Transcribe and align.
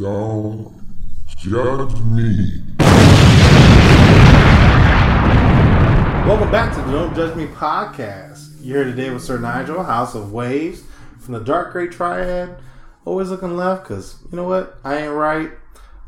Don't 0.00 0.72
judge 1.36 2.00
me. 2.00 2.62
Welcome 6.26 6.50
back 6.50 6.74
to 6.74 6.80
the 6.80 6.90
Don't 6.90 7.14
Judge 7.14 7.36
Me 7.36 7.46
podcast. 7.46 8.48
You're 8.62 8.84
here 8.84 8.84
today 8.84 9.10
with 9.10 9.22
Sir 9.22 9.38
Nigel, 9.38 9.82
House 9.82 10.14
of 10.14 10.32
Waves, 10.32 10.84
from 11.18 11.34
the 11.34 11.40
Dark 11.40 11.72
Gray 11.72 11.88
Triad. 11.88 12.56
Always 13.04 13.28
looking 13.28 13.58
left, 13.58 13.82
because 13.82 14.16
you 14.32 14.36
know 14.36 14.44
what? 14.44 14.78
I 14.84 15.02
ain't 15.02 15.12
right. 15.12 15.50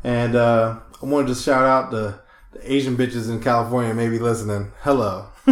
And 0.03 0.35
uh, 0.35 0.79
I 0.99 1.05
want 1.05 1.27
to 1.27 1.33
just 1.35 1.45
shout 1.45 1.63
out 1.63 1.91
the, 1.91 2.19
the 2.53 2.73
Asian 2.73 2.97
bitches 2.97 3.29
in 3.29 3.43
California 3.43 3.93
maybe 3.93 4.17
listening. 4.17 4.71
Hello. 4.79 5.27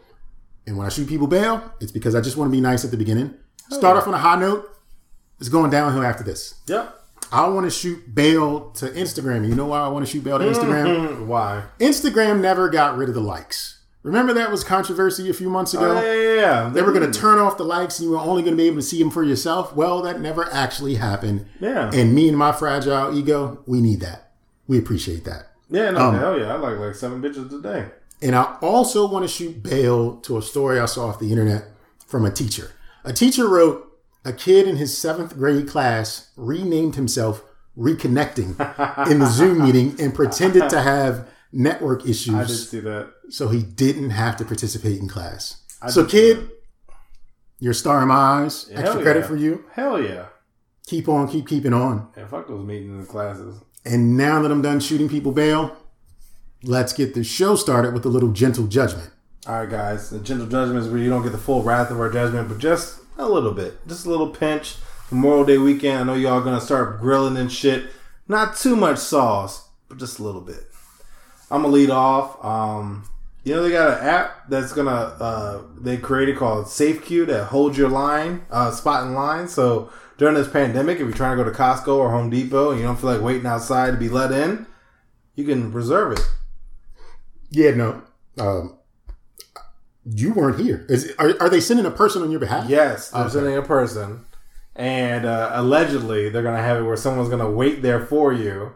And 0.68 0.78
when 0.78 0.86
I 0.86 0.90
shoot 0.90 1.08
people 1.08 1.28
bail, 1.28 1.74
it's 1.80 1.92
because 1.92 2.16
I 2.16 2.22
just 2.22 2.38
want 2.38 2.50
to 2.50 2.52
be 2.52 2.62
nice 2.62 2.84
at 2.84 2.92
the 2.92 2.98
beginning. 2.98 3.34
Start 3.70 3.98
off 3.98 4.08
on 4.08 4.14
a 4.14 4.18
high 4.18 4.40
note. 4.40 4.70
It's 5.40 5.50
going 5.50 5.70
downhill 5.72 6.04
after 6.04 6.24
this. 6.24 6.56
Yep. 6.68 7.02
I 7.32 7.48
want 7.48 7.66
to 7.66 7.72
shoot 7.72 8.14
bail 8.14 8.72
to 8.72 8.88
Instagram. 8.92 9.48
You 9.48 9.56
know 9.56 9.66
why 9.66 9.80
I 9.80 9.88
want 9.88 10.06
to 10.06 10.12
shoot 10.12 10.24
bail 10.24 10.40
to 10.40 10.46
Instagram? 10.46 11.08
Mm, 11.08 11.26
Why? 11.28 11.64
Instagram 11.80 12.40
never 12.40 12.70
got 12.70 12.96
rid 12.98 13.10
of 13.10 13.16
the 13.16 13.22
likes. 13.22 13.80
Remember 14.04 14.34
that 14.34 14.52
was 14.52 14.64
controversy 14.64 15.32
a 15.32 15.34
few 15.34 15.50
months 15.50 15.74
ago? 15.74 15.98
Oh, 15.98 16.02
yeah, 16.02 16.14
yeah, 16.14 16.36
yeah. 16.36 16.70
They 16.70 16.84
were 16.84 16.92
going 16.92 17.12
to 17.12 17.20
turn 17.20 17.40
off 17.40 17.58
the 17.58 17.64
likes 17.64 17.98
and 18.00 18.08
you 18.08 18.12
were 18.12 18.22
only 18.22 18.44
going 18.44 18.54
to 18.54 18.58
be 18.62 18.68
able 18.68 18.78
to 18.78 18.84
see 18.84 19.00
them 19.00 19.10
for 19.10 19.24
yourself. 19.24 19.76
Well, 19.76 20.04
that 20.04 20.22
never 20.22 20.48
actually 20.54 20.96
happened. 20.96 21.48
Yeah. 21.60 21.90
And 21.92 22.14
me 22.14 22.30
and 22.30 22.38
my 22.38 22.52
fragile 22.52 23.18
ego, 23.18 23.64
we 23.66 23.82
need 23.82 24.02
that. 24.02 24.32
We 24.68 24.78
appreciate 24.78 25.24
that. 25.26 25.48
Yeah, 25.70 25.92
no, 25.92 26.10
Um, 26.10 26.20
hell 26.20 26.40
yeah. 26.40 26.54
I 26.54 26.58
like 26.58 26.78
like 26.78 26.96
seven 26.96 27.22
bitches 27.22 27.52
a 27.58 27.62
day. 27.62 27.86
And 28.22 28.36
I 28.36 28.58
also 28.62 29.08
want 29.08 29.24
to 29.24 29.28
shoot 29.28 29.62
bail 29.62 30.18
to 30.22 30.38
a 30.38 30.42
story 30.42 30.80
I 30.80 30.86
saw 30.86 31.08
off 31.08 31.20
the 31.20 31.32
internet 31.32 31.66
from 32.08 32.26
a 32.26 32.32
teacher. 32.32 32.72
A 33.04 33.14
teacher 33.14 33.48
wrote, 33.48 33.82
a 34.24 34.34
kid 34.34 34.68
in 34.68 34.78
his 34.78 34.98
seventh 34.98 35.36
grade 35.38 35.68
class 35.68 36.32
renamed 36.36 36.96
himself 36.96 37.44
Reconnecting 37.78 39.10
in 39.12 39.20
the 39.20 39.28
Zoom 39.28 39.62
meeting 39.66 39.96
and 40.00 40.16
pretended 40.16 40.70
to 40.70 40.82
have 40.82 41.28
network 41.52 42.02
I 42.02 42.04
did 42.04 42.12
issues 42.12 42.70
see 42.70 42.80
that. 42.80 43.12
so 43.30 43.50
he 43.50 43.64
didn't 43.64 44.12
have 44.12 44.38
to 44.38 44.46
participate 44.46 45.00
in 45.00 45.10
class. 45.10 45.62
I 45.82 45.90
so, 45.90 46.06
kid, 46.06 46.50
you're 47.60 47.72
a 47.72 47.76
star 47.76 48.02
in 48.02 48.08
my 48.08 48.16
eyes. 48.16 48.70
Extra 48.72 49.02
credit 49.02 49.22
yeah. 49.22 49.28
for 49.28 49.36
you. 49.36 49.66
Hell 49.74 50.02
yeah. 50.02 50.28
Keep 50.88 51.10
on, 51.10 51.28
keep 51.28 51.48
keeping 51.48 51.74
on. 51.74 52.08
Yeah, 52.16 52.28
fuck 52.28 52.48
those 52.48 52.66
meetings 52.66 52.94
and 52.94 53.08
classes. 53.08 53.60
And 53.86 54.18
now 54.18 54.42
that 54.42 54.52
I'm 54.52 54.62
done 54.62 54.80
shooting 54.80 55.08
people 55.08 55.32
bail, 55.32 55.78
let's 56.64 56.92
get 56.92 57.14
the 57.14 57.24
show 57.24 57.56
started 57.56 57.94
with 57.94 58.06
a 58.06 58.10
little 58.10 58.32
gentle 58.32 58.68
judgment. 58.68 59.12
All 59.48 59.60
right, 59.60 59.70
guys. 59.70 60.10
The 60.10 60.20
gentle 60.20 60.48
judgment 60.48 60.80
is 60.84 60.90
where 60.90 60.98
you 60.98 61.10
don't 61.10 61.22
get 61.22 61.32
the 61.32 61.38
full 61.38 61.62
wrath 61.62 61.92
of 61.92 62.00
our 62.00 62.10
judgment, 62.10 62.50
but 62.50 62.58
just 62.58 63.00
a 63.18 63.30
little 63.30 63.52
bit. 63.54 63.86
Just 63.88 64.06
a 64.06 64.10
little 64.10 64.30
pinch. 64.30 64.78
Memorial 65.12 65.46
Day 65.46 65.58
weekend. 65.60 66.00
I 66.00 66.04
know 66.04 66.16
y'all 66.16 66.42
gonna 66.42 66.60
start 66.60 67.00
grilling 67.00 67.38
and 67.38 67.52
shit. 67.52 67.92
Not 68.28 68.58
too 68.58 68.76
much 68.76 68.98
sauce, 68.98 69.70
but 69.88 70.00
just 70.00 70.18
a 70.18 70.24
little 70.24 70.42
bit. 70.42 70.72
I'm 71.52 71.62
gonna 71.62 71.74
lead 71.74 71.92
off. 71.92 72.44
Um, 72.44 73.08
you 73.44 73.54
know 73.54 73.62
they 73.62 73.70
got 73.70 74.00
an 74.00 74.08
app 74.08 74.50
that's 74.50 74.74
gonna 74.74 74.90
uh, 74.92 75.62
they 75.80 75.98
created 75.98 76.38
called 76.38 76.66
SafeQ 76.66 77.28
that 77.28 77.46
holds 77.46 77.78
your 77.78 77.90
line, 77.90 78.46
uh, 78.50 78.72
spot 78.72 79.06
in 79.06 79.14
line. 79.14 79.48
So 79.48 79.92
during 80.18 80.36
this 80.36 80.48
pandemic, 80.48 80.96
if 80.96 81.02
you're 81.02 81.12
trying 81.12 81.38
to 81.38 81.44
go 81.44 81.50
to 81.50 81.56
Costco 81.58 81.96
or 81.98 82.12
Home 82.12 82.30
Depot 82.30 82.72
and 82.72 82.80
you 82.80 82.86
don't 82.86 82.98
feel 83.00 83.12
like 83.12 83.22
waiting 83.22 83.46
outside 83.46 83.92
to 83.92 83.98
be 83.98 84.10
let 84.10 84.32
in, 84.32 84.66
you 85.36 85.44
can 85.46 85.72
reserve 85.72 86.14
it. 86.14 86.22
Yeah, 87.50 87.72
no. 87.72 88.02
Um, 88.40 88.78
you 90.06 90.34
weren't 90.34 90.60
here. 90.60 90.86
Is 90.90 91.14
are, 91.18 91.34
are 91.40 91.50
they 91.50 91.60
sending 91.60 91.86
a 91.86 91.92
person 91.92 92.22
on 92.22 92.32
your 92.32 92.40
behalf? 92.40 92.70
Yes, 92.70 93.10
they're 93.10 93.24
Okay. 93.24 93.34
sending 93.34 93.58
a 93.58 93.62
person, 93.62 94.26
and 94.76 95.26
uh, 95.26 95.52
allegedly 95.54 96.30
they're 96.30 96.44
gonna 96.44 96.62
have 96.62 96.78
it 96.78 96.84
where 96.84 96.98
someone's 96.98 97.30
gonna 97.30 97.50
wait 97.50 97.82
there 97.82 98.06
for 98.06 98.32
you 98.32 98.74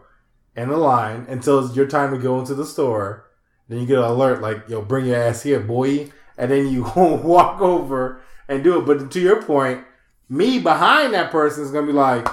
in 0.56 0.68
the 0.68 0.76
line 0.76 1.26
until 1.28 1.64
it's 1.64 1.76
your 1.76 1.86
time 1.86 2.10
to 2.10 2.18
go 2.18 2.38
into 2.40 2.54
the 2.54 2.66
store. 2.66 3.26
Then 3.68 3.78
you 3.80 3.86
get 3.86 3.98
an 3.98 4.04
alert 4.04 4.40
like, 4.42 4.68
"Yo, 4.68 4.82
bring 4.82 5.06
your 5.06 5.16
ass 5.16 5.42
here, 5.42 5.60
boy," 5.60 6.10
and 6.36 6.50
then 6.50 6.66
you 6.68 6.82
walk 6.96 7.60
over 7.60 8.20
and 8.48 8.64
do 8.64 8.78
it. 8.80 8.86
But 8.86 9.10
to 9.12 9.20
your 9.20 9.40
point, 9.42 9.84
me 10.30 10.58
behind 10.60 11.12
that 11.12 11.30
person 11.30 11.62
is 11.64 11.70
gonna 11.70 11.86
be 11.86 11.92
like, 11.92 12.26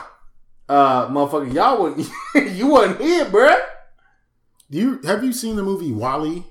"Uh, 0.69 1.07
motherfucker, 1.09 1.53
y'all 1.53 1.81
wasn't 1.83 2.07
you 2.55 2.67
wasn't 2.67 3.01
here, 3.01 3.25
bruh." 3.25 3.59
Do 4.69 4.77
you 4.77 5.01
have 5.03 5.23
you 5.23 5.33
seen 5.33 5.55
the 5.57 5.63
movie 5.63 5.91
WALL-E? 5.91 6.45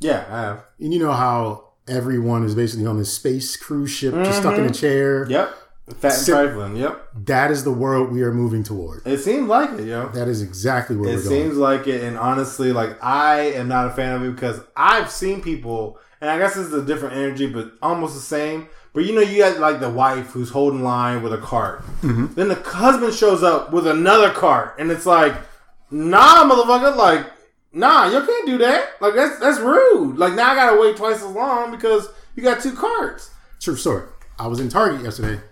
Yeah, 0.00 0.24
I 0.30 0.40
have. 0.40 0.64
And 0.78 0.92
you 0.94 0.98
know 1.00 1.12
how 1.12 1.68
everyone 1.88 2.44
is 2.44 2.54
basically 2.54 2.86
on 2.86 2.98
this 2.98 3.12
space 3.12 3.56
cruise 3.56 3.90
ship, 3.90 4.14
just 4.14 4.40
stuck 4.40 4.58
in 4.58 4.64
a 4.66 4.70
chair. 4.72 5.26
Yep, 5.30 5.54
fat 5.98 6.14
and 6.18 6.26
trifling. 6.26 6.76
Yep, 6.76 7.08
That 7.26 7.50
is 7.50 7.64
the 7.64 7.72
world 7.72 8.12
we 8.12 8.22
are 8.22 8.32
moving 8.32 8.62
toward. 8.62 9.06
it 9.06 9.18
seems 9.18 9.48
like 9.48 9.70
it, 9.78 9.86
yo. 9.86 10.08
That 10.10 10.28
is 10.28 10.42
exactly 10.42 10.96
where 10.96 11.08
It 11.10 11.16
we're 11.16 11.22
going. 11.22 11.42
seems 11.44 11.56
like 11.56 11.86
it, 11.86 12.02
and 12.02 12.18
honestly, 12.18 12.72
like 12.72 13.02
I 13.02 13.52
am 13.52 13.68
not 13.68 13.86
a 13.86 13.90
fan 13.90 14.14
of 14.16 14.22
it 14.22 14.34
because 14.34 14.60
I've 14.76 15.10
seen 15.10 15.40
people, 15.40 15.98
and 16.20 16.28
I 16.28 16.38
guess 16.38 16.56
it's 16.58 16.72
a 16.74 16.82
different 16.84 17.16
energy, 17.16 17.46
but 17.46 17.72
almost 17.80 18.14
the 18.14 18.20
same. 18.20 18.68
But 18.96 19.04
you 19.04 19.14
know, 19.14 19.20
you 19.20 19.36
got 19.36 19.58
like 19.60 19.78
the 19.78 19.90
wife 19.90 20.28
who's 20.28 20.48
holding 20.48 20.82
line 20.82 21.22
with 21.22 21.34
a 21.34 21.36
cart. 21.36 21.82
Mm-hmm. 22.00 22.32
Then 22.32 22.48
the 22.48 22.54
husband 22.54 23.12
shows 23.12 23.42
up 23.42 23.70
with 23.70 23.86
another 23.86 24.30
cart, 24.30 24.74
and 24.78 24.90
it's 24.90 25.04
like, 25.04 25.34
nah, 25.90 26.44
motherfucker, 26.50 26.96
like, 26.96 27.26
nah, 27.74 28.06
you 28.06 28.24
can't 28.24 28.46
do 28.46 28.56
that. 28.56 28.92
Like 29.02 29.14
that's 29.14 29.38
that's 29.38 29.60
rude. 29.60 30.16
Like 30.16 30.32
now 30.32 30.50
I 30.52 30.54
gotta 30.54 30.80
wait 30.80 30.96
twice 30.96 31.16
as 31.16 31.26
long 31.26 31.70
because 31.72 32.08
you 32.36 32.42
got 32.42 32.62
two 32.62 32.72
carts. 32.74 33.30
True 33.60 33.76
story. 33.76 34.08
I 34.38 34.46
was 34.46 34.60
in 34.60 34.70
Target 34.70 35.02
yesterday, 35.02 35.42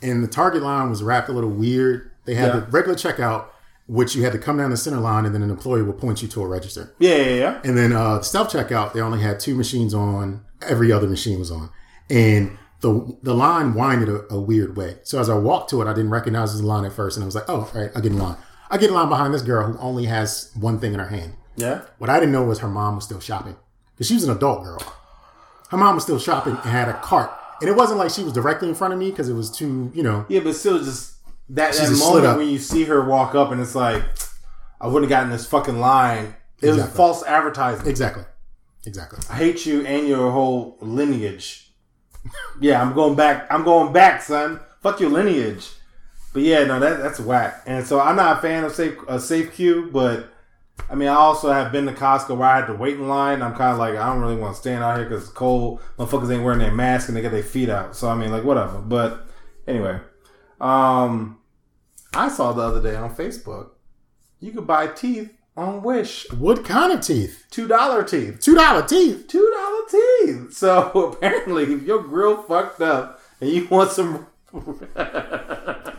and 0.00 0.24
the 0.24 0.28
Target 0.28 0.62
line 0.62 0.88
was 0.88 1.02
wrapped 1.02 1.28
a 1.28 1.32
little 1.32 1.50
weird. 1.50 2.10
They 2.24 2.34
had 2.34 2.54
Yeah. 2.54 2.60
the 2.60 2.66
regular 2.70 2.96
checkout, 2.96 3.44
which 3.88 4.16
you 4.16 4.22
had 4.24 4.32
to 4.32 4.38
come 4.38 4.56
down 4.56 4.70
the 4.70 4.78
center 4.78 5.00
line, 5.00 5.26
and 5.26 5.34
then 5.34 5.42
an 5.42 5.50
employee 5.50 5.82
would 5.82 5.98
point 5.98 6.22
you 6.22 6.28
to 6.28 6.42
a 6.42 6.46
register. 6.46 6.94
Yeah, 6.98 7.16
yeah, 7.16 7.34
yeah. 7.34 7.60
And 7.62 7.76
then 7.76 7.92
uh, 7.92 8.22
self 8.22 8.50
checkout, 8.50 8.94
they 8.94 9.00
only 9.02 9.20
had 9.20 9.38
two 9.38 9.54
machines 9.54 9.92
on. 9.92 10.46
Every 10.62 10.90
other 10.90 11.06
machine 11.06 11.38
was 11.38 11.50
on, 11.50 11.68
and 12.10 12.56
the 12.80 13.16
the 13.22 13.34
line 13.34 13.74
winded 13.74 14.08
a, 14.08 14.34
a 14.34 14.40
weird 14.40 14.76
way. 14.76 14.98
So 15.02 15.18
as 15.18 15.28
I 15.28 15.36
walked 15.36 15.70
to 15.70 15.82
it, 15.82 15.86
I 15.86 15.92
didn't 15.92 16.10
recognize 16.10 16.58
the 16.58 16.66
line 16.66 16.84
at 16.84 16.92
first, 16.92 17.16
and 17.16 17.24
I 17.24 17.26
was 17.26 17.34
like, 17.34 17.48
"Oh, 17.48 17.70
all 17.74 17.80
right, 17.80 17.90
I 17.94 18.00
get 18.00 18.12
in 18.12 18.18
line." 18.18 18.36
I 18.70 18.78
get 18.78 18.88
in 18.88 18.94
line 18.94 19.08
behind 19.08 19.32
this 19.32 19.42
girl 19.42 19.70
who 19.70 19.78
only 19.78 20.06
has 20.06 20.50
one 20.58 20.80
thing 20.80 20.94
in 20.94 20.98
her 20.98 21.08
hand. 21.08 21.34
Yeah. 21.54 21.82
What 21.98 22.10
I 22.10 22.18
didn't 22.18 22.32
know 22.32 22.44
was 22.44 22.58
her 22.60 22.68
mom 22.68 22.96
was 22.96 23.04
still 23.04 23.20
shopping 23.20 23.56
because 23.94 24.08
she 24.08 24.14
was 24.14 24.24
an 24.24 24.30
adult 24.30 24.64
girl. 24.64 24.82
Her 25.70 25.76
mom 25.76 25.94
was 25.94 26.04
still 26.04 26.18
shopping 26.18 26.54
and 26.54 26.62
had 26.62 26.88
a 26.88 26.94
cart 26.94 27.30
and 27.60 27.70
it 27.70 27.76
wasn't 27.76 27.98
like 27.98 28.10
she 28.10 28.22
was 28.22 28.32
directly 28.32 28.68
in 28.68 28.74
front 28.74 28.92
of 28.92 29.00
me 29.00 29.10
because 29.10 29.28
it 29.28 29.34
was 29.34 29.50
too, 29.50 29.90
you 29.94 30.02
know. 30.02 30.26
Yeah, 30.28 30.40
but 30.40 30.54
still, 30.54 30.78
just 30.78 31.14
that, 31.50 31.72
that 31.72 31.98
moment 31.98 32.36
when 32.36 32.48
you 32.48 32.58
see 32.58 32.84
her 32.84 33.04
walk 33.04 33.34
up 33.34 33.50
and 33.52 33.60
it's 33.60 33.74
like, 33.74 34.02
I 34.80 34.86
wouldn't 34.86 35.10
have 35.10 35.18
gotten 35.18 35.30
this 35.30 35.46
fucking 35.46 35.78
line. 35.78 36.34
It 36.60 36.70
was 36.70 36.86
false 36.88 37.22
advertising. 37.24 37.86
Exactly, 37.86 38.24
exactly. 38.86 39.18
I 39.30 39.36
hate 39.36 39.66
you 39.66 39.84
and 39.86 40.06
your 40.06 40.30
whole 40.30 40.78
lineage. 40.80 41.72
Yeah, 42.60 42.80
I'm 42.80 42.94
going 42.94 43.14
back. 43.14 43.46
I'm 43.50 43.64
going 43.64 43.92
back, 43.92 44.22
son. 44.22 44.60
Fuck 44.80 45.00
your 45.00 45.10
lineage. 45.10 45.70
But 46.32 46.42
yeah, 46.42 46.64
no, 46.64 46.80
that 46.80 46.98
that's 46.98 47.20
whack. 47.20 47.62
And 47.66 47.86
so 47.86 48.00
I'm 48.00 48.16
not 48.16 48.38
a 48.38 48.40
fan 48.40 48.64
of 48.64 48.74
safe 48.74 48.98
a 49.06 49.20
safe 49.20 49.54
queue, 49.54 49.88
but 49.92 50.30
I 50.90 50.96
mean, 50.96 51.08
I 51.08 51.14
also 51.14 51.52
have 51.52 51.72
been 51.72 51.86
to 51.86 51.92
Costco 51.92 52.36
where 52.36 52.48
I 52.48 52.56
had 52.56 52.66
to 52.66 52.74
wait 52.74 52.94
in 52.94 53.08
line. 53.08 53.42
I'm 53.42 53.54
kind 53.54 53.72
of 53.72 53.78
like, 53.78 53.94
I 53.94 54.12
don't 54.12 54.20
really 54.20 54.36
want 54.36 54.54
to 54.54 54.60
stand 54.60 54.82
out 54.82 54.96
here 54.96 55.08
because 55.08 55.24
it's 55.24 55.32
cold. 55.32 55.80
Motherfuckers 55.98 56.32
ain't 56.32 56.42
wearing 56.42 56.58
their 56.58 56.72
mask 56.72 57.08
and 57.08 57.16
they 57.16 57.22
got 57.22 57.30
their 57.30 57.42
feet 57.42 57.68
out. 57.68 57.96
So 57.96 58.08
I 58.08 58.14
mean, 58.14 58.30
like, 58.30 58.44
whatever. 58.44 58.78
But 58.78 59.26
anyway, 59.66 60.00
um, 60.60 61.38
I 62.12 62.28
saw 62.28 62.52
the 62.52 62.62
other 62.62 62.82
day 62.82 62.96
on 62.96 63.14
Facebook, 63.14 63.70
you 64.40 64.52
could 64.52 64.66
buy 64.66 64.88
teeth 64.88 65.32
on 65.56 65.82
Wish, 65.82 66.30
What 66.32 66.64
kind 66.64 66.92
of 66.92 67.00
teeth? 67.00 67.44
two 67.50 67.68
dollar 67.68 68.02
teeth 68.02 68.40
Two 68.40 68.54
dollar 68.54 68.82
teeth. 68.82 69.26
two 69.28 69.50
dollar 69.54 69.80
teeth. 69.90 70.52
So 70.52 70.90
apparently, 71.16 71.64
if 71.72 71.82
your 71.82 72.02
grill 72.02 72.42
fucked 72.42 72.80
up 72.80 73.20
and 73.40 73.50
you 73.50 73.66
want 73.68 73.90
some, 73.90 74.26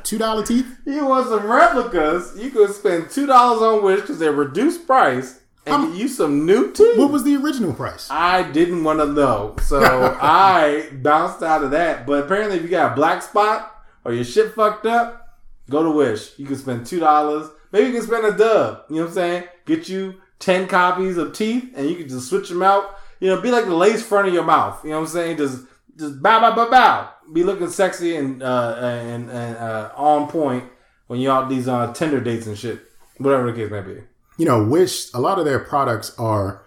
Two 0.03 0.17
dollar 0.17 0.43
teeth. 0.45 0.67
you 0.85 1.05
want 1.05 1.27
some 1.27 1.45
replicas, 1.49 2.33
you 2.37 2.51
could 2.51 2.73
spend 2.73 3.09
two 3.09 3.25
dollars 3.25 3.61
on 3.61 3.83
Wish 3.83 4.01
because 4.01 4.19
they're 4.19 4.31
reduced 4.31 4.85
price 4.85 5.39
and 5.65 5.91
get 5.93 5.99
you 6.01 6.07
some 6.07 6.45
new 6.45 6.71
teeth. 6.71 6.97
What 6.97 7.11
was 7.11 7.23
the 7.23 7.35
original 7.37 7.73
price? 7.73 8.07
I 8.11 8.43
didn't 8.51 8.83
want 8.83 8.99
to 8.99 9.07
know, 9.07 9.55
so 9.63 9.79
I 10.21 10.89
bounced 10.93 11.41
out 11.41 11.63
of 11.63 11.71
that. 11.71 12.05
But 12.05 12.25
apparently, 12.25 12.57
if 12.57 12.63
you 12.63 12.69
got 12.69 12.91
a 12.91 12.95
black 12.95 13.23
spot 13.23 13.75
or 14.03 14.13
your 14.13 14.23
shit 14.25 14.53
fucked 14.53 14.85
up, 14.85 15.39
go 15.69 15.81
to 15.83 15.89
Wish. 15.91 16.37
You 16.37 16.45
can 16.45 16.55
spend 16.57 16.85
two 16.85 16.99
dollars. 16.99 17.49
Maybe 17.75 17.88
you 17.88 17.94
can 17.95 18.04
spend 18.04 18.25
a 18.25 18.31
dub. 18.31 18.86
You 18.89 18.95
know 18.95 19.01
what 19.01 19.07
I'm 19.10 19.13
saying? 19.16 19.44
Get 19.66 19.89
you 19.89 20.22
ten 20.39 20.66
copies 20.66 21.18
of 21.18 21.33
teeth, 21.33 21.74
and 21.75 21.89
you 21.89 21.98
can 21.98 22.07
just 22.07 22.30
switch 22.30 22.48
them 22.48 22.63
out. 22.63 22.95
You 23.19 23.27
know, 23.27 23.42
be 23.42 23.51
like 23.51 23.66
the 23.66 23.75
lace 23.75 24.01
front 24.01 24.30
of 24.30 24.33
your 24.33 24.45
mouth. 24.45 24.81
You 24.86 24.92
know 24.92 25.01
what 25.01 25.10
I'm 25.10 25.12
saying? 25.12 25.36
Just 25.36 25.66
just 25.98 26.22
bow 26.22 26.39
bow 26.39 26.56
bow 26.56 26.72
bow. 26.72 27.10
Be 27.33 27.44
looking 27.44 27.69
sexy 27.69 28.16
and 28.16 28.42
uh, 28.42 28.77
and 28.80 29.30
and 29.30 29.57
uh, 29.57 29.92
on 29.98 30.30
point 30.30 30.63
when 31.07 31.19
you're 31.19 31.33
out 31.33 31.50
these 31.50 31.68
uh, 31.68 31.92
Tinder 31.92 32.22
dates 32.22 32.48
and 32.48 32.57
shit. 32.57 32.80
Whatever 33.18 33.51
the 33.51 33.57
case 33.62 33.69
may 33.69 33.81
be. 33.81 34.00
You 34.38 34.45
know, 34.45 34.63
Wish. 34.63 35.13
A 35.13 35.19
lot 35.19 35.38
of 35.38 35.44
their 35.44 35.60
products 35.60 36.18
are. 36.18 36.63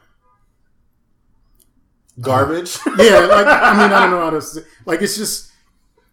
Garbage. 2.20 2.76
Yeah, 2.98 3.20
like 3.20 3.46
I 3.46 3.72
mean, 3.72 3.92
I 3.92 4.00
don't 4.00 4.10
know 4.10 4.20
how 4.20 4.30
to. 4.30 4.42
Say, 4.42 4.60
like 4.84 5.00
it's 5.00 5.16
just 5.16 5.50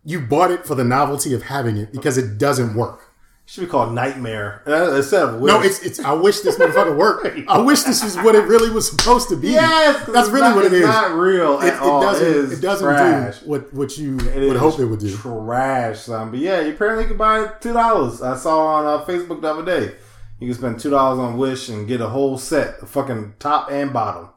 you 0.06 0.22
bought 0.22 0.52
it 0.52 0.66
for 0.66 0.74
the 0.76 0.86
novelty 0.86 1.34
of 1.34 1.44
having 1.44 1.76
it 1.76 1.92
because 1.92 2.18
it 2.18 2.38
doesn't 2.38 2.76
work. 2.76 3.05
Should 3.48 3.62
be 3.62 3.68
called 3.68 3.94
Nightmare 3.94 4.64
uh, 4.66 4.96
instead 4.96 5.22
of 5.30 5.40
Wish. 5.40 5.54
No, 5.54 5.62
it's 5.62 5.80
it's. 5.84 6.00
I 6.00 6.14
wish 6.14 6.40
this 6.40 6.58
motherfucker 6.58 6.98
worked. 6.98 7.28
I 7.48 7.60
wish 7.60 7.84
this 7.84 8.04
was 8.04 8.16
what 8.18 8.34
it 8.34 8.42
really 8.48 8.72
was 8.72 8.90
supposed 8.90 9.30
to 9.30 9.36
be. 9.36 9.50
Yes, 9.50 10.04
that's 10.08 10.30
really 10.30 10.48
not, 10.48 10.56
what 10.56 10.66
it 10.66 10.74
it's 10.74 10.82
is. 10.82 10.88
Not 10.88 11.12
real 11.14 11.62
it, 11.62 11.66
at 11.68 11.74
it 11.76 11.80
all. 11.80 12.02
doesn't. 12.02 12.26
It, 12.28 12.32
It, 12.32 12.36
is 12.38 12.60
doesn't 12.62 12.88
trash. 12.88 13.40
do 13.42 13.48
what 13.48 13.72
what 13.72 13.98
you 14.00 14.18
It 14.20 14.48
would 14.48 14.58
hope 14.58 14.80
it 14.80 14.86
would 14.86 15.00
do. 15.00 15.16
Trash, 15.16 16.00
son. 16.00 16.32
But 16.32 16.40
yeah, 16.40 16.62
you 16.62 16.74
apparently 16.74 17.06
could 17.06 17.20
buy 17.20 17.48
two 17.62 17.74
dollars. 17.74 18.24
I 18.24 18.36
saw 18.36 18.66
on 18.66 18.86
uh, 18.88 19.06
Facebook 19.06 19.42
the 19.42 19.50
other 19.54 19.64
day. 19.66 19.96
You 20.40 20.48
can 20.48 20.58
spend 20.58 20.80
two 20.80 20.90
dollars 20.90 21.20
on 21.20 21.38
Wish 21.38 21.70
and 21.70 21.88
get 21.88 22.02
a 22.02 22.10
whole 22.10 22.40
set, 22.40 22.80
of 22.80 22.90
fucking 22.90 23.36
top 23.38 23.70
and 23.72 23.94
bottom. 23.94 24.30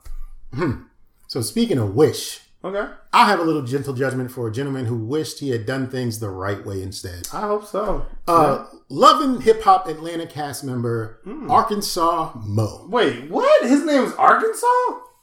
So 1.29 1.41
speaking 1.41 1.79
of 1.79 1.95
wish, 1.95 2.41
Okay, 2.65 2.93
I 3.13 3.27
have 3.27 3.39
a 3.39 3.45
little 3.45 3.63
gentle 3.63 3.95
judgment 3.95 4.33
for 4.33 4.49
a 4.49 4.53
gentleman 4.53 4.87
who 4.87 4.97
wished 4.97 5.39
he 5.39 5.51
had 5.51 5.65
done 5.65 5.89
things 5.89 6.19
the 6.19 6.29
right 6.31 6.65
way 6.67 6.83
instead. 6.83 7.29
I 7.33 7.43
hope 7.43 7.65
so. 7.67 8.05
Uh, 8.27 8.67
loving 8.89 9.41
hip 9.43 9.63
hop 9.63 9.87
Atlanta 9.87 10.27
cast 10.27 10.65
member 10.65 11.21
Hmm. 11.25 11.49
Arkansas 11.51 12.33
Mo. 12.45 12.87
Wait, 12.91 13.31
what? 13.31 13.63
His 13.69 13.85
name 13.85 14.03
is 14.03 14.13
Arkansas? 14.15 14.67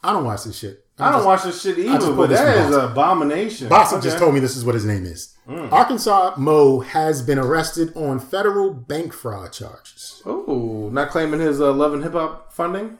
I 0.01 0.13
don't 0.13 0.23
watch 0.23 0.45
this 0.45 0.57
shit. 0.57 0.81
I 0.97 1.11
don't 1.11 1.25
watch 1.25 1.43
this 1.43 1.61
shit 1.61 1.77
either, 1.77 2.13
but 2.13 2.29
that 2.29 2.33
is 2.33 2.39
that 2.39 2.53
from 2.55 2.71
is 2.71 2.75
Boss. 2.77 2.85
an 2.85 2.91
abomination. 2.91 3.69
Bossa 3.69 3.93
Okay. 3.95 4.03
just 4.03 4.17
told 4.17 4.33
me 4.33 4.39
this 4.39 4.55
is 4.55 4.63
what 4.63 4.75
his 4.75 4.85
name 4.85 5.03
is. 5.05 5.35
Hmm. 5.45 5.67
Arkansas 5.73 6.35
Mo 6.37 6.79
has 6.79 7.21
been 7.21 7.37
arrested 7.37 7.91
on 7.97 8.19
federal 8.19 8.71
bank 8.73 9.11
fraud 9.11 9.51
charges. 9.51 10.21
Oh, 10.25 10.89
not 10.93 11.09
claiming 11.09 11.41
his 11.41 11.59
uh, 11.59 11.73
love 11.73 11.93
and 11.93 12.01
hip 12.01 12.13
hop 12.13 12.53
funding. 12.53 12.97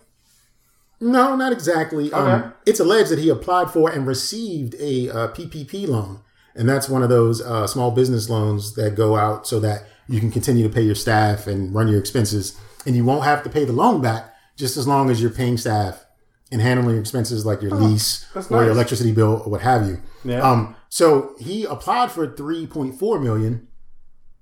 No, 1.00 1.36
not 1.36 1.52
exactly. 1.52 2.08
Okay. 2.08 2.16
Um, 2.16 2.54
it's 2.66 2.80
alleged 2.80 3.10
that 3.10 3.20
he 3.20 3.30
applied 3.30 3.70
for 3.70 3.90
and 3.90 4.08
received 4.08 4.76
a 4.80 5.10
uh, 5.10 5.28
PPP 5.30 5.88
loan, 5.88 6.22
and 6.56 6.68
that's 6.68 6.88
one 6.88 7.04
of 7.04 7.10
those 7.10 7.42
uh, 7.42 7.68
small 7.68 7.92
business 7.92 8.30
loans 8.30 8.76
that 8.76 8.96
go 8.96 9.16
out 9.16 9.46
so 9.46 9.60
that 9.60 9.84
you 10.08 10.20
can 10.20 10.32
continue 10.32 10.68
to 10.68 10.74
pay 10.74 10.82
your 10.82 10.96
staff 10.96 11.48
and 11.48 11.74
run 11.74 11.88
your 11.88 12.00
expenses, 12.00 12.58
and 12.86 12.96
you 12.96 13.04
won't 13.04 13.24
have 13.24 13.44
to 13.44 13.50
pay 13.50 13.66
the 13.66 13.74
loan 13.74 14.02
back 14.02 14.34
just 14.56 14.78
as 14.78 14.88
long 14.88 15.10
as 15.10 15.22
you're 15.22 15.32
paying 15.32 15.58
staff 15.58 16.06
and 16.52 16.62
handling 16.62 16.92
your 16.92 17.02
expenses 17.02 17.46
like 17.46 17.62
your 17.62 17.72
lease 17.72 18.26
that's 18.34 18.50
or 18.50 18.64
your 18.64 18.72
electricity 18.72 19.12
bill 19.12 19.42
or 19.46 19.52
what 19.52 19.62
have 19.62 19.86
you. 19.88 20.02
Yeah. 20.24 20.40
Um, 20.40 20.76
so 20.90 21.36
he 21.40 21.66
applied 21.66 22.12
for 22.12 22.28
3.4 22.28 23.22
million 23.22 23.68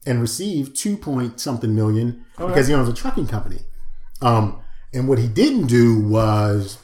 and 0.06 0.22
received 0.22 0.76
2 0.76 0.98
point 0.98 1.40
something 1.40 1.74
million 1.74 2.26
because 2.38 2.68
he 2.68 2.74
owns 2.74 2.90
a 2.90 2.94
trucking 2.94 3.28
company. 3.28 3.62
Um, 4.22 4.63
and 4.94 5.08
what 5.08 5.20
he 5.20 5.28
didn't 5.28 5.68
do 5.68 6.00
was 6.00 6.78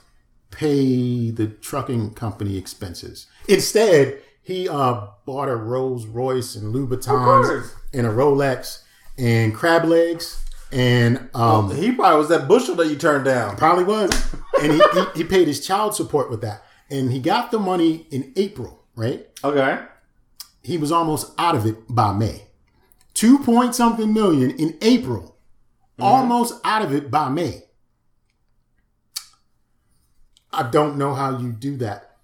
pay 0.51 1.31
the 1.31 1.47
trucking 1.47 2.13
company 2.13 2.57
expenses. 2.57 3.27
Instead, 3.47 4.21
he 4.41 4.67
uh, 4.67 5.07
bought 5.25 5.47
a 5.47 5.55
Rolls 5.55 6.05
Royce 6.05 6.55
and. 6.55 6.73
Louboutins 6.73 7.71
and 7.93 8.07
a 8.07 8.09
Rolex 8.09 8.83
and 9.17 9.53
crab 9.53 9.85
legs 9.85 10.43
and 10.71 11.29
um, 11.33 11.75
He 11.75 11.91
probably 11.91 12.19
was 12.19 12.29
that 12.29 12.47
bushel 12.47 12.75
that 12.75 12.87
you 12.87 12.95
turned 12.95 13.25
down. 13.25 13.55
Probably 13.57 13.83
was. 13.83 14.11
And 14.61 14.73
he, 14.73 14.81
he, 14.93 15.05
he 15.15 15.23
paid 15.23 15.47
his 15.47 15.65
child 15.65 15.95
support 15.95 16.29
with 16.29 16.41
that. 16.41 16.65
And 16.89 17.13
he 17.13 17.21
got 17.21 17.49
the 17.49 17.59
money 17.59 18.07
in 18.11 18.33
April, 18.35 18.83
right? 18.93 19.25
Okay. 19.41 19.79
He 20.61 20.77
was 20.77 20.91
almost 20.91 21.31
out 21.37 21.55
of 21.55 21.65
it 21.65 21.77
by 21.87 22.11
May. 22.11 22.47
Two 23.13 23.39
point 23.39 23.73
something 23.73 24.13
million 24.13 24.51
in 24.51 24.77
April. 24.81 25.37
Almost 25.97 26.59
out 26.65 26.81
of 26.81 26.93
it 26.93 27.09
by 27.09 27.29
May. 27.29 27.63
I 30.51 30.63
don't 30.63 30.97
know 30.97 31.13
how 31.13 31.37
you 31.37 31.51
do 31.51 31.77
that. 31.77 32.15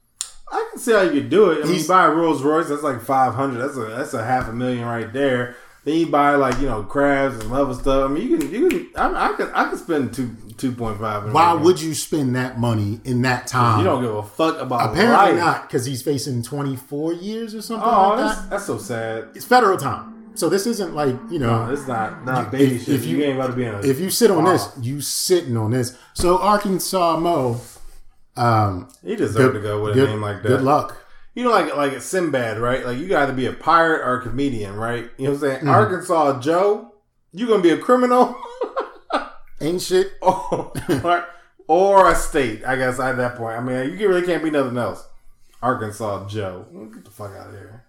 I 0.52 0.68
can 0.72 0.80
see 0.80 0.92
how 0.94 1.02
you 1.02 1.12
could 1.22 1.30
do 1.30 1.52
it. 1.52 1.64
I 1.66 1.68
mean, 1.68 1.80
you 1.82 1.88
buy 1.88 2.06
a 2.06 2.10
Rolls 2.12 2.42
Royce, 2.44 2.70
that's 2.70 2.84
like 2.84 3.02
five 3.02 3.34
hundred. 3.34 3.60
That's 3.60 3.78
a 3.78 3.86
that's 3.86 4.14
a 4.14 4.24
half 4.24 4.48
a 4.48 4.54
million 4.54 4.86
right 4.86 5.12
there. 5.12 5.56
Then 5.84 5.96
you 5.98 6.08
buy 6.08 6.34
like 6.36 6.60
you 6.60 6.68
know 6.68 6.82
crabs 6.84 7.44
and 7.44 7.52
other 7.54 7.74
stuff. 7.74 8.10
I 8.10 8.14
mean, 8.14 8.28
you 8.30 8.38
can 8.38 8.52
you 8.52 8.70
can 8.70 8.90
I, 8.96 9.30
I 9.30 9.34
can 9.34 9.50
I 9.54 9.70
can 9.70 9.78
spend 9.78 10.14
two 10.14 10.36
two 10.58 10.72
point 10.72 11.00
five. 11.00 11.32
Why 11.32 11.54
would 11.54 11.80
you 11.82 11.94
spend 11.94 12.36
that 12.36 12.60
money 12.60 13.00
in 13.04 13.22
that 13.24 13.46
time? 13.48 13.80
you 13.80 13.84
don't 13.86 14.02
give 14.02 14.16
a 14.16 14.24
fuck 14.24 14.60
about 14.60 14.92
Apparently 14.92 15.34
life. 15.34 15.36
not, 15.36 15.62
because 15.68 15.86
he's 15.86 16.02
facing 16.02 16.42
24 16.42 17.14
years 17.14 17.54
or 17.54 17.62
something 17.62 17.88
Oh, 17.88 18.10
like 18.10 18.18
that's, 18.20 18.42
that. 18.42 18.50
that's 18.50 18.66
so 18.66 18.78
sad. 18.78 19.28
It's 19.36 19.46
federal 19.46 19.78
time. 19.78 20.14
So 20.36 20.50
this 20.50 20.66
isn't 20.66 20.94
like, 20.96 21.16
you 21.30 21.40
know, 21.40 21.66
No, 21.68 21.72
it's 21.74 21.88
not 21.88 22.26
not 22.26 22.52
baby 22.52 22.76
if- 22.76 22.86
shit. 22.86 22.96
if 22.96 23.06
you, 23.06 23.18
you- 23.18 23.24
ain't 23.26 23.36
about 23.36 23.48
to 23.48 23.54
be 23.54 23.66
in 23.66 23.76
a. 23.76 23.80
if 23.82 24.00
you 24.00 24.10
sit 24.10 24.32
on 24.32 24.44
Wow. 24.46 24.54
this, 24.54 24.70
you 24.82 25.02
sitting 25.02 25.56
on 25.58 25.72
this. 25.72 25.98
So 26.14 26.38
Arkansas 26.40 27.18
Mo, 27.20 27.62
um, 28.38 28.90
he 29.04 29.16
deserved 29.16 29.54
good- 29.54 29.62
to 29.62 29.68
go 29.68 29.82
with 29.84 29.94
good- 29.96 30.10
a 30.10 30.12
name 30.12 30.22
like 30.22 30.42
that. 30.44 30.48
Good 30.50 30.62
luck. 30.62 30.98
You 31.34 31.44
know, 31.44 31.52
like 31.52 31.76
like 31.76 32.02
Sinbad, 32.02 32.60
right? 32.60 32.86
Like 32.86 32.98
you 32.98 33.08
got 33.08 33.26
to 33.26 33.34
be 33.34 33.46
a 33.46 33.52
pirate 33.54 34.02
or 34.08 34.20
a 34.20 34.22
comedian, 34.22 34.76
right? 34.76 35.10
You 35.18 35.26
know 35.26 35.32
what 35.32 35.36
I'm 35.36 35.40
saying? 35.42 35.58
Mm-hmm. 35.60 35.70
Arkansas 35.70 36.40
Joe, 36.40 36.94
you 37.34 37.48
gonna 37.48 37.62
be 37.62 37.72
a 37.72 37.78
criminal 37.78 38.36
Ain't 39.62 39.82
shit. 39.82 40.14
or, 40.22 40.72
or 41.04 41.28
or 41.68 42.12
a 42.12 42.16
state? 42.16 42.64
I 42.66 42.76
guess 42.78 43.00
at 43.00 43.18
that 43.18 43.36
point, 43.36 43.58
I 43.58 43.62
mean, 43.62 43.98
you 43.98 44.08
really 44.08 44.26
can't 44.26 44.44
be 44.44 44.50
nothing 44.52 44.78
else. 44.78 45.06
Arkansas 45.62 46.28
Joe, 46.28 46.66
get 46.94 47.04
the 47.04 47.12
fuck 47.12 47.32
out 47.36 47.48
of 47.48 47.54
here. 47.54 47.84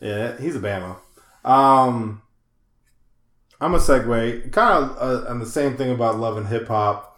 Yeah, 0.00 0.36
he's 0.38 0.56
a 0.56 0.60
Bama. 0.60 0.96
Um, 1.44 2.20
I'm 3.60 3.74
a 3.74 3.78
segue, 3.78 4.50
kind 4.52 4.84
of 4.84 4.96
uh, 4.98 5.28
on 5.30 5.38
the 5.38 5.46
same 5.46 5.76
thing 5.76 5.90
about 5.90 6.18
love 6.18 6.36
and 6.36 6.48
hip 6.48 6.68
hop. 6.68 7.13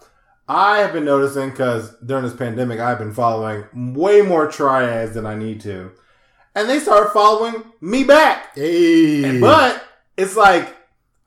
I 0.49 0.79
have 0.79 0.93
been 0.93 1.05
noticing 1.05 1.49
because 1.49 1.93
during 2.05 2.23
this 2.23 2.33
pandemic, 2.35 2.79
I've 2.79 2.99
been 2.99 3.13
following 3.13 3.65
way 3.93 4.21
more 4.21 4.47
triads 4.49 5.13
than 5.13 5.25
I 5.25 5.35
need 5.35 5.59
to, 5.61 5.91
and 6.55 6.69
they 6.69 6.79
started 6.79 7.11
following 7.11 7.63
me 7.81 8.03
back. 8.05 8.55
Hey, 8.55 9.39
But 9.39 9.83
it's 10.15 10.35
like 10.37 10.73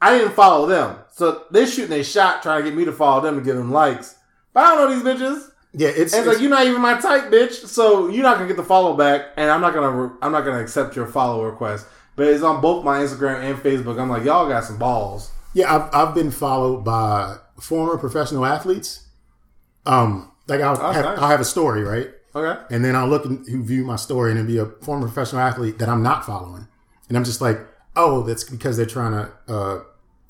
I 0.01 0.17
didn't 0.17 0.33
follow 0.33 0.67
them, 0.67 0.97
so 1.13 1.45
they're 1.51 1.67
shooting 1.67 1.99
a 1.99 2.03
shot 2.05 2.43
trying 2.43 2.63
to 2.65 2.71
get 2.71 2.77
me 2.77 2.85
to 2.87 2.93
follow 2.93 3.21
them 3.21 3.37
to 3.37 3.43
give 3.43 3.57
them 3.57 3.71
likes. 3.71 4.17
But 4.55 4.65
I 4.65 4.75
don't 4.75 4.91
know 4.91 4.95
these 5.13 5.21
bitches. 5.21 5.51
yeah, 5.75 5.89
it's, 5.89 6.15
And 6.15 6.27
it's 6.27 6.35
like 6.35 6.41
you're 6.41 6.51
not 6.51 6.67
even 6.67 6.81
my 6.81 6.99
type, 6.99 7.31
bitch. 7.31 7.67
So 7.67 8.09
you're 8.09 8.23
not 8.23 8.37
gonna 8.37 8.49
get 8.49 8.57
the 8.57 8.65
follow 8.65 8.97
back, 8.97 9.27
and 9.37 9.51
I'm 9.51 9.61
not 9.61 9.75
gonna 9.75 10.17
I'm 10.23 10.33
not 10.33 10.47
gonna 10.47 10.61
accept 10.63 10.97
your 10.97 11.07
follow 11.07 11.45
request. 11.45 11.87
But 12.17 12.27
it's 12.27 12.43
on 12.43 12.61
both 12.61 12.85
my 12.85 12.99
Instagram 12.99 13.43
and 13.43 13.59
Facebook. 13.59 14.01
I'm 14.01 14.09
like, 14.11 14.25
y'all 14.25 14.49
got 14.49 14.65
some 14.65 14.79
balls. 14.79 15.31
yeah. 15.55 15.75
I've, 15.75 15.95
I've 15.95 16.15
been 16.15 16.31
followed 16.31 16.85
by 16.85 17.37
former 17.61 17.97
professional 17.99 18.45
athletes. 18.47 19.07
Um, 19.91 20.31
like 20.47 20.61
I'll 20.61 20.77
That's 20.77 20.97
have, 20.97 21.05
nice. 21.05 21.19
I'll 21.19 21.29
have 21.29 21.41
a 21.41 21.45
story, 21.45 21.83
right? 21.83 22.09
Okay. 22.33 22.63
and 22.71 22.85
then 22.85 22.95
I'll 22.95 23.09
look 23.09 23.25
and 23.25 23.45
view 23.67 23.83
my 23.85 23.97
story 23.97 24.31
and 24.31 24.39
it'll 24.39 24.47
be 24.47 24.59
a 24.59 24.67
former 24.85 25.09
professional 25.09 25.43
athlete 25.43 25.79
that 25.81 25.89
I'm 25.89 26.03
not 26.03 26.25
following, 26.25 26.69
and 27.09 27.17
I'm 27.17 27.25
just 27.25 27.41
like, 27.41 27.59
oh, 27.97 28.23
that's 28.23 28.45
because 28.45 28.77
they're 28.77 28.87
trying 28.87 29.13
to 29.13 29.53
uh, 29.53 29.83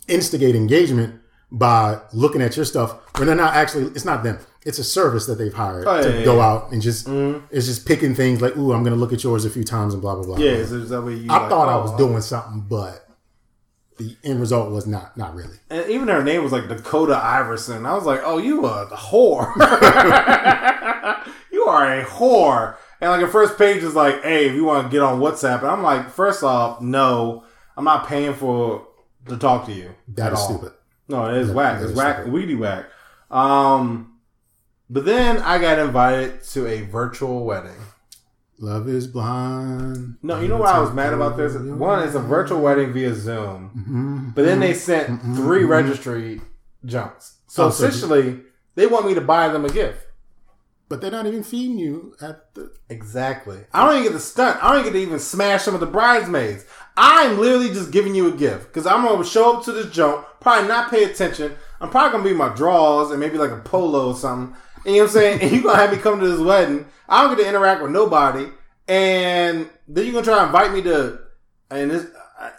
instigate 0.08 0.54
engagement 0.56 1.20
by 1.52 1.98
looking 2.14 2.40
at 2.40 2.56
your 2.56 2.64
stuff 2.64 2.96
when 3.18 3.26
they're 3.26 3.36
not 3.36 3.54
actually. 3.54 3.84
It's 3.94 4.06
not 4.06 4.22
them. 4.22 4.38
It's 4.64 4.78
a 4.78 4.84
service 4.84 5.26
that 5.26 5.36
they've 5.36 5.52
hired 5.54 5.86
Oh, 5.86 5.96
yeah, 5.96 6.02
to 6.02 6.18
yeah, 6.18 6.24
go 6.24 6.36
yeah. 6.36 6.46
out 6.46 6.72
and 6.72 6.80
just 6.82 7.06
it's 7.50 7.66
just 7.66 7.86
picking 7.86 8.14
things 8.14 8.40
like, 8.40 8.56
ooh, 8.56 8.72
I'm 8.72 8.82
going 8.82 8.94
to 8.94 8.98
look 9.00 9.12
at 9.12 9.22
yours 9.24 9.44
a 9.44 9.50
few 9.50 9.64
times 9.64 9.92
and 9.94 10.00
blah 10.02 10.14
blah 10.14 10.24
blah. 10.24 10.38
Yeah, 10.38 10.64
so 10.64 10.78
that 10.78 11.02
way 11.02 11.14
you. 11.14 11.30
I 11.30 11.38
like, 11.38 11.50
thought 11.50 11.68
I 11.68 11.74
oh, 11.74 11.82
was 11.82 11.90
oh. 11.92 11.98
doing 11.98 12.20
something, 12.22 12.64
but 12.68 13.06
the 14.00 14.16
end 14.24 14.40
result 14.40 14.72
was 14.72 14.86
not 14.86 15.16
not 15.16 15.34
really. 15.34 15.56
And 15.70 15.88
even 15.90 16.08
her 16.08 16.24
name 16.24 16.42
was 16.42 16.50
like 16.52 16.66
Dakota 16.68 17.16
Iverson. 17.16 17.86
I 17.86 17.94
was 17.94 18.04
like, 18.04 18.20
oh, 18.24 18.38
you 18.38 18.66
a 18.66 18.86
whore. 18.86 19.54
you 21.52 21.62
are 21.64 22.00
a 22.00 22.04
whore. 22.04 22.76
And 23.00 23.10
like 23.10 23.20
the 23.20 23.28
first 23.28 23.56
page 23.58 23.82
is 23.82 23.94
like, 23.94 24.22
hey, 24.22 24.48
if 24.48 24.54
you 24.54 24.64
want 24.64 24.86
to 24.86 24.90
get 24.90 25.02
on 25.02 25.20
WhatsApp. 25.20 25.58
And 25.60 25.68
I'm 25.68 25.82
like, 25.82 26.10
first 26.10 26.42
off, 26.42 26.80
no, 26.80 27.44
I'm 27.76 27.84
not 27.84 28.06
paying 28.08 28.34
for 28.34 28.86
to 29.28 29.36
talk 29.36 29.66
to 29.66 29.72
you. 29.72 29.94
That 30.08 30.32
is 30.32 30.38
all. 30.38 30.48
stupid. 30.58 30.72
No, 31.08 31.28
it 31.30 31.36
is 31.38 31.50
whack. 31.50 31.78
that 31.78 31.82
It's 31.84 31.92
is 31.92 31.96
whack, 31.96 32.16
stupid. 32.16 32.32
weedy 32.32 32.54
whack. 32.54 32.86
Um, 33.30 34.18
but 34.88 35.04
then 35.04 35.38
I 35.38 35.58
got 35.58 35.78
invited 35.78 36.42
to 36.44 36.66
a 36.66 36.82
virtual 36.82 37.44
wedding. 37.44 37.76
Love 38.60 38.88
is 38.88 39.06
blind. 39.06 40.16
No, 40.22 40.38
you 40.38 40.46
know 40.46 40.58
what 40.58 40.74
I 40.74 40.80
was 40.80 40.92
mad 40.92 41.14
about 41.14 41.38
this? 41.38 41.54
One, 41.54 42.06
it's 42.06 42.14
a 42.14 42.20
virtual 42.20 42.60
wedding 42.60 42.92
via 42.92 43.14
Zoom, 43.14 43.70
Mm-hmm. 43.70 44.30
but 44.34 44.44
then 44.44 44.60
they 44.60 44.72
mm-hmm. 44.72 44.78
sent 44.78 45.08
mm-hmm. 45.08 45.34
three 45.34 45.62
mm-hmm. 45.62 45.70
registry 45.70 46.40
junks. 46.84 47.38
So 47.46 47.66
Oh, 47.66 47.70
so 47.70 47.86
essentially, 47.86 48.40
they 48.74 48.86
want 48.86 49.06
me 49.06 49.14
to 49.14 49.20
buy 49.22 49.48
them 49.48 49.64
a 49.64 49.70
gift. 49.70 50.06
But 50.90 51.00
they're 51.00 51.10
not 51.10 51.26
even 51.26 51.44
feeding 51.44 51.78
you 51.78 52.16
at 52.20 52.52
the. 52.54 52.72
Exactly. 52.90 53.60
I 53.72 53.86
don't 53.86 53.94
even 53.94 54.08
get 54.08 54.12
the 54.12 54.20
stunt. 54.20 54.62
I 54.62 54.72
don't 54.72 54.80
even 54.80 54.92
get 54.92 54.98
to 54.98 55.06
even 55.06 55.20
smash 55.20 55.62
some 55.62 55.74
of 55.74 55.80
the 55.80 55.86
bridesmaids. 55.86 56.66
I'm 56.96 57.38
literally 57.38 57.68
just 57.68 57.92
giving 57.92 58.14
you 58.14 58.26
a 58.26 58.36
gift 58.36 58.66
because 58.66 58.86
I'm 58.86 59.04
gonna 59.04 59.24
show 59.24 59.56
up 59.56 59.64
to 59.64 59.72
this 59.72 59.90
junk, 59.90 60.26
probably 60.40 60.68
not 60.68 60.90
pay 60.90 61.04
attention. 61.04 61.56
I'm 61.80 61.90
probably 61.90 62.12
gonna 62.12 62.30
be 62.30 62.36
my 62.36 62.54
drawers 62.54 63.10
and 63.10 63.20
maybe 63.20 63.38
like 63.38 63.52
a 63.52 63.60
polo 63.60 64.08
or 64.08 64.16
something. 64.16 64.54
You 64.84 64.92
know 64.92 64.98
what 64.98 65.04
I'm 65.04 65.10
saying? 65.10 65.40
And 65.42 65.52
you 65.52 65.62
gonna 65.62 65.78
have 65.78 65.92
me 65.92 65.98
come 65.98 66.20
to 66.20 66.28
this 66.28 66.40
wedding. 66.40 66.86
I 67.08 67.22
don't 67.22 67.36
get 67.36 67.42
to 67.42 67.48
interact 67.48 67.82
with 67.82 67.90
nobody, 67.90 68.48
and 68.88 69.68
then 69.88 70.04
you're 70.04 70.12
gonna 70.12 70.24
try 70.24 70.38
to 70.38 70.46
invite 70.46 70.72
me 70.72 70.82
to. 70.82 71.20
And 71.70 71.90
this, 71.90 72.06
I, 72.38 72.50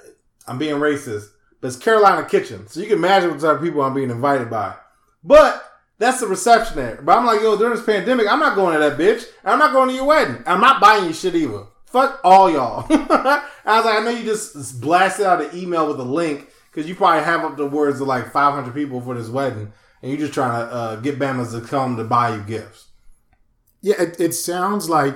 I'm 0.47 0.57
being 0.57 0.75
racist, 0.75 1.27
but 1.59 1.67
it's 1.67 1.77
Carolina 1.77 2.27
Kitchen, 2.27 2.67
so 2.67 2.79
you 2.79 2.87
can 2.87 2.97
imagine 2.97 3.31
what 3.31 3.39
type 3.39 3.57
of 3.57 3.61
people 3.61 3.81
I'm 3.81 3.93
being 3.93 4.09
invited 4.09 4.49
by. 4.49 4.75
But 5.23 5.63
that's 6.01 6.19
the 6.19 6.27
reception 6.27 6.77
there. 6.77 6.99
But 7.03 7.17
I'm 7.17 7.25
like, 7.25 7.41
yo, 7.41 7.57
during 7.57 7.75
this 7.75 7.85
pandemic, 7.85 8.27
I'm 8.27 8.39
not 8.39 8.55
going 8.55 8.73
to 8.73 8.79
that 8.79 8.97
bitch. 8.97 9.23
I'm 9.45 9.59
not 9.59 9.71
going 9.71 9.89
to 9.89 9.95
your 9.95 10.05
wedding. 10.05 10.41
I'm 10.47 10.59
not 10.59 10.81
buying 10.81 11.05
you 11.05 11.13
shit 11.13 11.35
either. 11.35 11.65
Fuck 11.85 12.19
all 12.23 12.49
y'all. 12.49 12.87
I 12.89 13.43
was 13.65 13.85
like, 13.85 13.99
I 13.99 14.03
know 14.03 14.09
you 14.09 14.23
just 14.23 14.81
blasted 14.81 15.27
out 15.27 15.41
an 15.41 15.55
email 15.55 15.87
with 15.87 15.99
a 15.99 16.03
link 16.03 16.47
because 16.71 16.89
you 16.89 16.95
probably 16.95 17.23
have 17.23 17.41
up 17.41 17.55
the 17.55 17.67
words 17.67 18.01
of 18.01 18.07
like 18.07 18.31
500 18.31 18.73
people 18.73 18.99
for 18.99 19.13
this 19.13 19.29
wedding, 19.29 19.73
and 20.01 20.11
you're 20.11 20.19
just 20.19 20.33
trying 20.33 20.67
to 20.67 20.73
uh, 20.73 20.95
get 20.97 21.19
Bamas 21.19 21.51
to 21.51 21.65
come 21.65 21.97
to 21.97 22.03
buy 22.03 22.35
you 22.35 22.41
gifts. 22.41 22.89
Yeah, 23.81 24.01
it, 24.01 24.19
it 24.19 24.33
sounds 24.33 24.89
like 24.89 25.15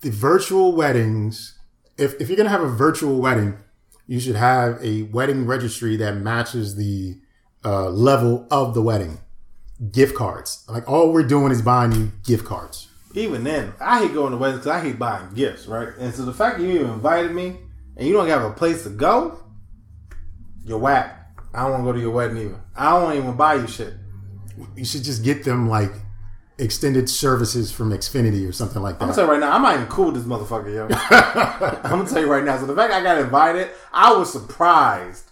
the 0.00 0.10
virtual 0.10 0.74
weddings. 0.74 1.58
If 1.96 2.20
if 2.20 2.28
you're 2.28 2.36
gonna 2.36 2.48
have 2.48 2.62
a 2.62 2.68
virtual 2.68 3.20
wedding, 3.20 3.58
you 4.06 4.20
should 4.20 4.36
have 4.36 4.82
a 4.82 5.02
wedding 5.02 5.46
registry 5.46 5.96
that 5.96 6.16
matches 6.16 6.76
the 6.76 7.20
uh, 7.64 7.90
level 7.90 8.46
of 8.50 8.74
the 8.74 8.82
wedding. 8.82 9.18
Gift 9.92 10.16
cards. 10.16 10.64
Like 10.68 10.88
all 10.88 11.12
we're 11.12 11.22
doing 11.22 11.52
is 11.52 11.62
buying 11.62 11.92
you 11.92 12.12
gift 12.24 12.44
cards. 12.44 12.88
Even 13.14 13.44
then, 13.44 13.72
I 13.80 14.00
hate 14.00 14.12
going 14.12 14.32
to 14.32 14.36
weddings 14.36 14.64
because 14.64 14.80
I 14.80 14.84
hate 14.84 14.98
buying 14.98 15.32
gifts, 15.34 15.66
right? 15.66 15.88
And 15.98 16.14
so 16.14 16.24
the 16.24 16.32
fact 16.32 16.58
that 16.58 16.64
you 16.64 16.70
even 16.72 16.90
invited 16.90 17.32
me 17.32 17.56
and 17.96 18.06
you 18.06 18.12
don't 18.12 18.28
have 18.28 18.42
a 18.42 18.52
place 18.52 18.82
to 18.84 18.90
go, 18.90 19.40
you're 20.64 20.78
whack. 20.78 21.27
I 21.54 21.62
don't 21.62 21.72
want 21.72 21.82
to 21.82 21.84
go 21.86 21.92
to 21.92 22.00
your 22.00 22.10
wedding 22.10 22.38
either. 22.38 22.60
I 22.76 22.90
don't 22.90 23.16
even 23.16 23.36
buy 23.36 23.54
you 23.54 23.66
shit. 23.66 23.94
You 24.76 24.84
should 24.84 25.04
just 25.04 25.24
get 25.24 25.44
them 25.44 25.68
like 25.68 25.92
extended 26.58 27.08
services 27.08 27.70
from 27.70 27.90
Xfinity 27.90 28.48
or 28.48 28.52
something 28.52 28.82
like 28.82 28.98
that. 28.98 29.04
I'm 29.04 29.08
gonna 29.10 29.16
tell 29.16 29.24
you 29.26 29.30
right 29.32 29.40
now, 29.40 29.52
I'm 29.52 29.62
not 29.62 29.74
even 29.74 29.86
cool 29.86 30.06
with 30.06 30.16
this 30.16 30.24
motherfucker, 30.24 30.74
yo. 30.74 30.88
I'm 31.84 31.98
gonna 31.98 32.08
tell 32.08 32.20
you 32.20 32.30
right 32.30 32.44
now. 32.44 32.58
So 32.58 32.66
the 32.66 32.74
fact 32.74 32.92
I 32.92 33.02
got 33.02 33.18
invited, 33.18 33.70
I 33.92 34.12
was 34.12 34.32
surprised. 34.32 35.30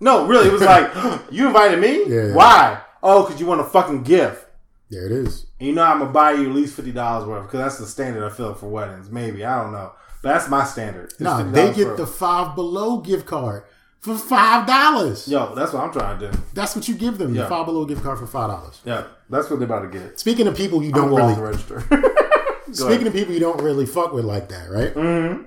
No, 0.00 0.26
really, 0.26 0.48
it 0.48 0.52
was 0.52 0.62
like, 0.62 0.92
you 1.30 1.46
invited 1.46 1.80
me? 1.80 2.04
Yeah. 2.06 2.34
Why? 2.34 2.80
Oh, 3.02 3.24
because 3.24 3.40
you 3.40 3.46
want 3.46 3.60
a 3.60 3.64
fucking 3.64 4.02
gift. 4.04 4.46
There 4.90 5.06
it 5.06 5.12
is. 5.12 5.46
And 5.58 5.68
you 5.68 5.74
know 5.74 5.82
I'm 5.84 5.98
gonna 5.98 6.12
buy 6.12 6.32
you 6.32 6.48
at 6.48 6.54
least 6.54 6.76
fifty 6.76 6.92
dollars 6.92 7.26
worth 7.26 7.44
because 7.44 7.60
that's 7.60 7.78
the 7.78 7.86
standard 7.86 8.24
I 8.24 8.34
feel 8.34 8.54
for 8.54 8.68
weddings. 8.68 9.10
Maybe 9.10 9.44
I 9.44 9.62
don't 9.62 9.72
know, 9.72 9.92
but 10.22 10.32
that's 10.32 10.48
my 10.48 10.64
standard. 10.64 11.12
No, 11.18 11.30
$50 11.30 11.52
they 11.52 11.72
get 11.74 11.96
the 11.96 12.06
five 12.06 12.54
below 12.54 12.98
gift 12.98 13.26
card 13.26 13.64
for 14.00 14.16
five 14.16 14.66
dollars. 14.66 15.26
yo. 15.28 15.54
That's 15.54 15.72
what 15.72 15.82
I'm 15.84 15.92
trying 15.92 16.18
to 16.20 16.30
do. 16.30 16.38
That's 16.54 16.74
what 16.76 16.86
you 16.88 16.94
give 16.94 17.18
them. 17.18 17.32
The 17.34 17.40
Yeah. 17.40 17.48
five 17.48 17.66
below 17.66 17.84
gift 17.84 18.02
card 18.02 18.18
for 18.18 18.26
five 18.26 18.48
dollars. 18.50 18.80
Yeah, 18.84 19.04
that's 19.28 19.50
what 19.50 19.58
they're 19.58 19.66
about 19.66 19.90
to 19.90 19.98
get. 19.98 20.18
Speaking 20.20 20.46
of 20.46 20.56
people 20.56 20.82
you 20.82 20.92
don't 20.92 21.14
really 21.14 21.34
register. 21.34 21.82
Speaking 22.72 23.06
of 23.06 23.12
people 23.12 23.32
you 23.34 23.40
don't 23.40 23.62
really 23.62 23.86
fuck 23.86 24.12
with 24.12 24.24
like 24.24 24.48
that, 24.50 24.70
right? 24.70 24.94
Mm-hmm. 24.94 25.42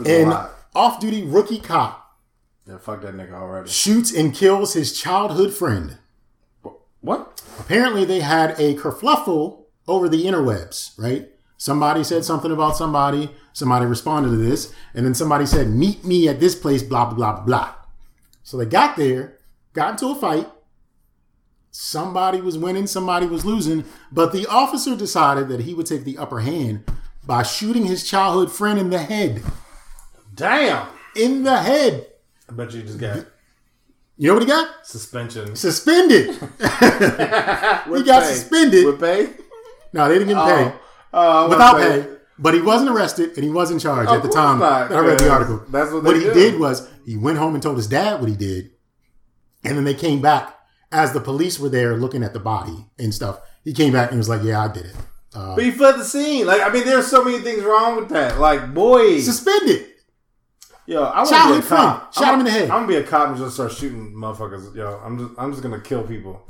It's 0.00 0.08
a 0.08 0.22
An 0.22 0.28
lot. 0.30 0.50
off-duty 0.74 1.24
rookie 1.24 1.58
cop 1.58 2.16
Yeah, 2.66 2.78
fuck 2.78 3.02
that 3.02 3.14
nigga 3.16 3.32
already. 3.34 3.68
shoots 3.68 4.14
and 4.14 4.32
kills 4.34 4.74
his 4.74 4.92
childhood 4.98 5.52
friend. 5.52 5.98
What? 7.00 7.42
Apparently, 7.58 8.04
they 8.04 8.20
had 8.20 8.50
a 8.60 8.74
kerfluffle 8.76 9.64
over 9.88 10.08
the 10.08 10.24
interwebs, 10.26 10.98
right? 10.98 11.28
Somebody 11.56 12.04
said 12.04 12.24
something 12.24 12.52
about 12.52 12.76
somebody. 12.76 13.30
Somebody 13.52 13.86
responded 13.86 14.30
to 14.30 14.36
this, 14.36 14.72
and 14.94 15.04
then 15.04 15.14
somebody 15.14 15.44
said, 15.46 15.68
"Meet 15.70 16.04
me 16.04 16.28
at 16.28 16.40
this 16.40 16.54
place." 16.54 16.82
Blah 16.82 17.06
blah 17.12 17.32
blah. 17.32 17.40
blah. 17.44 17.74
So 18.50 18.56
they 18.56 18.66
got 18.66 18.96
there, 18.96 19.38
got 19.74 19.92
into 19.92 20.08
a 20.08 20.14
fight. 20.16 20.48
Somebody 21.70 22.40
was 22.40 22.58
winning, 22.58 22.88
somebody 22.88 23.26
was 23.26 23.44
losing, 23.44 23.84
but 24.10 24.32
the 24.32 24.44
officer 24.48 24.96
decided 24.96 25.46
that 25.50 25.60
he 25.60 25.72
would 25.72 25.86
take 25.86 26.02
the 26.02 26.18
upper 26.18 26.40
hand 26.40 26.82
by 27.24 27.44
shooting 27.44 27.84
his 27.84 28.02
childhood 28.02 28.50
friend 28.50 28.76
in 28.76 28.90
the 28.90 28.98
head. 28.98 29.40
Damn. 30.34 30.88
In 31.14 31.44
the 31.44 31.58
head. 31.58 32.08
I 32.48 32.52
bet 32.54 32.74
you 32.74 32.82
just 32.82 32.98
got 32.98 33.24
You 34.16 34.26
know 34.26 34.34
what 34.34 34.42
he 34.42 34.48
got? 34.48 34.84
suspension. 34.84 35.54
Suspended. 35.54 36.30
he 36.58 38.02
got 38.02 38.24
suspended. 38.24 38.84
With 38.84 38.98
pay? 38.98 39.28
No, 39.92 40.08
they 40.08 40.18
didn't 40.18 40.34
get 40.34 40.44
pay. 40.44 40.72
Uh, 41.12 41.46
without 41.48 41.76
pay. 41.76 42.16
But 42.40 42.54
he 42.54 42.62
wasn't 42.62 42.90
arrested 42.90 43.32
and 43.36 43.44
he 43.44 43.50
was 43.50 43.70
in 43.70 43.78
charge 43.78 44.08
Of 44.08 44.14
at 44.16 44.22
the 44.22 44.28
time 44.30 44.58
not, 44.60 44.90
I 44.90 45.00
read 45.00 45.18
the 45.18 45.30
article. 45.30 45.62
that's 45.68 45.92
what 45.92 46.02
what 46.04 46.16
he 46.16 46.22
do. 46.22 46.32
did 46.34 46.58
was 46.58 46.88
he 47.04 47.16
went 47.16 47.38
home 47.38 47.54
and 47.54 47.62
told 47.62 47.76
his 47.76 47.86
dad 47.86 48.18
what 48.20 48.28
he 48.28 48.36
did, 48.36 48.70
and 49.64 49.76
then 49.76 49.84
they 49.84 49.94
came 49.94 50.20
back 50.22 50.56
as 50.90 51.12
the 51.12 51.20
police 51.20 51.58
were 51.60 51.68
there 51.68 51.96
looking 51.96 52.22
at 52.24 52.32
the 52.32 52.40
body 52.40 52.86
and 52.98 53.12
stuff. 53.14 53.40
He 53.62 53.72
came 53.74 53.92
back 53.92 54.10
and 54.10 54.18
was 54.18 54.28
like, 54.28 54.42
"Yeah, 54.42 54.64
I 54.64 54.68
did 54.68 54.86
it." 54.86 54.96
Uh, 55.34 55.54
But 55.54 55.64
he 55.64 55.70
fled 55.70 55.96
the 55.98 56.04
scene. 56.04 56.46
Like, 56.46 56.60
I 56.62 56.70
mean, 56.70 56.84
there's 56.84 57.06
so 57.06 57.22
many 57.24 57.38
things 57.40 57.62
wrong 57.62 57.96
with 57.96 58.08
that. 58.08 58.40
Like, 58.40 58.74
boy. 58.74 59.20
suspended. 59.20 59.86
Yo, 60.86 61.04
I 61.04 61.18
want 61.22 61.28
to 61.28 61.52
be 61.60 61.66
a 61.66 61.68
cop. 61.68 62.12
Shot 62.14 62.24
I'm, 62.24 62.34
him 62.34 62.40
in 62.40 62.46
the 62.46 62.50
head. 62.50 62.62
I'm 62.64 62.78
gonna 62.78 62.86
be 62.88 62.96
a 62.96 63.04
cop 63.04 63.28
and 63.28 63.36
just 63.36 63.54
start 63.54 63.70
shooting 63.70 64.12
motherfuckers. 64.12 64.74
Yo, 64.74 65.00
I'm 65.04 65.18
just, 65.18 65.30
I'm 65.38 65.50
just 65.52 65.62
gonna 65.62 65.80
kill 65.80 66.02
people. 66.02 66.44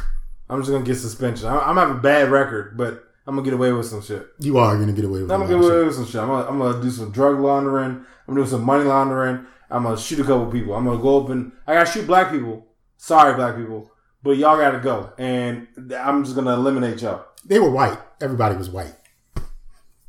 I'm 0.49 0.61
just 0.61 0.71
gonna 0.71 0.85
get 0.85 0.95
suspension. 0.97 1.49
I'm, 1.49 1.59
I'm 1.61 1.77
have 1.77 1.91
a 1.97 2.01
bad 2.01 2.31
record, 2.31 2.77
but 2.79 3.05
I'm 3.31 3.37
gonna 3.37 3.45
get 3.45 3.55
away 3.55 3.71
with 3.71 3.87
some 3.87 4.03
shit. 4.03 4.27
You 4.41 4.59
are 4.59 4.77
to 4.77 4.93
get 4.93 5.05
away 5.05 5.23
with 5.23 5.31
I'm 5.31 5.43
gonna 5.43 5.55
get 5.55 5.65
away 5.65 5.85
with 5.85 5.95
some 5.95 6.05
shit. 6.05 6.21
I'm 6.21 6.27
gonna, 6.27 6.49
I'm 6.49 6.59
gonna 6.59 6.83
do 6.83 6.91
some 6.91 7.13
drug 7.13 7.39
laundering. 7.39 8.05
I'm 8.27 8.35
gonna 8.35 8.41
do 8.41 8.51
some 8.51 8.65
money 8.65 8.83
laundering. 8.83 9.47
I'm 9.71 9.85
gonna 9.85 9.97
shoot 9.97 10.19
a 10.19 10.25
couple 10.25 10.51
people. 10.51 10.75
I'm 10.75 10.85
gonna 10.85 11.01
go 11.01 11.23
up 11.23 11.31
and 11.31 11.53
I 11.65 11.75
gotta 11.75 11.89
shoot 11.89 12.09
black 12.09 12.33
people. 12.33 12.67
Sorry, 12.97 13.35
black 13.35 13.55
people, 13.55 13.89
but 14.21 14.37
y'all 14.37 14.59
gotta 14.59 14.81
go. 14.81 15.13
And 15.17 15.69
I'm 15.97 16.25
just 16.25 16.35
gonna 16.35 16.55
eliminate 16.55 17.03
y'all. 17.03 17.25
They 17.45 17.61
were 17.61 17.71
white. 17.71 17.99
Everybody 18.21 18.57
was 18.57 18.69
white. 18.69 18.97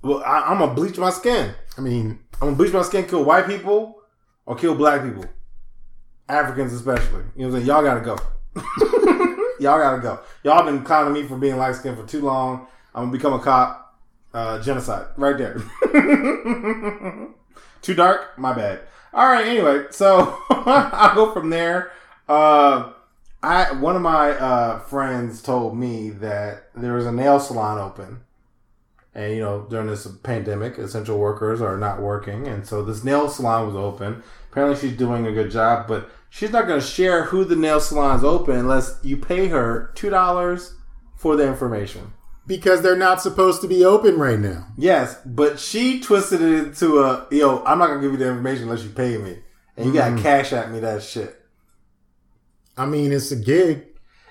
Well, 0.01 0.23
I, 0.25 0.47
I'm 0.47 0.57
gonna 0.57 0.73
bleach 0.73 0.97
my 0.97 1.11
skin. 1.11 1.53
I 1.77 1.81
mean, 1.81 2.21
I'm 2.41 2.47
gonna 2.47 2.55
bleach 2.55 2.73
my 2.73 2.81
skin, 2.81 3.05
kill 3.05 3.23
white 3.23 3.45
people, 3.45 4.01
or 4.47 4.55
kill 4.55 4.73
black 4.73 5.03
people. 5.03 5.25
Africans 6.27 6.73
especially. 6.73 7.23
You 7.35 7.45
know 7.45 7.49
what 7.49 7.59
I'm 7.59 7.65
saying? 7.65 7.67
Y'all 7.67 7.83
gotta 7.83 8.01
go. 8.01 8.17
y'all 9.59 9.77
gotta 9.77 10.01
go. 10.01 10.19
Y'all 10.43 10.65
been 10.65 10.83
clowning 10.83 11.13
me 11.13 11.27
for 11.27 11.37
being 11.37 11.57
light 11.57 11.75
skinned 11.75 11.97
for 11.97 12.07
too 12.07 12.21
long. 12.21 12.65
I'm 12.93 13.03
gonna 13.03 13.11
become 13.11 13.33
a 13.33 13.39
cop. 13.39 13.79
Uh, 14.33 14.61
genocide. 14.61 15.07
Right 15.17 15.37
there. 15.37 15.57
too 17.81 17.93
dark? 17.93 18.37
My 18.37 18.53
bad. 18.53 18.79
Alright, 19.13 19.45
anyway, 19.45 19.87
so 19.89 20.37
I'll 20.49 21.15
go 21.15 21.33
from 21.33 21.49
there. 21.49 21.91
Uh 22.29 22.93
I 23.43 23.73
one 23.73 23.95
of 23.95 24.01
my 24.01 24.31
uh, 24.31 24.79
friends 24.79 25.41
told 25.41 25.75
me 25.75 26.11
that 26.11 26.69
there 26.75 26.93
was 26.93 27.05
a 27.07 27.11
nail 27.11 27.39
salon 27.39 27.79
open 27.79 28.21
and 29.13 29.33
you 29.33 29.41
know, 29.41 29.65
during 29.69 29.87
this 29.87 30.07
pandemic, 30.23 30.77
essential 30.77 31.17
workers 31.17 31.61
are 31.61 31.77
not 31.77 32.01
working, 32.01 32.47
and 32.47 32.65
so 32.65 32.83
this 32.83 33.03
nail 33.03 33.27
salon 33.27 33.67
was 33.67 33.75
open. 33.75 34.23
Apparently, 34.49 34.79
she's 34.79 34.97
doing 34.97 35.27
a 35.27 35.33
good 35.33 35.51
job, 35.51 35.87
but 35.87 36.09
she's 36.29 36.51
not 36.51 36.67
going 36.67 36.79
to 36.79 36.85
share 36.85 37.25
who 37.25 37.43
the 37.43 37.55
nail 37.55 37.79
salon 37.79 38.17
is 38.17 38.23
open 38.23 38.55
unless 38.55 38.99
you 39.03 39.17
pay 39.17 39.47
her 39.49 39.91
two 39.95 40.09
dollars 40.09 40.75
for 41.15 41.35
the 41.35 41.45
information. 41.45 42.13
Because 42.47 42.81
they're 42.81 42.95
not 42.95 43.21
supposed 43.21 43.61
to 43.61 43.67
be 43.67 43.85
open 43.85 44.17
right 44.17 44.39
now. 44.39 44.67
Yes, 44.77 45.17
but 45.25 45.59
she 45.59 45.99
twisted 45.99 46.41
it 46.41 46.63
into 46.65 46.99
a 46.99 47.27
yo. 47.31 47.63
I'm 47.63 47.77
not 47.79 47.87
gonna 47.87 48.01
give 48.01 48.11
you 48.11 48.17
the 48.17 48.27
information 48.29 48.63
unless 48.63 48.83
you 48.83 48.89
pay 48.89 49.17
me, 49.17 49.37
and 49.77 49.85
you 49.85 49.93
got 49.93 50.15
to 50.15 50.21
cash 50.21 50.51
at 50.53 50.71
me 50.71 50.79
that 50.79 51.03
shit. 51.03 51.37
I 52.77 52.85
mean, 52.85 53.11
it's 53.11 53.31
a 53.31 53.35
gig, 53.35 53.85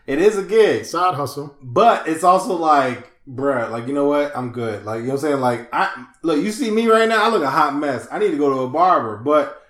It 0.07 0.19
is 0.21 0.37
a 0.38 0.43
gig, 0.43 0.85
side 0.85 1.14
hustle. 1.14 1.57
but 1.62 2.09
it's 2.09 2.25
also 2.25 2.55
like, 2.57 3.11
bruh, 3.29 3.71
like 3.71 3.87
you 3.87 3.93
know 3.95 4.07
what? 4.09 4.37
I'm 4.37 4.50
good. 4.52 4.85
Like 4.85 5.00
you 5.00 5.07
know 5.09 5.14
what 5.14 5.25
I'm 5.25 5.31
saying? 5.31 5.40
Like 5.40 5.69
I 5.73 6.07
look, 6.23 6.43
you 6.43 6.50
see 6.52 6.71
me 6.71 6.87
right 6.88 7.09
now. 7.09 7.25
I 7.25 7.29
look 7.31 7.43
a 7.43 7.50
hot 7.50 7.75
mess. 7.76 8.09
I 8.11 8.19
need 8.19 8.31
to 8.33 8.38
go 8.38 8.50
to 8.52 8.61
a 8.62 8.69
barber, 8.69 9.19
but 9.19 9.62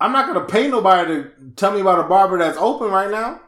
I'm 0.00 0.12
not 0.12 0.26
gonna 0.26 0.46
pay 0.46 0.68
nobody 0.68 1.22
to 1.22 1.30
tell 1.56 1.72
me 1.72 1.80
about 1.80 2.00
a 2.04 2.08
barber 2.08 2.38
that's 2.38 2.58
open 2.58 2.90
right 2.90 3.10
now. 3.10 3.40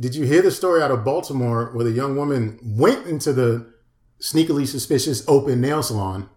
Did 0.00 0.14
you 0.14 0.24
hear 0.26 0.42
the 0.42 0.50
story 0.50 0.82
out 0.82 0.90
of 0.90 1.04
Baltimore 1.04 1.70
where 1.74 1.84
the 1.84 1.90
young 1.90 2.16
woman 2.16 2.58
went 2.62 3.06
into 3.06 3.32
the 3.32 3.72
sneakily 4.20 4.66
suspicious 4.66 5.24
open 5.28 5.60
nail 5.60 5.82
salon, 5.82 6.28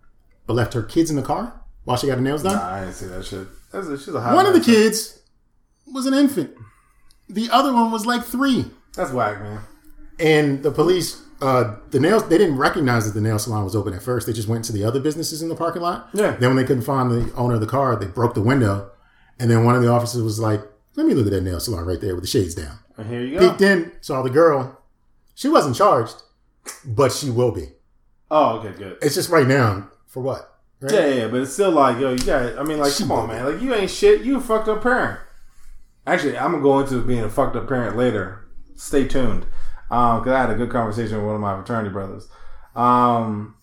but 0.47 0.53
left 0.53 0.73
her 0.73 0.81
kids 0.83 1.09
in 1.09 1.15
the 1.15 1.21
car 1.21 1.61
while 1.83 1.97
she 1.97 2.07
got 2.07 2.15
her 2.17 2.21
nails 2.23 2.43
done? 2.43 2.55
Nah, 2.55 2.73
I 2.73 2.79
didn't 2.81 2.95
see 2.95 3.05
that 3.07 3.25
shit. 3.25 3.47
That's 3.71 3.87
a, 3.87 3.97
she's 3.97 4.13
a 4.13 4.21
hot 4.21 4.35
One 4.35 4.45
of 4.45 4.53
the 4.53 4.59
mess. 4.59 4.65
kids 4.67 5.19
was 5.87 6.05
an 6.05 6.13
infant. 6.13 6.51
The 7.29 7.49
other 7.51 7.73
one 7.73 7.91
was 7.91 8.05
like 8.05 8.23
three. 8.23 8.65
That's 8.95 9.11
whack, 9.11 9.39
man. 9.41 9.61
And 10.19 10.63
the 10.63 10.71
police, 10.71 11.21
uh, 11.41 11.75
the 11.91 11.99
nails, 11.99 12.27
they 12.29 12.37
didn't 12.37 12.57
recognize 12.57 13.05
that 13.05 13.13
the 13.19 13.21
nail 13.25 13.39
salon 13.39 13.63
was 13.63 13.75
open 13.75 13.93
at 13.93 14.03
first. 14.03 14.27
They 14.27 14.33
just 14.33 14.47
went 14.47 14.65
to 14.65 14.71
the 14.73 14.83
other 14.83 14.99
businesses 14.99 15.41
in 15.41 15.49
the 15.49 15.55
parking 15.55 15.81
lot. 15.81 16.09
Yeah. 16.13 16.31
Then 16.31 16.49
when 16.49 16.57
they 16.57 16.65
couldn't 16.65 16.83
find 16.83 17.09
the 17.09 17.33
owner 17.35 17.55
of 17.55 17.61
the 17.61 17.67
car, 17.67 17.95
they 17.95 18.07
broke 18.07 18.33
the 18.33 18.41
window. 18.41 18.91
And 19.39 19.49
then 19.49 19.63
one 19.63 19.75
of 19.75 19.81
the 19.81 19.89
officers 19.89 20.21
was 20.21 20.39
like, 20.39 20.61
let 20.95 21.05
me 21.07 21.13
look 21.13 21.25
at 21.25 21.31
that 21.31 21.41
nail 21.41 21.59
salon 21.59 21.85
right 21.85 22.01
there 22.01 22.13
with 22.15 22.23
the 22.23 22.29
shades 22.29 22.53
down. 22.53 22.77
And 23.01 23.09
here 23.09 23.21
you 23.21 23.39
go. 23.39 23.49
Peeked 23.49 23.61
in, 23.61 23.91
saw 24.01 24.21
the 24.21 24.29
girl. 24.29 24.79
She 25.33 25.49
wasn't 25.49 25.75
charged, 25.75 26.21
but 26.85 27.11
she 27.11 27.31
will 27.31 27.51
be. 27.51 27.69
Oh, 28.29 28.59
okay, 28.59 28.77
good. 28.77 28.99
It's 29.01 29.15
just 29.15 29.31
right 29.31 29.47
now. 29.47 29.89
For 30.05 30.21
what? 30.21 30.59
Right? 30.79 30.93
Yeah, 30.93 31.07
yeah, 31.07 31.27
but 31.27 31.41
it's 31.41 31.53
still 31.53 31.71
like, 31.71 31.99
yo, 31.99 32.11
you 32.11 32.23
got. 32.23 32.59
I 32.59 32.63
mean, 32.63 32.77
like, 32.77 32.93
She 32.93 33.01
come 33.03 33.13
on, 33.13 33.27
man. 33.29 33.45
Like, 33.45 33.61
you 33.61 33.73
ain't 33.73 33.89
shit. 33.89 34.21
You 34.21 34.37
a 34.37 34.39
fucked 34.39 34.67
up 34.67 34.83
parent. 34.83 35.19
Actually, 36.05 36.37
I'm 36.37 36.51
gonna 36.51 36.61
go 36.61 36.79
into 36.79 37.01
being 37.01 37.23
a 37.23 37.29
fucked 37.29 37.55
up 37.55 37.67
parent 37.67 37.97
later. 37.97 38.47
Stay 38.75 39.07
tuned, 39.07 39.47
um, 39.89 40.19
because 40.19 40.33
I 40.33 40.41
had 40.41 40.51
a 40.51 40.55
good 40.55 40.69
conversation 40.69 41.17
with 41.17 41.25
one 41.25 41.35
of 41.35 41.41
my 41.41 41.55
fraternity 41.55 41.89
brothers. 41.89 42.27
Um, 42.75 43.55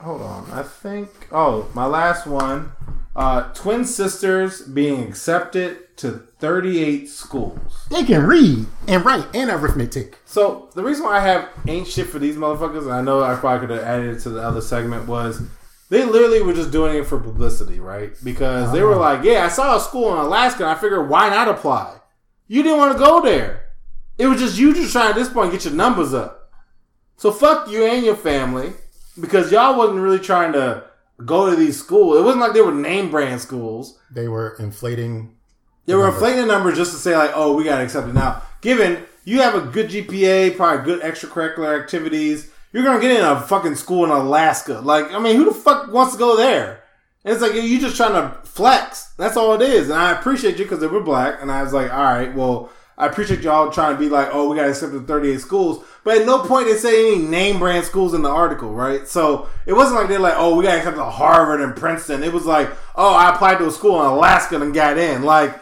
hold 0.00 0.20
on, 0.20 0.50
I 0.50 0.62
think. 0.62 1.08
Oh, 1.32 1.70
my 1.72 1.86
last 1.86 2.26
one. 2.26 2.72
Uh, 3.16 3.50
twin 3.54 3.82
sisters 3.86 4.60
being 4.60 5.02
accepted 5.02 5.96
to 5.96 6.10
38 6.38 7.08
schools. 7.08 7.86
They 7.90 8.04
can 8.04 8.26
read 8.26 8.66
and 8.86 9.06
write 9.06 9.24
and 9.34 9.48
arithmetic. 9.50 10.18
So 10.26 10.68
the 10.74 10.84
reason 10.84 11.06
why 11.06 11.16
I 11.16 11.20
have 11.20 11.48
ain't 11.66 11.88
shit 11.88 12.08
for 12.08 12.18
these 12.18 12.36
motherfuckers, 12.36 12.82
and 12.82 12.92
I 12.92 13.00
know 13.00 13.22
I 13.22 13.34
probably 13.36 13.66
could 13.66 13.78
have 13.78 13.86
added 13.86 14.16
it 14.16 14.20
to 14.24 14.28
the 14.28 14.42
other 14.42 14.60
segment, 14.60 15.08
was 15.08 15.40
they 15.88 16.04
literally 16.04 16.42
were 16.42 16.52
just 16.52 16.70
doing 16.70 16.94
it 16.94 17.06
for 17.06 17.18
publicity, 17.18 17.80
right? 17.80 18.12
Because 18.22 18.70
they 18.72 18.82
were 18.82 18.96
like, 18.96 19.24
"Yeah, 19.24 19.46
I 19.46 19.48
saw 19.48 19.76
a 19.76 19.80
school 19.80 20.12
in 20.12 20.18
Alaska, 20.18 20.64
and 20.64 20.70
I 20.70 20.74
figured 20.74 21.08
why 21.08 21.30
not 21.30 21.48
apply? 21.48 21.96
You 22.48 22.62
didn't 22.62 22.78
want 22.78 22.92
to 22.92 23.02
go 23.02 23.22
there. 23.22 23.70
It 24.18 24.26
was 24.26 24.40
just 24.40 24.58
you 24.58 24.74
just 24.74 24.92
trying 24.92 25.10
at 25.10 25.14
this 25.14 25.30
point 25.30 25.52
get 25.52 25.64
your 25.64 25.72
numbers 25.72 26.12
up. 26.12 26.50
So 27.16 27.32
fuck 27.32 27.70
you 27.70 27.86
and 27.86 28.04
your 28.04 28.16
family 28.16 28.74
because 29.18 29.50
y'all 29.50 29.78
wasn't 29.78 30.00
really 30.00 30.18
trying 30.18 30.52
to 30.52 30.84
go 31.24 31.48
to 31.50 31.56
these 31.56 31.78
schools. 31.78 32.18
It 32.18 32.22
wasn't 32.22 32.40
like 32.42 32.52
they 32.52 32.60
were 32.60 32.72
name 32.74 33.10
brand 33.10 33.40
schools. 33.40 33.98
They 34.10 34.28
were 34.28 34.56
inflating. 34.58 35.34
They 35.86 35.94
were 35.94 36.02
Numbers. 36.02 36.22
inflating 36.22 36.46
the 36.46 36.52
numbers 36.52 36.76
just 36.76 36.92
to 36.92 36.98
say 36.98 37.16
like, 37.16 37.30
oh, 37.34 37.54
we 37.54 37.64
got 37.64 37.78
to 37.78 37.84
accept 37.84 38.08
it 38.08 38.14
now. 38.14 38.42
Given 38.60 39.04
you 39.24 39.40
have 39.40 39.54
a 39.54 39.60
good 39.60 39.88
GPA, 39.88 40.56
probably 40.56 40.84
good 40.84 41.00
extracurricular 41.02 41.80
activities, 41.80 42.50
you're 42.72 42.82
gonna 42.84 43.00
get 43.00 43.12
in 43.18 43.24
a 43.24 43.40
fucking 43.40 43.76
school 43.76 44.04
in 44.04 44.10
Alaska. 44.10 44.80
Like, 44.80 45.10
I 45.12 45.18
mean, 45.18 45.36
who 45.36 45.44
the 45.46 45.54
fuck 45.54 45.92
wants 45.92 46.12
to 46.14 46.18
go 46.18 46.36
there? 46.36 46.82
And 47.24 47.32
it's 47.32 47.42
like 47.42 47.54
you're 47.54 47.80
just 47.80 47.96
trying 47.96 48.12
to 48.12 48.38
flex. 48.44 49.12
That's 49.16 49.36
all 49.36 49.54
it 49.54 49.62
is. 49.62 49.88
And 49.90 49.98
I 49.98 50.12
appreciate 50.12 50.58
you 50.58 50.64
because 50.64 50.80
they 50.80 50.86
were 50.86 51.00
black. 51.00 51.40
And 51.40 51.50
I 51.50 51.62
was 51.62 51.72
like, 51.72 51.92
all 51.92 52.02
right, 52.04 52.34
well, 52.34 52.70
I 52.98 53.06
appreciate 53.06 53.40
y'all 53.40 53.70
trying 53.70 53.94
to 53.94 53.98
be 53.98 54.08
like, 54.08 54.28
oh, 54.32 54.48
we 54.48 54.56
got 54.56 54.68
accepted 54.68 54.92
to 54.92 54.96
accept 54.98 55.08
the 55.08 55.14
38 55.14 55.40
schools. 55.40 55.84
But 56.02 56.18
at 56.18 56.26
no 56.26 56.38
point 56.38 56.66
they 56.66 56.76
say 56.76 57.12
any 57.12 57.22
name 57.22 57.58
brand 57.58 57.84
schools 57.84 58.14
in 58.14 58.22
the 58.22 58.30
article, 58.30 58.72
right? 58.72 59.06
So 59.06 59.48
it 59.66 59.74
wasn't 59.74 59.96
like 59.96 60.08
they're 60.08 60.18
like, 60.18 60.34
oh, 60.36 60.56
we 60.56 60.64
got 60.64 60.76
accepted 60.76 60.96
to 60.96 61.02
accept 61.02 61.18
the 61.18 61.24
Harvard 61.24 61.60
and 61.60 61.76
Princeton. 61.76 62.22
It 62.22 62.32
was 62.32 62.46
like, 62.46 62.70
oh, 62.94 63.14
I 63.14 63.34
applied 63.34 63.58
to 63.58 63.66
a 63.66 63.70
school 63.70 64.00
in 64.00 64.06
Alaska 64.06 64.60
and 64.60 64.72
got 64.72 64.96
in. 64.96 65.24
Like, 65.24 65.60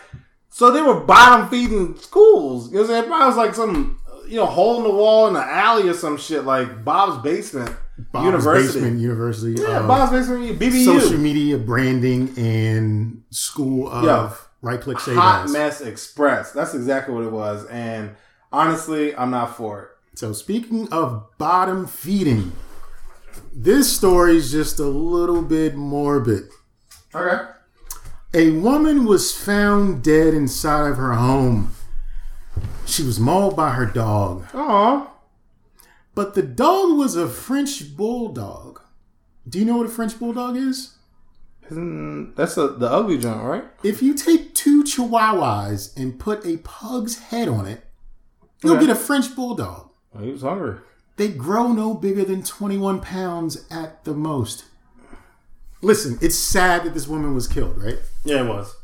so 0.49 0.71
they 0.71 0.83
were 0.83 1.01
bottom 1.01 1.49
feeding 1.49 1.97
schools. 1.97 2.69
You 2.69 2.75
know 2.75 2.83
what 2.83 2.91
I'm 2.91 2.97
saying? 2.97 3.09
Probably 3.09 3.27
was 3.27 3.37
like 3.37 3.55
some, 3.55 4.01
you 4.29 4.37
know, 4.37 4.47
hole 4.47 4.77
in 4.79 4.85
the 4.85 4.95
wall 4.95 5.27
in 5.27 5.35
the 5.35 5.45
alley 5.45 5.89
or 5.89 5.95
some 5.95 6.17
shit 6.17 6.45
like 6.45 6.85
Bob's 6.85 7.21
Basement 7.23 7.75
Bob's 7.99 8.27
University. 8.27 8.79
Basement 8.81 9.01
University. 9.01 9.61
Yeah, 9.61 9.87
Bob's 9.87 10.13
Basement, 10.13 10.59
BBU. 10.59 10.85
Social 10.85 11.19
media 11.19 11.59
branding 11.59 12.33
and 12.37 13.23
school 13.31 13.89
of 13.89 14.05
Yeah. 14.05 14.35
Right 14.65 14.81
click 14.81 14.99
save 14.99 15.17
Hot 15.17 15.45
as. 15.45 15.53
Mess 15.53 15.81
Express. 15.81 16.53
That's 16.53 16.75
exactly 16.75 17.15
what 17.15 17.25
it 17.25 17.31
was. 17.33 17.67
And 17.67 18.17
honestly, 18.53 19.15
I'm 19.15 19.31
not 19.31 19.57
for 19.57 19.83
it. 19.83 19.89
So 20.19 20.33
speaking 20.33 20.89
of 20.93 21.27
bottom 21.39 21.87
feeding, 21.87 22.53
this 23.53 23.95
story 23.95 24.37
is 24.37 24.51
just 24.51 24.79
a 24.79 24.87
little 24.87 25.43
bit 25.43 25.75
morbid. 25.77 26.45
Okay. 27.15 27.51
A 28.33 28.51
woman 28.51 29.05
was 29.05 29.33
found 29.37 30.03
dead 30.03 30.35
inside 30.35 30.89
of 30.89 30.97
her 30.97 31.13
home. 31.13 31.73
She 32.87 33.03
was 33.03 33.19
mauled 33.21 33.57
by 33.57 33.71
her 33.71 33.87
dog, 33.87 34.47
Aw. 34.55 35.11
but 36.15 36.35
the 36.35 36.43
dog 36.43 36.97
was 36.97 37.17
a 37.17 37.29
French 37.29 37.97
bulldog. 37.97 38.81
Do 39.49 39.59
you 39.59 39.65
know 39.65 39.77
what 39.79 39.87
a 39.87 39.91
French 39.91 40.19
bulldog 40.19 40.57
is? 40.57 40.95
Isn't- 41.71 42.35
That's 42.37 42.57
a, 42.57 42.69
the 42.69 42.91
ugly 42.91 43.19
joint, 43.19 43.43
right? 43.43 43.65
If 43.83 44.03
you 44.03 44.15
take 44.15 44.54
two 44.65 44.83
chihuahuas 44.83 45.95
and 45.97 46.19
put 46.19 46.45
a 46.47 46.57
pug's 46.59 47.19
head 47.19 47.49
on 47.49 47.67
it, 47.67 47.85
you'll 48.63 48.77
Okay. 48.77 48.87
get 48.87 48.97
a 48.97 48.99
French 48.99 49.35
bulldog. 49.37 49.91
Oh, 50.15 50.21
he 50.23 50.31
was 50.31 50.43
hungry. 50.43 50.77
They 51.17 51.29
grow 51.29 51.73
no 51.73 51.95
bigger 51.95 52.25
than 52.25 52.43
21 52.43 53.01
pounds 53.01 53.65
at 53.71 54.05
the 54.05 54.15
most. 54.15 54.65
Listen, 55.83 56.19
it's 56.23 56.35
sad 56.39 56.85
that 56.85 56.95
this 56.95 57.07
woman 57.07 57.35
was 57.35 57.47
killed, 57.47 57.77
right? 57.83 57.99
Yeah, 58.25 58.45
it 58.45 58.49
was. 58.49 58.75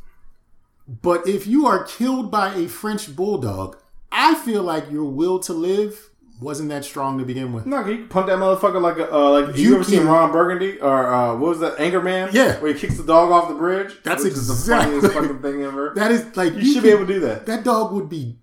But 0.87 1.27
if 1.27 1.47
you 1.47 1.66
are 1.66 1.85
killed 1.85 2.31
by 2.31 2.55
a 2.55 2.66
French 2.69 3.14
bulldog, 3.16 3.77
I 4.12 4.35
feel 4.35 4.62
like 4.62 4.90
your 4.90 5.05
will 5.05 5.38
to 5.40 5.53
live 5.53 6.10
wasn't 6.40 6.70
that 6.70 6.85
strong 6.85 7.18
to 7.18 7.24
begin 7.24 7.53
with. 7.53 7.66
No, 7.66 7.85
you 7.87 7.98
can 7.98 8.09
punt 8.09 8.26
that 8.29 8.38
motherfucker 8.38 8.81
like 8.81 8.96
a 8.96 9.12
uh, 9.14 9.31
like 9.31 9.57
you, 9.57 9.70
You 9.70 9.74
ever 9.76 9.85
seen 9.85 10.07
Ron 10.07 10.33
Burgundy 10.33 10.81
or 10.81 11.12
uh, 11.12 11.33
what 11.37 11.50
was 11.50 11.61
that 11.61 11.76
Anchorman? 11.76 12.33
Yeah. 12.33 12.59
where 12.61 12.72
he 12.72 12.79
kicks 12.79 12.96
the 12.96 13.05
dog 13.05 13.31
off 13.31 13.48
the 13.48 13.55
bridge. 13.55 13.94
That's 14.03 14.24
which 14.24 14.33
is 14.33 14.48
the 14.48 14.72
funniest 14.74 15.12
fucking 15.12 15.42
thing 15.42 15.62
ever. 15.62 15.92
That 16.00 16.11
is 16.11 16.37
like 16.37 16.55
you, 16.55 16.72
should 16.72 16.83
be 16.83 16.90
able 16.90 17.07
to 17.07 17.12
do 17.12 17.20
that. 17.20 17.46
That 17.46 17.64
dog 17.64 17.92
would 17.92 18.09
be, 18.09 18.38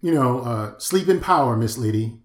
you 0.00 0.12
know, 0.14 0.40
uh, 0.40 0.78
sleep 0.78 1.08
in 1.08 1.20
power, 1.20 1.56
Miss 1.56 1.78
Lady. 1.78 2.18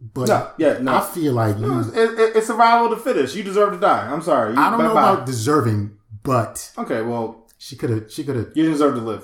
But 0.00 0.28
No, 0.28 0.50
yeah, 0.58 0.78
no. 0.78 0.96
I 0.96 1.00
feel 1.00 1.32
like 1.32 1.58
you. 1.58 1.78
It's, 1.80 1.88
it, 1.90 2.36
it's 2.36 2.46
survival 2.48 2.92
of 2.92 2.98
the 2.98 3.04
fittest. 3.04 3.36
You 3.36 3.42
deserve 3.42 3.72
to 3.72 3.78
die. 3.78 4.08
I'm 4.10 4.22
sorry. 4.22 4.52
You, 4.54 4.60
I 4.60 4.68
don't 4.70 4.80
know 4.80 4.94
bye-bye. 4.94 5.12
about 5.12 5.26
deserving, 5.26 5.96
but 6.22 6.72
Okay, 6.76 7.02
well, 7.02 7.41
she 7.62 7.76
could 7.76 7.90
have. 7.90 8.12
She 8.12 8.24
could 8.24 8.34
have. 8.34 8.50
you 8.56 8.68
deserve 8.68 8.96
to 8.96 9.00
live. 9.00 9.22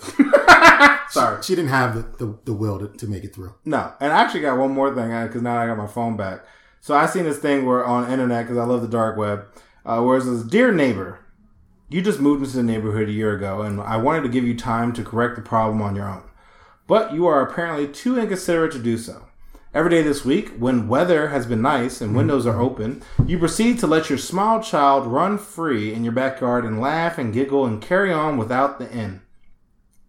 sorry. 1.11 1.42
She 1.42 1.57
didn't 1.57 1.70
have 1.70 1.96
the, 1.96 2.24
the, 2.24 2.38
the 2.44 2.53
will 2.53 2.79
to, 2.79 2.87
to 2.87 3.09
make 3.09 3.24
it 3.24 3.35
through. 3.35 3.55
No, 3.64 3.92
and 4.01 4.12
I 4.12 4.22
actually 4.22 4.42
got 4.42 4.57
one 4.57 4.70
more 4.70 4.94
thing 4.94 5.11
because 5.27 5.42
now 5.42 5.59
I 5.59 5.66
got 5.66 5.77
my 5.77 5.88
phone 5.88 6.16
back. 6.16 6.44
So 6.81 6.94
I 6.94 7.07
seen 7.07 7.24
this 7.24 7.38
thing 7.38 7.66
where 7.66 7.85
on 7.85 8.09
internet 8.09 8.44
because 8.44 8.57
I 8.57 8.64
love 8.64 8.81
the 8.81 8.88
dark 8.88 9.16
web, 9.16 9.46
uh, 9.85 10.01
where 10.03 10.18
it 10.18 10.22
says, 10.22 10.44
"Dear 10.44 10.70
neighbor, 10.70 11.18
you 11.88 12.01
just 12.01 12.20
moved 12.20 12.44
into 12.44 12.59
the 12.59 12.62
neighborhood 12.62 13.09
a 13.09 13.12
year 13.12 13.35
ago, 13.35 13.62
and 13.62 13.81
I 13.81 13.96
wanted 13.96 14.22
to 14.22 14.29
give 14.29 14.44
you 14.44 14.57
time 14.57 14.92
to 14.92 15.03
correct 15.03 15.35
the 15.35 15.42
problem 15.42 15.83
on 15.83 15.96
your 15.96 16.09
own, 16.09 16.22
but 16.87 17.12
you 17.12 17.27
are 17.27 17.40
apparently 17.40 17.88
too 17.88 18.16
inconsiderate 18.16 18.70
to 18.72 18.79
do 18.79 18.98
so. 18.98 19.27
Every 19.79 19.93
day 19.93 20.03
this 20.03 20.25
week, 20.25 20.57
when 20.59 20.88
weather 20.88 21.29
has 21.29 21.47
been 21.47 21.62
nice 21.62 22.01
and 22.01 22.17
windows 22.17 22.49
are 22.49 22.61
open, 22.61 23.01
you 23.25 23.38
proceed 23.38 23.79
to 23.79 23.87
let 23.87 24.09
your 24.09 24.19
small 24.19 24.61
child 24.61 25.07
run 25.07 25.38
free 25.38 25.95
in 25.95 26.03
your 26.03 26.12
backyard 26.12 26.64
and 26.64 26.81
laugh 26.81 27.17
and 27.17 27.33
giggle 27.33 27.64
and 27.64 27.81
carry 27.81 28.12
on 28.12 28.37
without 28.38 28.81
the 28.81 28.91
end." 28.93 29.21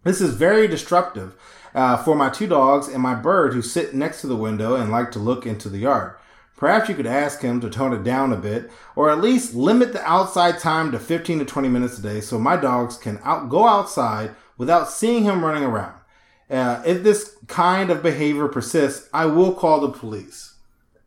This 0.02 0.20
is 0.20 0.34
very 0.34 0.66
disruptive 0.66 1.36
uh, 1.72 1.98
for 1.98 2.16
my 2.16 2.30
two 2.30 2.48
dogs 2.48 2.88
and 2.88 3.00
my 3.00 3.14
bird 3.14 3.54
who 3.54 3.62
sit 3.62 3.94
next 3.94 4.22
to 4.22 4.26
the 4.26 4.34
window 4.34 4.74
and 4.74 4.90
like 4.90 5.12
to 5.12 5.20
look 5.20 5.46
into 5.46 5.68
the 5.68 5.78
yard. 5.78 6.16
Perhaps 6.56 6.88
you 6.88 6.96
could 6.96 7.06
ask 7.06 7.40
him 7.40 7.60
to 7.60 7.70
tone 7.70 7.92
it 7.92 8.02
down 8.02 8.32
a 8.32 8.36
bit, 8.36 8.72
or 8.96 9.08
at 9.08 9.20
least 9.20 9.54
limit 9.54 9.92
the 9.92 10.02
outside 10.02 10.58
time 10.58 10.90
to 10.90 10.98
15 10.98 11.38
to 11.38 11.44
20 11.44 11.68
minutes 11.68 11.96
a 11.96 12.02
day 12.02 12.20
so 12.20 12.40
my 12.40 12.56
dogs 12.56 12.96
can 12.96 13.20
out- 13.22 13.48
go 13.48 13.68
outside 13.68 14.34
without 14.58 14.90
seeing 14.90 15.22
him 15.22 15.44
running 15.44 15.62
around. 15.62 15.99
Uh, 16.50 16.82
if 16.84 17.02
this 17.02 17.36
kind 17.46 17.90
of 17.90 18.02
behavior 18.02 18.48
persists, 18.48 19.08
I 19.12 19.26
will 19.26 19.54
call 19.54 19.80
the 19.80 19.88
police. 19.88 20.54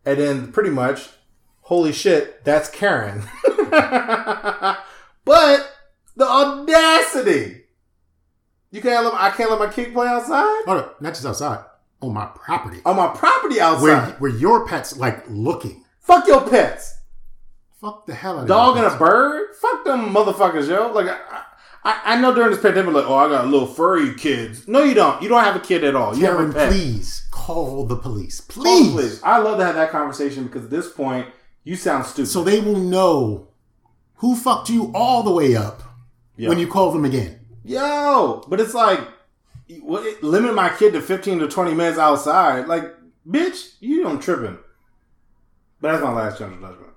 And 0.05 0.17
then 0.19 0.51
pretty 0.51 0.69
much, 0.69 1.09
holy 1.61 1.91
shit, 1.91 2.43
that's 2.45 2.69
Karen. 2.69 3.23
but 5.25 5.73
the 6.15 6.25
audacity! 6.25 7.63
You 8.71 8.81
can't 8.81 9.05
let 9.05 9.13
I 9.13 9.29
can't 9.29 9.51
let 9.51 9.59
my 9.59 9.71
kid 9.71 9.93
play 9.93 10.07
outside. 10.07 10.63
Oh, 10.65 10.73
no, 10.73 10.89
not 10.99 11.13
just 11.13 11.25
outside. 11.25 11.63
on 12.01 12.13
my 12.13 12.25
property 12.25 12.79
on 12.85 12.95
my 12.95 13.07
property 13.07 13.59
outside. 13.61 14.19
where 14.19 14.31
your 14.31 14.65
pet's 14.65 14.97
like 14.97 15.23
looking. 15.29 15.83
Fuck 15.99 16.27
your 16.27 16.41
pets. 16.49 16.93
Fuck 17.79 18.05
the 18.05 18.13
hell 18.13 18.37
out 18.37 18.43
of 18.43 18.47
Dog 18.47 18.77
and 18.77 18.85
a 18.85 18.97
bird? 18.97 19.55
Fuck 19.55 19.83
them 19.83 20.13
motherfuckers, 20.13 20.69
yo. 20.69 20.91
Like, 20.91 21.07
I, 21.07 21.43
I, 21.85 22.01
I 22.05 22.21
know 22.21 22.33
during 22.33 22.51
this 22.51 22.61
pandemic, 22.61 22.93
like, 22.93 23.05
oh, 23.05 23.15
I 23.15 23.27
got 23.27 23.45
a 23.45 23.47
little 23.47 23.67
furry 23.67 24.13
kids. 24.15 24.67
No, 24.67 24.83
you 24.83 24.93
don't. 24.93 25.21
You 25.21 25.27
don't 25.29 25.43
have 25.43 25.55
a 25.55 25.59
kid 25.59 25.83
at 25.83 25.95
all. 25.95 26.15
You 26.15 26.21
Karen, 26.25 26.45
have 26.47 26.49
a 26.51 26.53
pet. 26.53 26.69
please 26.71 27.27
call 27.31 27.85
the 27.85 27.97
police, 27.97 28.39
please, 28.41 28.91
please. 28.93 29.21
I 29.23 29.39
love 29.39 29.57
to 29.59 29.65
have 29.65 29.75
that 29.75 29.91
conversation 29.91 30.45
because 30.45 30.63
at 30.65 30.69
this 30.69 30.91
point, 30.91 31.27
you 31.65 31.75
sound 31.75 32.05
stupid. 32.05 32.29
so 32.29 32.43
they 32.43 32.59
will 32.61 32.79
know 32.79 33.49
who 34.15 34.35
fucked 34.35 34.69
you 34.69 34.91
all 34.95 35.23
the 35.23 35.31
way 35.31 35.55
up 35.55 35.83
Yeah. 36.37 36.47
when 36.49 36.57
you 36.59 36.67
call 36.67 36.91
them 36.91 37.03
again. 37.05 37.39
Yo, 37.65 38.43
but 38.47 38.59
it's 38.61 38.73
like, 38.73 38.99
limit 40.21 40.53
my 40.55 40.69
kid 40.69 40.93
to 40.93 41.01
15 41.01 41.39
to 41.39 41.47
20 41.47 41.73
minutes 41.73 41.97
outside. 41.97 42.67
Like, 42.67 42.93
bitch, 43.27 43.75
you 43.79 44.03
don't 44.03 44.21
tripping. 44.21 44.57
But 45.81 45.91
that's 45.91 46.03
my 46.03 46.11
last 46.13 46.39
general 46.39 46.59
judgment. 46.61 46.93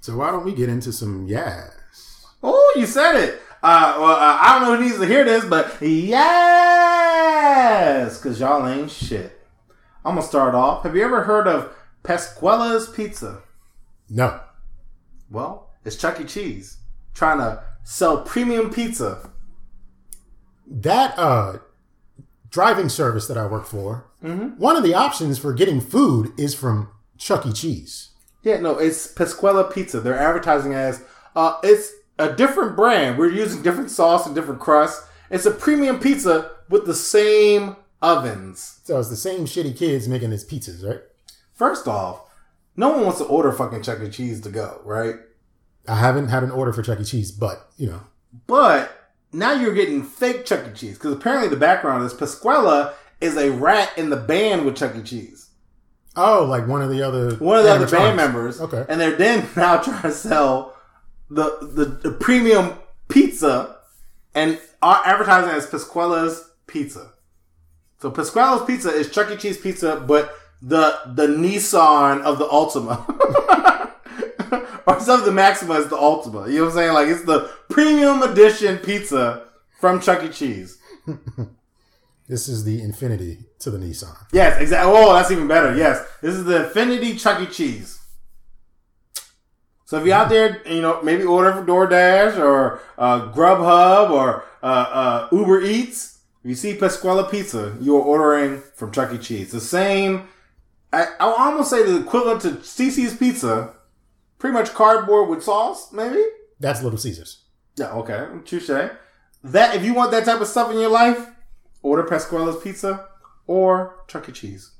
So 0.00 0.16
why 0.16 0.30
don't 0.30 0.44
we 0.44 0.54
get 0.54 0.68
into 0.70 0.92
some 0.92 1.26
yes? 1.26 2.24
Oh, 2.42 2.74
you 2.76 2.86
said 2.86 3.16
it. 3.16 3.42
Uh, 3.62 3.96
well, 3.98 4.12
uh, 4.12 4.38
I 4.40 4.58
don't 4.58 4.62
know 4.68 4.76
who 4.76 4.82
needs 4.84 4.98
to 4.98 5.06
hear 5.06 5.24
this, 5.24 5.44
but 5.44 5.76
yes, 7.00 8.18
because 8.18 8.40
y'all 8.40 8.66
ain't 8.66 8.90
shit. 8.90 9.38
I'm 10.04 10.14
gonna 10.14 10.26
start 10.26 10.54
off. 10.54 10.82
Have 10.84 10.96
you 10.96 11.04
ever 11.04 11.24
heard 11.24 11.46
of 11.46 11.70
Pasqually's 12.02 12.88
Pizza? 12.88 13.42
No. 14.08 14.40
Well, 15.30 15.68
it's 15.84 15.96
Chuck 15.96 16.18
E. 16.20 16.24
Cheese 16.24 16.78
trying 17.14 17.38
to 17.38 17.62
sell 17.84 18.22
premium 18.22 18.70
pizza. 18.70 19.30
That 20.66 21.18
uh 21.18 21.58
driving 22.48 22.88
service 22.88 23.26
that 23.28 23.36
I 23.36 23.46
work 23.46 23.66
for, 23.66 24.06
Mm-hmm. 24.24 24.58
one 24.60 24.76
of 24.76 24.82
the 24.82 24.92
options 24.94 25.38
for 25.38 25.54
getting 25.54 25.80
food 25.80 26.32
is 26.38 26.54
from 26.54 26.88
Chuck 27.16 27.46
E. 27.46 27.52
Cheese. 27.52 28.10
Yeah, 28.42 28.60
no, 28.60 28.76
it's 28.78 29.06
Pasqually 29.14 29.72
Pizza. 29.72 29.98
They're 30.00 30.18
advertising 30.18 30.74
as 30.74 31.02
uh, 31.36 31.56
it's 31.62 31.90
a 32.20 32.32
different 32.34 32.76
brand. 32.76 33.18
We're 33.18 33.30
using 33.30 33.62
different 33.62 33.90
sauce 33.90 34.26
and 34.26 34.34
different 34.34 34.60
crust. 34.60 35.02
It's 35.30 35.46
a 35.46 35.50
premium 35.50 35.98
pizza 36.00 36.50
with 36.68 36.86
the 36.86 36.94
same 36.94 37.76
ovens. 38.02 38.80
So 38.84 38.98
it's 38.98 39.08
the 39.08 39.16
same 39.16 39.44
shitty 39.46 39.76
kids 39.76 40.08
making 40.08 40.30
his 40.30 40.44
pizzas, 40.44 40.86
right? 40.86 41.00
First 41.54 41.86
off, 41.88 42.22
no 42.76 42.90
one 42.90 43.02
wants 43.04 43.18
to 43.18 43.24
order 43.24 43.52
fucking 43.52 43.82
Chuck 43.82 44.00
E. 44.02 44.08
Cheese 44.08 44.40
to 44.42 44.50
go, 44.50 44.80
right? 44.84 45.16
I 45.88 45.96
haven't 45.96 46.28
had 46.28 46.42
an 46.42 46.50
order 46.50 46.72
for 46.72 46.82
Chuck 46.82 47.00
E. 47.00 47.04
Cheese, 47.04 47.30
but 47.32 47.70
you 47.76 47.86
know, 47.88 48.00
But 48.46 48.90
now 49.32 49.52
you're 49.52 49.74
getting 49.74 50.02
fake 50.02 50.46
Chuck 50.46 50.66
E. 50.68 50.72
Cheese 50.74 50.98
because 50.98 51.12
apparently 51.12 51.48
the 51.48 51.56
background 51.56 52.04
is 52.04 52.14
Pasqually 52.14 52.92
is 53.20 53.36
a 53.36 53.50
rat 53.50 53.92
in 53.98 54.10
the 54.10 54.16
band 54.16 54.64
with 54.64 54.76
Chuck 54.76 54.94
E. 54.96 55.02
Cheese. 55.02 55.50
oh, 56.16 56.44
like 56.44 56.66
one 56.66 56.82
of 56.82 56.90
the 56.90 57.02
other 57.02 57.34
One 57.36 57.58
of 57.58 57.64
the 57.64 57.70
other 57.70 57.88
band 57.88 58.16
members. 58.16 58.60
Okay. 58.60 58.84
And 58.88 59.00
they're 59.00 59.16
then 59.16 59.46
now 59.56 59.76
trying 59.78 60.02
to 60.02 60.12
sell 60.12 60.74
the 61.30 61.58
the, 61.60 61.84
the 61.84 62.10
premium 62.12 62.74
pizza 63.08 63.76
and 64.34 64.60
are 64.82 65.02
advertising 65.04 65.50
as 65.50 65.66
Pasqually's 65.66 66.42
Pizza. 66.66 67.12
So 68.00 68.10
Pasqually's 68.10 68.64
Pizza 68.64 68.90
is 68.90 69.10
Chuck 69.10 69.30
E. 69.30 69.36
Cheese 69.36 69.58
pizza, 69.58 70.02
but 70.06 70.34
the 70.62 70.98
the 71.14 71.26
Nissan 71.26 72.22
of 72.22 72.38
the 72.38 72.46
Altima. 72.46 73.06
or 74.86 75.00
some 75.00 75.20
of 75.20 75.26
the 75.26 75.32
Maxima 75.32 75.74
is 75.74 75.88
the 75.88 75.96
Altima. 75.96 76.48
You 76.48 76.58
know 76.58 76.64
what 76.64 76.70
I'm 76.70 76.76
saying? 76.76 76.92
Like 76.94 77.08
it's 77.08 77.24
the 77.24 77.50
premium 77.68 78.22
edition 78.22 78.78
pizza 78.78 79.46
from 79.80 80.00
Chuck 80.00 80.22
E. 80.24 80.28
Cheese. 80.28 80.78
This 82.30 82.46
is 82.46 82.62
the 82.62 82.80
Infiniti 82.80 83.44
to 83.58 83.72
the 83.72 83.78
Nissan. 83.78 84.16
Yes, 84.32 84.60
exactly. 84.60 84.92
Oh, 84.94 85.14
that's 85.14 85.32
even 85.32 85.48
better. 85.48 85.74
Yes, 85.76 86.06
this 86.22 86.36
is 86.36 86.44
the 86.44 86.70
Infiniti 86.72 87.18
Chuck 87.18 87.40
E. 87.40 87.46
Cheese. 87.46 87.99
So 89.90 89.98
if 89.98 90.06
you're 90.06 90.14
out 90.14 90.28
there, 90.28 90.62
you 90.68 90.82
know, 90.82 91.02
maybe 91.02 91.24
order 91.24 91.52
from 91.52 91.66
DoorDash 91.66 92.38
or 92.38 92.80
uh, 92.96 93.32
Grubhub 93.32 94.10
or 94.10 94.44
uh, 94.62 94.66
uh, 94.66 95.28
Uber 95.32 95.62
Eats, 95.62 96.20
if 96.44 96.48
you 96.48 96.54
see 96.54 96.76
Pasqually 96.76 97.28
Pizza, 97.28 97.76
you 97.80 97.96
are 97.96 98.00
ordering 98.00 98.62
from 98.76 98.92
Chuck 98.92 99.12
E. 99.12 99.18
Cheese. 99.18 99.50
The 99.50 99.60
same, 99.60 100.28
I, 100.92 101.06
I'll 101.18 101.32
almost 101.32 101.70
say 101.70 101.82
the 101.82 102.02
equivalent 102.02 102.42
to 102.42 102.50
Cici's 102.62 103.16
Pizza, 103.16 103.74
pretty 104.38 104.54
much 104.54 104.74
cardboard 104.74 105.28
with 105.28 105.42
sauce, 105.42 105.92
maybe. 105.92 106.22
That's 106.60 106.84
Little 106.84 106.96
Caesars. 106.96 107.42
Yeah, 107.74 107.90
okay, 107.94 108.28
touche. 108.44 108.68
That 108.68 109.74
if 109.74 109.84
you 109.84 109.92
want 109.92 110.12
that 110.12 110.24
type 110.24 110.40
of 110.40 110.46
stuff 110.46 110.70
in 110.70 110.78
your 110.78 110.90
life, 110.90 111.30
order 111.82 112.04
Pasqually's 112.04 112.62
Pizza 112.62 113.08
or 113.48 114.04
Chuck 114.06 114.28
E. 114.28 114.32
Cheese. 114.32 114.70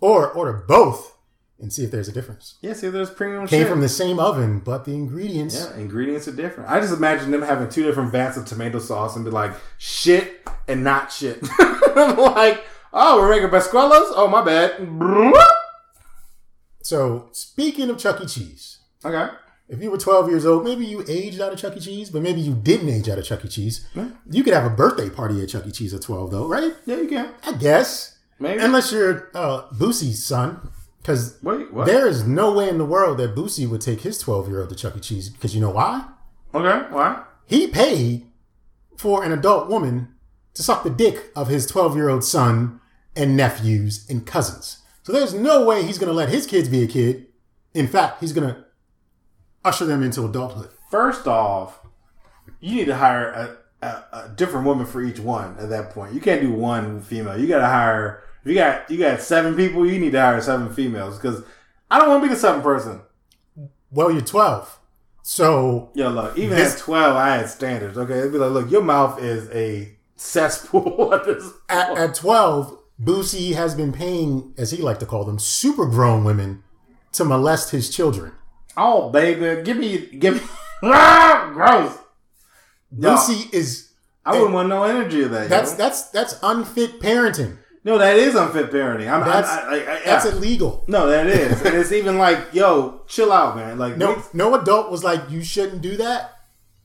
Or 0.00 0.30
order 0.30 0.64
both 0.68 1.16
and 1.60 1.72
see 1.72 1.84
if 1.84 1.90
there's 1.90 2.08
a 2.08 2.12
difference. 2.12 2.54
Yeah, 2.62 2.72
see, 2.72 2.86
if 2.86 2.92
there's 2.92 3.10
premium 3.10 3.46
Came 3.46 3.60
shit. 3.62 3.68
from 3.68 3.80
the 3.80 3.88
same 3.88 4.18
oven, 4.18 4.60
but 4.60 4.84
the 4.86 4.94
ingredients. 4.94 5.54
yeah, 5.54 5.76
ingredients 5.78 6.26
are 6.26 6.32
different. 6.32 6.70
I 6.70 6.80
just 6.80 6.92
imagine 6.94 7.30
them 7.30 7.42
having 7.42 7.68
two 7.68 7.82
different 7.84 8.10
vats 8.12 8.36
of 8.36 8.46
tomato 8.46 8.78
sauce 8.78 9.14
and 9.16 9.24
be 9.24 9.30
like 9.30 9.52
shit 9.78 10.48
and 10.66 10.82
not 10.82 11.12
shit. 11.12 11.38
I'm 11.58 12.16
like, 12.34 12.64
oh, 12.92 13.18
we're 13.20 13.30
making 13.30 13.50
Pasqually's. 13.50 14.08
Oh, 14.16 14.26
my 14.28 14.42
bad. 14.44 14.76
So 16.82 17.28
speaking 17.32 17.90
of 17.90 17.98
Chuck 17.98 18.20
E. 18.22 18.26
Cheese, 18.26 18.78
Okay. 19.04 19.28
if 19.68 19.82
you 19.82 19.90
were 19.90 19.98
12 19.98 20.28
years 20.30 20.46
old, 20.46 20.64
maybe 20.64 20.84
you 20.86 21.04
aged 21.08 21.40
out 21.40 21.52
of 21.52 21.58
Chuck 21.58 21.76
E. 21.76 21.80
Cheese, 21.80 22.10
but 22.10 22.22
maybe 22.22 22.40
you 22.40 22.54
didn't 22.54 22.88
age 22.88 23.08
out 23.08 23.18
of 23.18 23.24
Chuck 23.24 23.44
E. 23.44 23.48
Cheese. 23.48 23.86
You 24.30 24.42
could 24.42 24.54
have 24.54 24.64
a 24.64 24.74
birthday 24.74 25.10
party 25.10 25.42
at 25.42 25.48
Chuck 25.50 25.66
E. 25.66 25.70
Cheese 25.70 25.94
at 25.94 26.02
12, 26.02 26.30
though, 26.30 26.46
right? 26.48 26.72
Yeah, 26.86 26.96
you 26.96 27.08
can. 27.08 27.30
I 27.46 27.52
guess. 27.52 28.18
Maybe. 28.38 28.62
Unless 28.62 28.92
you're 28.92 29.28
uh, 29.34 29.68
Boosie's 29.72 30.24
son, 30.24 30.70
because 31.10 31.86
there 31.86 32.06
is 32.06 32.26
no 32.26 32.52
way 32.52 32.68
in 32.68 32.78
the 32.78 32.84
world 32.84 33.18
that 33.18 33.34
Boosie 33.34 33.68
would 33.68 33.80
take 33.80 34.02
his 34.02 34.18
12 34.18 34.48
year 34.48 34.60
old 34.60 34.70
to 34.70 34.76
Chuck 34.76 34.96
E. 34.96 35.00
Cheese. 35.00 35.28
Because 35.28 35.54
you 35.54 35.60
know 35.60 35.70
why? 35.70 36.06
Okay, 36.54 36.92
why? 36.92 37.24
He 37.46 37.66
paid 37.66 38.26
for 38.96 39.24
an 39.24 39.32
adult 39.32 39.68
woman 39.68 40.14
to 40.54 40.62
suck 40.62 40.84
the 40.84 40.90
dick 40.90 41.30
of 41.34 41.48
his 41.48 41.66
12 41.66 41.96
year 41.96 42.08
old 42.08 42.24
son 42.24 42.80
and 43.16 43.36
nephews 43.36 44.06
and 44.08 44.26
cousins. 44.26 44.82
So 45.02 45.12
there's 45.12 45.34
no 45.34 45.64
way 45.64 45.82
he's 45.82 45.98
going 45.98 46.10
to 46.10 46.14
let 46.14 46.28
his 46.28 46.46
kids 46.46 46.68
be 46.68 46.82
a 46.82 46.86
kid. 46.86 47.26
In 47.74 47.88
fact, 47.88 48.20
he's 48.20 48.32
going 48.32 48.48
to 48.48 48.64
usher 49.64 49.86
them 49.86 50.02
into 50.02 50.24
adulthood. 50.24 50.70
First 50.90 51.26
off, 51.26 51.80
you 52.60 52.76
need 52.76 52.86
to 52.86 52.96
hire 52.96 53.30
a, 53.30 53.86
a, 53.86 54.04
a 54.12 54.32
different 54.36 54.66
woman 54.66 54.86
for 54.86 55.02
each 55.02 55.18
one 55.18 55.56
at 55.58 55.70
that 55.70 55.90
point. 55.90 56.14
You 56.14 56.20
can't 56.20 56.42
do 56.42 56.52
one 56.52 57.00
female. 57.00 57.38
You 57.38 57.46
got 57.46 57.60
to 57.60 57.66
hire. 57.66 58.22
If 58.44 58.48
you 58.50 58.54
got 58.54 58.90
you 58.90 58.98
got 58.98 59.20
seven 59.20 59.54
people, 59.56 59.86
you 59.86 59.98
need 59.98 60.12
to 60.12 60.20
hire 60.20 60.40
seven 60.40 60.72
females 60.72 61.16
because 61.18 61.42
I 61.90 61.98
don't 61.98 62.08
want 62.08 62.22
to 62.22 62.28
be 62.28 62.34
the 62.34 62.40
seventh 62.40 62.64
person. 62.64 63.00
Well, 63.90 64.10
you're 64.10 64.20
12. 64.22 64.78
So 65.22 65.90
Yo, 65.94 66.08
look, 66.08 66.38
even 66.38 66.56
This- 66.56 66.74
at 66.74 66.80
12, 66.80 67.16
I 67.16 67.36
had 67.36 67.50
standards, 67.50 67.98
okay? 67.98 68.18
It'd 68.20 68.32
be 68.32 68.38
like, 68.38 68.52
look, 68.52 68.70
your 68.70 68.82
mouth 68.82 69.20
is 69.20 69.48
a 69.50 69.96
cesspool 70.16 71.12
at 71.14 71.24
this 71.24 71.44
at, 71.68 71.96
at 71.96 72.14
12, 72.14 72.78
Boosie 73.02 73.54
has 73.54 73.74
been 73.74 73.92
paying, 73.92 74.54
as 74.56 74.70
he 74.70 74.82
liked 74.82 75.00
to 75.00 75.06
call 75.06 75.24
them, 75.24 75.38
super 75.38 75.86
grown 75.86 76.24
women 76.24 76.62
to 77.12 77.24
molest 77.24 77.70
his 77.70 77.94
children. 77.94 78.32
Oh, 78.76 79.10
baby, 79.10 79.62
give 79.62 79.76
me, 79.76 80.06
give 80.06 80.34
me, 80.34 80.40
ah, 80.84 81.50
gross. 81.52 81.98
Boosie 82.94 83.52
is 83.52 83.90
I 84.24 84.32
wouldn't 84.32 84.52
want 84.52 84.68
no 84.68 84.84
energy 84.84 85.22
of 85.22 85.30
that. 85.30 85.48
that's 85.48 85.72
yo. 85.72 85.76
that's 85.78 86.10
that's 86.10 86.38
unfit 86.42 87.00
parenting. 87.00 87.58
No, 87.84 87.96
that 87.98 88.16
is 88.16 88.34
unfit 88.34 88.70
parenting. 88.70 89.10
I'm, 89.10 89.24
That's 89.26 89.48
I, 89.48 89.60
I, 89.60 89.74
I, 89.74 89.96
I, 89.96 90.00
that's 90.04 90.26
illegal. 90.26 90.84
no, 90.86 91.08
that 91.08 91.26
is, 91.26 91.62
and 91.62 91.74
it's 91.76 91.92
even 91.92 92.18
like, 92.18 92.38
yo, 92.52 93.02
chill 93.06 93.32
out, 93.32 93.56
man. 93.56 93.78
Like, 93.78 93.96
No, 93.96 94.14
we- 94.14 94.22
no 94.34 94.54
adult 94.54 94.90
was 94.90 95.02
like, 95.02 95.30
you 95.30 95.42
shouldn't 95.42 95.80
do 95.80 95.96
that. 95.96 96.36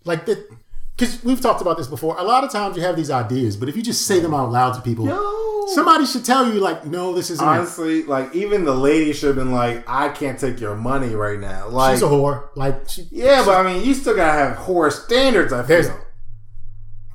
Like 0.05 0.25
that, 0.27 0.47
because 0.95 1.21
we've 1.25 1.41
talked 1.41 1.62
about 1.62 1.77
this 1.77 1.88
before. 1.88 2.15
A 2.17 2.23
lot 2.23 2.43
of 2.45 2.51
times 2.51 2.77
you 2.77 2.84
have 2.84 2.95
these 2.95 3.12
ideas, 3.12 3.58
but 3.58 3.67
if 3.67 3.75
you 3.75 3.81
just 3.81 4.05
say 4.08 4.19
them 4.21 4.34
out 4.34 4.51
loud 4.51 4.75
to 4.75 4.81
people, 4.81 5.05
yo, 5.08 5.65
somebody 5.73 6.05
should 6.05 6.23
tell 6.23 6.47
you, 6.53 6.62
like, 6.62 6.86
no, 6.86 7.13
this 7.13 7.29
isn't. 7.31 7.43
it. 7.45 7.49
honestly, 7.49 8.03
like, 8.03 8.34
even 8.34 8.63
the 8.63 8.73
lady 8.73 9.12
should 9.12 9.27
have 9.27 9.36
been 9.36 9.51
like, 9.51 9.84
I 9.89 10.10
can't 10.10 10.39
take 10.39 10.62
your 10.62 10.75
money 10.75 11.13
right 11.15 11.39
now. 11.39 11.67
Like, 11.67 11.95
She's 11.95 12.03
a 12.03 12.05
whore. 12.05 12.49
Like, 12.55 12.88
she, 12.88 13.08
yeah, 13.12 13.43
but 13.45 13.58
I 13.65 13.73
mean, 13.73 13.84
you 13.86 13.93
still 13.93 14.15
gotta 14.15 14.31
have 14.38 14.55
horror 14.58 14.91
standards. 14.91 15.51
I 15.51 15.63
feel. 15.63 15.99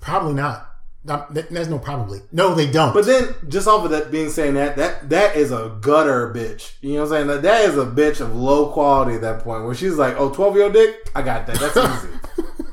probably 0.01 0.35
not. 0.35 0.70
Not- 1.03 1.33
There's 1.33 1.69
no 1.69 1.79
probably. 1.79 2.21
No, 2.31 2.55
they 2.55 2.71
don't. 2.71 2.93
But 2.93 3.07
then, 3.07 3.35
just 3.49 3.67
off 3.67 3.85
of 3.85 3.91
that 3.91 4.11
being 4.11 4.29
saying 4.29 4.55
that, 4.55 4.77
that 4.77 5.09
that 5.09 5.35
is 5.37 5.51
a 5.51 5.77
gutter 5.81 6.33
bitch. 6.35 6.75
You 6.83 6.95
know 6.95 7.01
what 7.01 7.03
I'm 7.05 7.11
saying? 7.13 7.27
That 7.29 7.43
that 7.43 7.69
is 7.71 7.79
a 7.79 7.87
bitch 7.87 8.21
of 8.21 8.37
low 8.37 8.71
quality 8.71 9.15
at 9.15 9.23
that 9.23 9.43
point. 9.43 9.65
Where 9.65 9.75
she's 9.75 9.95
like, 9.95 10.17
"Oh, 10.19 10.29
12 10.31 10.55
year 10.57 10.65
old 10.65 10.75
dick, 10.75 11.11
I 11.15 11.23
got 11.23 11.47
that. 11.47 11.59
That's 11.59 11.77
easy." 11.77 12.15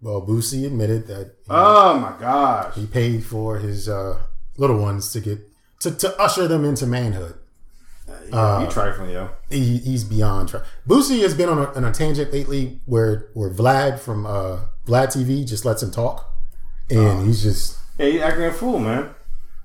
well, 0.00 0.22
Boosie 0.26 0.64
admitted 0.66 1.06
that 1.08 1.34
he, 1.42 1.50
oh 1.50 1.98
my 1.98 2.14
gosh. 2.18 2.74
he 2.74 2.86
paid 2.86 3.24
for 3.24 3.58
his 3.58 3.88
uh, 3.88 4.18
little 4.56 4.78
ones 4.80 5.12
to 5.12 5.20
get 5.20 5.40
to, 5.80 5.90
to 5.90 6.18
usher 6.20 6.48
them 6.48 6.64
into 6.64 6.86
manhood. 6.86 7.34
Yeah, 8.30 8.62
you 8.62 8.70
trifling, 8.70 9.10
yo. 9.10 9.30
He, 9.50 9.78
he's 9.78 10.02
beyond. 10.04 10.48
Tra- 10.48 10.64
Boosie 10.88 11.22
has 11.22 11.34
been 11.34 11.48
on 11.48 11.58
a, 11.58 11.72
on 11.74 11.84
a 11.84 11.92
tangent 11.92 12.32
lately 12.32 12.80
where 12.86 13.28
where 13.34 13.50
Vlad 13.50 13.98
from 13.98 14.26
uh, 14.26 14.60
Vlad 14.86 15.08
TV 15.08 15.46
just 15.46 15.64
lets 15.64 15.82
him 15.82 15.90
talk, 15.90 16.32
and 16.90 17.26
he's 17.26 17.42
just 17.42 17.78
Yeah, 17.98 18.06
you 18.06 18.20
acting 18.20 18.44
a 18.44 18.52
fool, 18.52 18.78
man. 18.78 19.10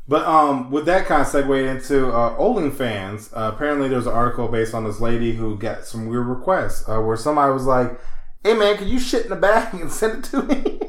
But 0.08 0.26
um, 0.26 0.72
with 0.72 0.86
that 0.88 1.06
kind 1.06 1.22
of 1.22 1.28
segue 1.28 1.70
into 1.70 2.10
uh, 2.12 2.38
OnlyFans, 2.38 3.32
uh, 3.34 3.52
apparently 3.54 3.88
there's 3.88 4.08
an 4.08 4.14
article 4.14 4.48
based 4.48 4.74
on 4.74 4.84
this 4.84 5.00
lady 5.00 5.34
who 5.34 5.58
got 5.58 5.86
some 5.86 6.08
weird 6.08 6.28
requests 6.28 6.88
uh, 6.90 7.00
where 7.00 7.16
somebody 7.16 7.54
was 7.54 7.66
like, 7.66 7.98
"Hey 8.44 8.54
man, 8.54 8.78
can 8.78 8.88
you 8.88 9.00
shit 9.00 9.24
in 9.24 9.30
the 9.30 9.36
bag 9.36 9.74
and 9.80 9.92
send 9.92 10.20
it 10.20 10.24
to 10.32 10.42
me?" 10.44 10.80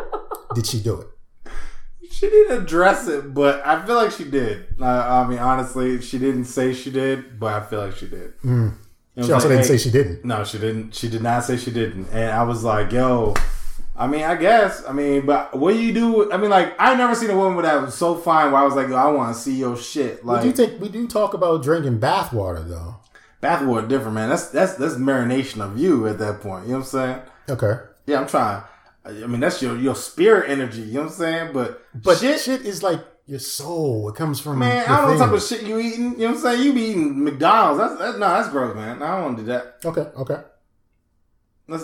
Did 0.54 0.66
she 0.66 0.80
do 0.80 1.00
it? 1.00 1.06
she 2.10 2.30
didn't 2.30 2.62
address 2.62 3.06
it, 3.08 3.34
but 3.34 3.60
I 3.66 3.84
feel 3.84 3.96
like 3.96 4.10
she 4.10 4.24
did. 4.24 4.66
Uh, 4.80 4.86
I 4.86 5.26
mean, 5.28 5.38
honestly, 5.38 6.00
she 6.00 6.18
didn't 6.18 6.46
say 6.46 6.72
she 6.72 6.90
did, 6.90 7.38
but 7.38 7.52
I 7.62 7.66
feel 7.66 7.80
like 7.80 7.94
she 7.94 8.06
did. 8.08 8.32
Know, 8.42 8.72
She 9.16 9.32
also 9.32 9.34
like, 9.34 9.42
didn't 9.42 9.58
hey- 9.58 9.62
say 9.64 9.76
she 9.76 9.90
didn't. 9.90 10.24
No, 10.24 10.42
she 10.42 10.58
didn't. 10.58 10.94
She 10.94 11.10
did 11.10 11.20
not 11.22 11.44
say 11.44 11.58
she 11.58 11.70
didn't. 11.70 12.08
And 12.12 12.30
I 12.30 12.42
was 12.44 12.64
like, 12.64 12.90
yo, 12.90 13.34
I 13.98 14.06
mean, 14.06 14.22
I 14.24 14.34
guess. 14.36 14.84
I 14.86 14.92
mean, 14.92 15.24
but 15.24 15.56
what 15.58 15.72
do 15.72 15.80
you 15.82 15.92
do? 15.92 16.30
I 16.32 16.36
mean, 16.36 16.50
like, 16.50 16.74
I've 16.78 16.98
never 16.98 17.14
seen 17.14 17.30
a 17.30 17.36
woman 17.36 17.62
that 17.64 17.80
was 17.80 17.94
so 17.94 18.14
fine 18.14 18.52
where 18.52 18.60
I 18.60 18.64
was 18.64 18.74
like, 18.74 18.88
I 18.90 19.10
want 19.10 19.34
to 19.34 19.40
see 19.42 19.54
your 19.54 19.76
shit. 19.76 20.22
We 20.22 20.30
Like, 20.32 20.42
do 20.42 20.52
think 20.52 20.80
we 20.80 20.88
do 20.88 21.06
talk 21.08 21.32
about 21.34 21.62
drinking 21.62 21.98
bath 21.98 22.32
water 22.32 22.62
though. 22.62 22.96
bathwater 23.42 23.88
different, 23.88 24.14
man. 24.14 24.28
That's 24.28 24.48
that's 24.48 24.74
that's 24.74 24.94
marination 24.96 25.60
of 25.60 25.78
you 25.78 26.06
at 26.08 26.18
that 26.18 26.40
point. 26.40 26.66
You 26.66 26.72
know 26.72 26.78
what 26.78 26.84
I'm 26.84 26.90
saying? 26.90 27.20
Okay. 27.48 27.82
Yeah, 28.06 28.20
I'm 28.20 28.26
trying. 28.28 28.62
I 29.06 29.12
mean, 29.12 29.40
that's 29.40 29.62
your 29.62 29.76
your 29.78 29.94
spirit 29.94 30.50
energy. 30.50 30.82
You 30.82 30.94
know 30.94 31.00
what 31.02 31.12
I'm 31.12 31.14
saying? 31.16 31.52
But 31.54 31.82
But 31.94 32.18
shit, 32.18 32.40
shit, 32.40 32.62
is 32.62 32.82
like 32.82 33.00
your 33.26 33.38
soul. 33.38 34.08
It 34.10 34.14
comes 34.16 34.40
from 34.40 34.58
man, 34.58 34.84
I 34.88 34.96
don't 35.00 35.04
know 35.12 35.18
what 35.18 35.24
type 35.26 35.34
of 35.34 35.42
shit 35.42 35.62
you 35.62 35.78
eating. 35.78 36.12
You 36.12 36.18
know 36.18 36.26
what 36.26 36.34
I'm 36.34 36.38
saying? 36.42 36.62
You 36.64 36.72
be 36.74 36.82
eating 36.82 37.24
McDonald's. 37.24 37.80
That's, 37.80 37.98
that's 37.98 38.18
no, 38.18 38.28
that's 38.28 38.48
gross, 38.50 38.74
man. 38.76 39.02
I 39.02 39.16
don't 39.16 39.24
want 39.24 39.36
to 39.38 39.42
do 39.44 39.48
that. 39.52 39.76
Okay, 39.84 40.00
okay. 40.20 40.42
No, 41.68 41.80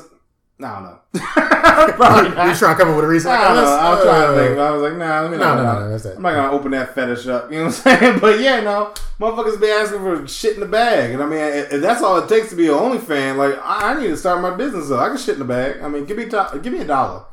I 0.65 0.75
don't 0.75 0.85
know. 0.85 0.99
Probably 1.97 2.31
You're 2.31 2.55
trying 2.55 2.77
to 2.77 2.83
come 2.83 2.89
up 2.91 2.97
with 2.97 3.05
a 3.05 3.09
reason. 3.09 3.31
I 3.31 3.49
don't 3.49 3.57
know. 3.57 3.71
I 3.71 3.91
was 3.91 4.03
trying 4.03 4.21
to 4.21 4.29
uh, 4.29 4.37
think. 4.37 4.57
but 4.57 4.63
I 4.63 4.71
was 4.71 4.83
like, 4.83 4.99
nah, 4.99 5.21
let 5.23 5.31
me 5.31 5.37
No, 5.39 5.55
no, 5.57 5.63
no, 5.63 5.81
no, 5.81 5.91
that's 5.91 6.05
it. 6.05 6.17
I'm 6.17 6.23
not 6.23 6.35
gonna 6.35 6.53
open 6.53 6.71
that 6.73 6.95
fetish 6.95 7.27
up. 7.27 7.51
You 7.51 7.59
know 7.59 7.65
what 7.67 7.87
I'm 7.87 7.99
saying? 8.01 8.19
But 8.21 8.41
yeah, 8.41 8.61
no, 8.61 8.95
motherfuckers 9.21 9.61
be 9.61 9.69
asking 9.69 9.99
for 10.01 10.27
shit 10.27 10.55
in 10.55 10.61
the 10.61 10.67
bag, 10.67 11.13
and 11.13 11.23
I 11.23 11.27
mean, 11.27 11.41
if 11.41 11.81
that's 11.81 12.03
all 12.03 12.19
it 12.19 12.29
takes 12.29 12.51
to 12.51 12.57
be 12.57 12.69
an 12.69 12.75
OnlyFan, 12.75 13.37
like 13.37 13.59
I, 13.59 13.93
I 13.93 14.01
need 14.01 14.09
to 14.09 14.17
start 14.17 14.41
my 14.41 14.55
business 14.55 14.91
up. 14.91 15.01
I 15.01 15.09
can 15.09 15.19
shit 15.19 15.35
in 15.35 15.41
the 15.41 15.45
bag. 15.45 15.83
I 15.83 15.89
mean, 15.89 16.05
give 16.05 16.17
me 16.17 16.27
do- 16.27 16.61
give 16.63 16.73
me 16.73 16.81
a 16.81 16.87
dollar. 16.87 17.25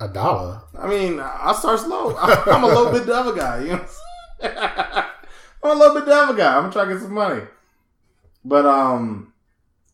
A 0.00 0.08
dollar. 0.08 0.62
I 0.78 0.86
mean, 0.86 1.20
I'll 1.20 1.54
start 1.54 1.80
slow. 1.80 2.16
I'm 2.20 2.62
a 2.62 2.66
little 2.66 2.92
bit 2.92 3.06
devil 3.06 3.32
guy. 3.32 3.62
You 3.62 3.68
know, 3.68 3.84
what 4.40 4.58
I'm? 4.58 5.04
I'm 5.62 5.76
a 5.76 5.80
little 5.80 5.94
bit 5.96 6.06
devil 6.06 6.34
guy. 6.34 6.56
I'm 6.56 6.70
trying 6.70 6.88
to 6.88 6.94
get 6.94 7.02
some 7.02 7.14
money. 7.14 7.42
But 8.44 8.64
um, 8.64 9.27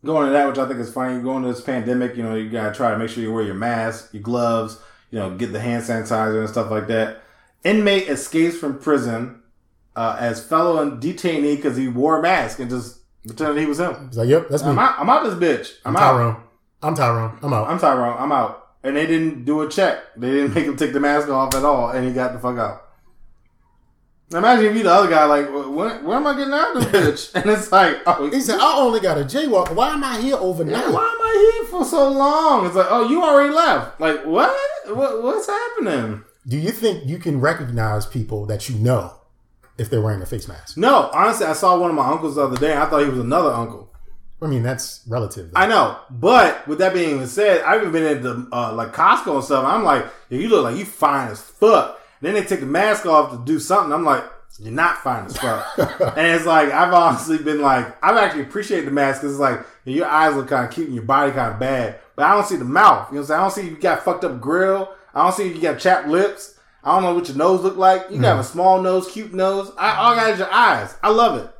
going 0.04 0.26
to 0.26 0.32
that, 0.32 0.46
which 0.46 0.58
I 0.58 0.66
think 0.68 0.80
is 0.80 0.92
funny, 0.92 1.20
going 1.22 1.42
to 1.42 1.48
this 1.48 1.60
pandemic, 1.60 2.16
you 2.16 2.22
know, 2.22 2.34
you 2.34 2.50
gotta 2.50 2.74
try 2.74 2.90
to 2.90 2.98
make 2.98 3.08
sure 3.08 3.22
you 3.22 3.32
wear 3.32 3.44
your 3.44 3.54
mask, 3.54 4.12
your 4.12 4.22
gloves, 4.22 4.78
you 5.10 5.18
know, 5.18 5.36
get 5.36 5.52
the 5.52 5.60
hand 5.60 5.82
sanitizer 5.82 6.40
and 6.40 6.48
stuff 6.48 6.70
like 6.70 6.86
that. 6.88 7.22
Inmate 7.64 8.08
escapes 8.08 8.56
from 8.56 8.78
prison 8.78 9.42
uh, 9.96 10.16
as 10.18 10.44
fellow 10.44 10.90
detainee 10.90 11.56
because 11.56 11.76
he 11.76 11.88
wore 11.88 12.18
a 12.18 12.22
mask 12.22 12.58
and 12.58 12.68
just 12.68 13.00
pretended 13.26 13.58
he 13.58 13.66
was 13.66 13.80
him. 13.80 14.08
He's 14.08 14.18
like, 14.18 14.28
yep, 14.28 14.48
that's 14.48 14.62
me. 14.62 14.70
I'm 14.70 14.78
out. 14.78 14.98
I'm 14.98 15.08
out 15.08 15.24
this 15.24 15.34
bitch. 15.34 15.76
I'm, 15.84 15.96
I'm 15.96 16.02
out. 16.02 16.12
Tyrone. 16.12 16.42
I'm 16.82 16.94
Tyrone. 16.94 17.38
I'm 17.42 17.52
out. 17.52 17.68
I'm 17.68 17.78
Tyrone. 17.78 18.16
I'm 18.18 18.32
out. 18.32 18.60
And 18.82 18.96
they 18.96 19.06
didn't 19.06 19.44
do 19.44 19.62
a 19.62 19.68
check. 19.68 20.00
They 20.16 20.30
didn't 20.30 20.54
make 20.54 20.66
him 20.66 20.76
take 20.76 20.92
the 20.92 21.00
mask 21.00 21.28
off 21.28 21.54
at 21.54 21.64
all, 21.64 21.90
and 21.90 22.06
he 22.06 22.12
got 22.12 22.32
the 22.32 22.38
fuck 22.38 22.58
out. 22.58 22.83
Imagine 24.32 24.66
if 24.66 24.76
you 24.76 24.82
the 24.82 24.92
other 24.92 25.08
guy, 25.08 25.24
like, 25.26 25.46
when 25.48 26.16
am 26.16 26.26
I 26.26 26.36
getting 26.36 26.54
out 26.54 26.76
of 26.76 26.90
this 26.90 27.30
bitch? 27.30 27.34
And 27.42 27.50
it's 27.50 27.70
like, 27.70 27.98
oh, 28.06 28.30
he 28.30 28.40
said, 28.40 28.58
I 28.58 28.78
only 28.78 29.00
got 29.00 29.18
a 29.18 29.20
jaywalk. 29.20 29.74
Why 29.74 29.90
am 29.90 30.02
I 30.02 30.20
here 30.20 30.30
yeah, 30.30 30.36
overnight? 30.36 30.90
why 30.90 31.02
am 31.02 31.20
I 31.20 31.52
here 31.52 31.70
for 31.70 31.84
so 31.84 32.10
long? 32.10 32.66
It's 32.66 32.74
like, 32.74 32.86
oh, 32.88 33.08
you 33.08 33.22
already 33.22 33.52
left. 33.52 34.00
Like, 34.00 34.24
what? 34.24 34.56
what 34.86 35.22
what's 35.22 35.46
happening? 35.46 36.24
Do 36.46 36.58
you 36.58 36.70
think 36.70 37.06
you 37.06 37.18
can 37.18 37.40
recognize 37.40 38.06
people 38.06 38.46
that 38.46 38.68
you 38.68 38.76
know 38.76 39.14
if 39.78 39.88
they're 39.88 40.02
wearing 40.02 40.22
a 40.22 40.26
face 40.26 40.48
mask? 40.48 40.76
No, 40.76 41.10
honestly, 41.12 41.46
I 41.46 41.52
saw 41.52 41.78
one 41.78 41.90
of 41.90 41.96
my 41.96 42.06
uncles 42.06 42.34
the 42.36 42.42
other 42.42 42.56
day. 42.56 42.72
And 42.72 42.80
I 42.80 42.86
thought 42.86 43.02
he 43.02 43.08
was 43.08 43.18
another 43.18 43.50
uncle. 43.50 43.90
I 44.42 44.46
mean, 44.46 44.62
that's 44.62 45.02
relative. 45.08 45.52
though. 45.52 45.60
I 45.60 45.66
know, 45.66 45.98
but 46.10 46.66
with 46.68 46.78
that 46.78 46.92
being 46.92 47.24
said, 47.26 47.62
I've 47.62 47.80
even 47.80 47.92
been 47.92 48.04
at 48.04 48.22
the 48.22 48.46
uh, 48.52 48.74
like 48.74 48.92
Costco 48.92 49.36
and 49.36 49.44
stuff. 49.44 49.64
And 49.64 49.72
I'm 49.72 49.84
like, 49.84 50.04
yeah, 50.28 50.38
you 50.38 50.48
look 50.48 50.64
like 50.64 50.76
you 50.76 50.84
fine 50.84 51.30
as 51.30 51.40
fuck. 51.40 52.00
Then 52.24 52.34
they 52.34 52.42
take 52.44 52.60
the 52.60 52.66
mask 52.66 53.06
off 53.06 53.30
to 53.32 53.44
do 53.44 53.58
something. 53.60 53.92
I'm 53.92 54.04
like, 54.04 54.24
you're 54.58 54.72
not 54.72 54.98
fine 54.98 55.26
as 55.26 55.36
fuck. 55.36 55.66
and 56.16 56.26
it's 56.26 56.46
like 56.46 56.70
I've 56.70 56.92
honestly 56.94 57.38
been 57.38 57.60
like, 57.60 57.86
I've 58.04 58.16
actually 58.16 58.42
appreciated 58.42 58.86
the 58.86 58.92
mask 58.92 59.20
because 59.20 59.32
it's 59.34 59.40
like 59.40 59.64
your 59.84 60.06
eyes 60.06 60.34
look 60.36 60.48
kind 60.48 60.64
of 60.66 60.72
cute 60.72 60.86
and 60.86 60.94
your 60.94 61.04
body 61.04 61.32
kind 61.32 61.52
of 61.52 61.58
bad, 61.58 61.98
but 62.16 62.24
I 62.24 62.34
don't 62.34 62.46
see 62.46 62.56
the 62.56 62.64
mouth. 62.64 63.08
You 63.10 63.16
know 63.16 63.20
what 63.22 63.22
I'm 63.22 63.26
saying? 63.26 63.40
I 63.40 63.42
don't 63.42 63.50
see 63.52 63.68
you 63.68 63.76
got 63.80 64.04
fucked 64.04 64.24
up 64.24 64.40
grill. 64.40 64.94
I 65.12 65.22
don't 65.24 65.34
see 65.34 65.52
you 65.52 65.60
got 65.60 65.78
chapped 65.80 66.08
lips. 66.08 66.58
I 66.82 66.94
don't 66.94 67.02
know 67.02 67.14
what 67.14 67.28
your 67.28 67.36
nose 67.36 67.62
look 67.62 67.76
like. 67.76 68.10
You 68.10 68.20
got 68.20 68.38
a 68.38 68.44
small 68.44 68.80
nose, 68.80 69.10
cute 69.10 69.32
nose. 69.34 69.72
I, 69.78 69.96
all 69.96 70.14
got 70.14 70.30
is 70.30 70.38
your 70.38 70.52
eyes. 70.52 70.96
I 71.02 71.08
love 71.10 71.38
it. 71.42 71.50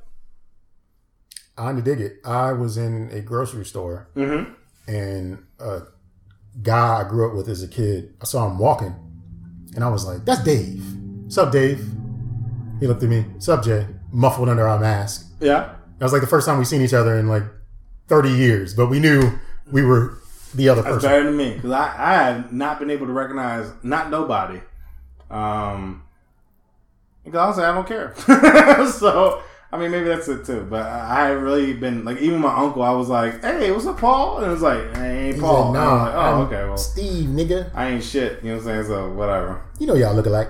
I 1.57 1.66
had 1.68 1.77
to 1.77 1.83
dig 1.83 2.00
it. 2.00 2.18
I 2.24 2.53
was 2.53 2.77
in 2.77 3.11
a 3.12 3.20
grocery 3.20 3.64
store 3.64 4.09
Mm-hmm. 4.16 4.53
and 4.90 5.44
a 5.59 5.83
guy 6.62 7.00
I 7.05 7.09
grew 7.09 7.29
up 7.31 7.37
with 7.37 7.48
as 7.48 7.62
a 7.62 7.68
kid, 7.68 8.14
I 8.20 8.24
saw 8.24 8.48
him 8.48 8.59
walking 8.59 8.94
and 9.74 9.82
I 9.84 9.88
was 9.88 10.04
like, 10.06 10.24
that's 10.24 10.42
Dave. 10.42 10.84
Sup, 11.28 11.50
Dave? 11.52 11.84
He 12.80 12.87
looked 12.87 13.02
at 13.02 13.08
me, 13.08 13.24
Sup, 13.38 13.62
Jay? 13.64 13.87
Muffled 14.12 14.48
under 14.48 14.66
our 14.68 14.78
mask. 14.78 15.26
Yeah. 15.40 15.74
That 15.98 16.04
was 16.04 16.12
like 16.12 16.22
the 16.22 16.28
first 16.28 16.46
time 16.46 16.58
we've 16.58 16.66
seen 16.66 16.82
each 16.82 16.94
other 16.94 17.16
in 17.18 17.28
like 17.28 17.44
30 18.08 18.30
years, 18.30 18.74
but 18.74 18.87
we 18.88 19.00
knew 19.00 19.32
we 19.70 19.82
were 19.82 20.18
the 20.54 20.68
other 20.68 20.82
That's 20.82 20.96
person. 20.96 21.10
better 21.10 21.24
than 21.24 21.37
me 21.37 21.54
because 21.54 21.72
I, 21.72 21.94
I 21.98 22.12
have 22.14 22.52
not 22.52 22.78
been 22.78 22.90
able 22.90 23.06
to 23.06 23.12
recognize 23.12 23.70
not 23.82 24.10
nobody. 24.10 24.60
Um, 25.30 26.02
because 27.24 27.38
honestly, 27.38 27.64
I 27.64 27.74
don't 27.74 27.88
care. 27.88 28.14
so 28.92 29.42
I 29.74 29.76
mean, 29.76 29.90
maybe 29.90 30.06
that's 30.06 30.28
it 30.28 30.46
too. 30.46 30.64
But 30.70 30.87
I, 30.87 31.24
I 31.24 31.28
have 31.30 31.42
really 31.42 31.72
been 31.72 32.04
like, 32.04 32.18
even 32.18 32.40
my 32.40 32.54
uncle, 32.54 32.84
I 32.84 32.92
was 32.92 33.08
like, 33.08 33.42
"Hey, 33.42 33.72
what's 33.72 33.87
up, 33.87 33.98
Paul?" 33.98 34.38
And 34.38 34.46
it 34.46 34.50
was 34.50 34.62
like, 34.62 34.94
"Hey, 34.94 35.26
ain't 35.26 35.34
He 35.34 35.40
Paul." 35.40 35.66
I'm 35.66 35.72
nah, 35.72 36.04
like, 36.04 36.14
oh, 36.14 36.18
I'm 36.20 36.40
okay. 36.46 36.64
Well, 36.64 36.76
Steve, 36.76 37.28
nigga. 37.30 37.72
I 37.74 37.88
ain't 37.88 38.04
shit. 38.04 38.40
You 38.44 38.50
know 38.50 38.58
what 38.58 38.68
I'm 38.68 38.84
saying? 38.84 38.87
So 38.87 39.12
whatever. 39.12 39.64
You 39.80 39.88
know 39.88 39.94
y'all 39.94 40.14
look 40.14 40.26
alike. 40.26 40.48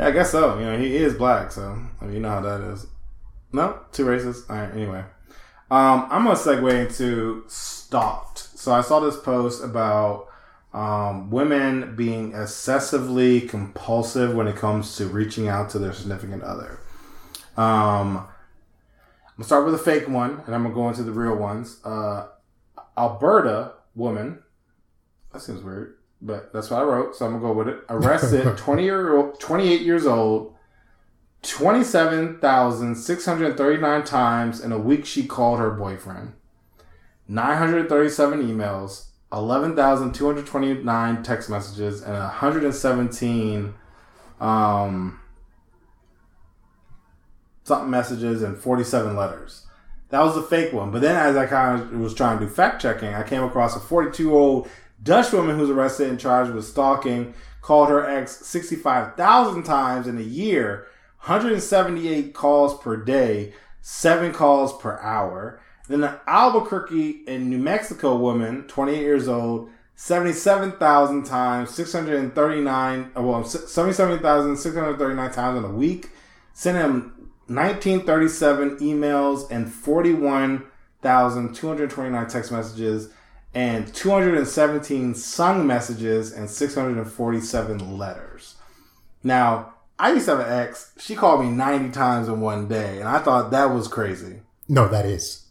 Yeah, 0.00 0.08
I 0.08 0.10
guess 0.10 0.32
so. 0.32 0.58
You 0.58 0.64
know, 0.64 0.76
he 0.76 0.96
is 0.96 1.14
black, 1.14 1.52
so 1.52 1.78
I 2.00 2.04
mean, 2.04 2.14
you 2.14 2.20
know 2.20 2.30
how 2.30 2.40
that 2.40 2.62
is. 2.62 2.88
No, 3.52 3.78
two 3.92 4.06
races. 4.06 4.44
All 4.50 4.56
right. 4.56 4.72
Anyway, 4.72 5.04
um, 5.70 6.08
I'm 6.10 6.24
gonna 6.24 6.34
segue 6.34 6.84
into 6.84 7.44
stalked. 7.46 8.40
So 8.58 8.72
I 8.72 8.80
saw 8.80 8.98
this 8.98 9.16
post 9.20 9.62
about 9.62 10.26
um, 10.72 11.30
women 11.30 11.94
being 11.94 12.34
excessively 12.34 13.42
compulsive 13.42 14.34
when 14.34 14.48
it 14.48 14.56
comes 14.56 14.96
to 14.96 15.06
reaching 15.06 15.46
out 15.46 15.70
to 15.70 15.78
their 15.78 15.92
significant 15.92 16.42
other. 16.42 16.80
Um, 17.56 18.26
gonna 19.36 19.46
start 19.46 19.64
with 19.64 19.74
a 19.74 19.78
fake 19.78 20.08
one, 20.08 20.42
and 20.46 20.54
I'm 20.54 20.62
gonna 20.62 20.74
go 20.74 20.88
into 20.88 21.02
the 21.02 21.12
real 21.12 21.36
ones. 21.36 21.80
Uh, 21.84 22.26
Alberta 22.96 23.72
woman. 23.94 24.38
That 25.32 25.40
seems 25.40 25.62
weird, 25.62 25.96
but 26.22 26.52
that's 26.52 26.70
what 26.70 26.80
I 26.80 26.84
wrote, 26.84 27.16
so 27.16 27.26
I'm 27.26 27.32
gonna 27.32 27.44
go 27.44 27.52
with 27.52 27.68
it. 27.68 27.80
Arrested, 27.88 28.56
20 28.64 28.84
year 28.84 29.16
old, 29.16 29.40
28 29.40 29.80
years 29.80 30.06
old, 30.06 30.54
27,639 31.42 34.04
times 34.04 34.60
in 34.60 34.70
a 34.72 34.78
week 34.78 35.04
she 35.04 35.26
called 35.26 35.58
her 35.58 35.70
boyfriend. 35.70 36.34
937 37.26 38.42
emails, 38.42 39.06
11,229 39.32 41.22
text 41.22 41.48
messages, 41.50 42.02
and 42.02 42.12
117 42.12 43.74
um, 44.40 45.20
something 47.64 47.90
messages 47.90 48.42
and 48.42 48.56
47 48.56 49.16
letters. 49.16 49.66
That 50.10 50.22
was 50.22 50.36
a 50.36 50.42
fake 50.42 50.72
one. 50.72 50.90
But 50.90 51.02
then, 51.02 51.16
as 51.16 51.36
I 51.36 51.46
kind 51.46 51.80
of 51.80 51.90
was 51.98 52.14
trying 52.14 52.38
to 52.38 52.46
do 52.46 52.50
fact 52.50 52.80
checking, 52.80 53.12
I 53.12 53.22
came 53.24 53.42
across 53.42 53.74
a 53.74 53.80
42 53.80 54.22
year 54.22 54.32
old 54.32 54.68
Dutch 55.02 55.32
woman 55.32 55.58
who's 55.58 55.70
arrested 55.70 56.08
and 56.08 56.20
charged 56.20 56.52
with 56.52 56.64
stalking, 56.64 57.34
called 57.60 57.88
her 57.88 58.08
ex 58.08 58.46
65,000 58.46 59.64
times 59.64 60.06
in 60.06 60.18
a 60.18 60.22
year, 60.22 60.86
178 61.20 62.34
calls 62.34 62.78
per 62.80 62.96
day, 62.96 63.52
seven 63.80 64.32
calls 64.32 64.76
per 64.78 64.98
hour. 65.00 65.60
Then 65.88 66.04
an 66.04 66.14
Albuquerque 66.26 67.24
in 67.26 67.50
New 67.50 67.58
Mexico 67.58 68.16
woman, 68.16 68.64
28 68.68 69.00
years 69.00 69.28
old, 69.28 69.70
77,000 69.96 71.24
times, 71.24 71.70
639, 71.70 73.10
uh, 73.16 73.22
well, 73.22 73.44
77,639 73.44 75.32
times 75.32 75.58
in 75.58 75.64
a 75.64 75.70
week. 75.70 76.10
Sent 76.52 76.78
him 76.78 77.13
1937 77.46 78.78
emails 78.78 79.48
and 79.50 79.70
41,229 79.72 82.26
text 82.28 82.50
messages 82.50 83.10
and 83.54 83.94
217 83.94 85.14
sung 85.14 85.66
messages 85.66 86.32
and 86.32 86.50
647 86.50 87.98
letters. 87.98 88.56
Now, 89.22 89.74
I 89.98 90.12
used 90.12 90.26
to 90.26 90.36
have 90.36 90.46
an 90.46 90.52
ex. 90.52 90.92
She 90.98 91.14
called 91.14 91.44
me 91.44 91.50
90 91.50 91.92
times 91.92 92.28
in 92.28 92.40
one 92.40 92.68
day, 92.68 92.98
and 92.98 93.08
I 93.08 93.20
thought 93.20 93.52
that 93.52 93.66
was 93.66 93.86
crazy. 93.86 94.40
No, 94.68 94.88
that 94.88 95.06
is. 95.06 95.46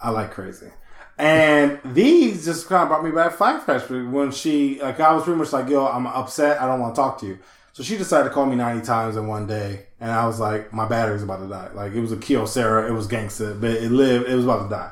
I 0.00 0.10
like 0.10 0.32
crazy. 0.32 0.68
And 1.16 1.78
these 1.84 2.44
just 2.44 2.68
kind 2.68 2.82
of 2.82 2.88
brought 2.88 3.04
me 3.04 3.12
back 3.12 3.36
flashbacks 3.36 4.10
when 4.10 4.32
she, 4.32 4.80
like, 4.82 5.00
I 5.00 5.14
was 5.14 5.24
pretty 5.24 5.38
much 5.38 5.52
like, 5.52 5.68
yo, 5.68 5.86
I'm 5.86 6.06
upset. 6.06 6.60
I 6.60 6.66
don't 6.66 6.80
want 6.80 6.94
to 6.94 7.00
talk 7.00 7.18
to 7.20 7.26
you. 7.26 7.38
So 7.72 7.82
she 7.82 7.96
decided 7.96 8.28
to 8.28 8.34
call 8.34 8.46
me 8.46 8.56
90 8.56 8.84
times 8.84 9.16
in 9.16 9.26
one 9.26 9.46
day. 9.46 9.86
And 10.04 10.12
I 10.12 10.26
was 10.26 10.38
like, 10.38 10.70
my 10.70 10.86
battery's 10.86 11.22
about 11.22 11.38
to 11.40 11.48
die. 11.48 11.70
Like, 11.74 11.92
it 11.94 12.00
was 12.00 12.12
a 12.12 12.16
Kyocera. 12.18 12.86
It 12.86 12.92
was 12.92 13.08
gangsta, 13.08 13.58
but 13.58 13.70
it 13.70 13.90
lived. 13.90 14.28
It 14.28 14.34
was 14.34 14.44
about 14.44 14.64
to 14.64 14.68
die. 14.68 14.90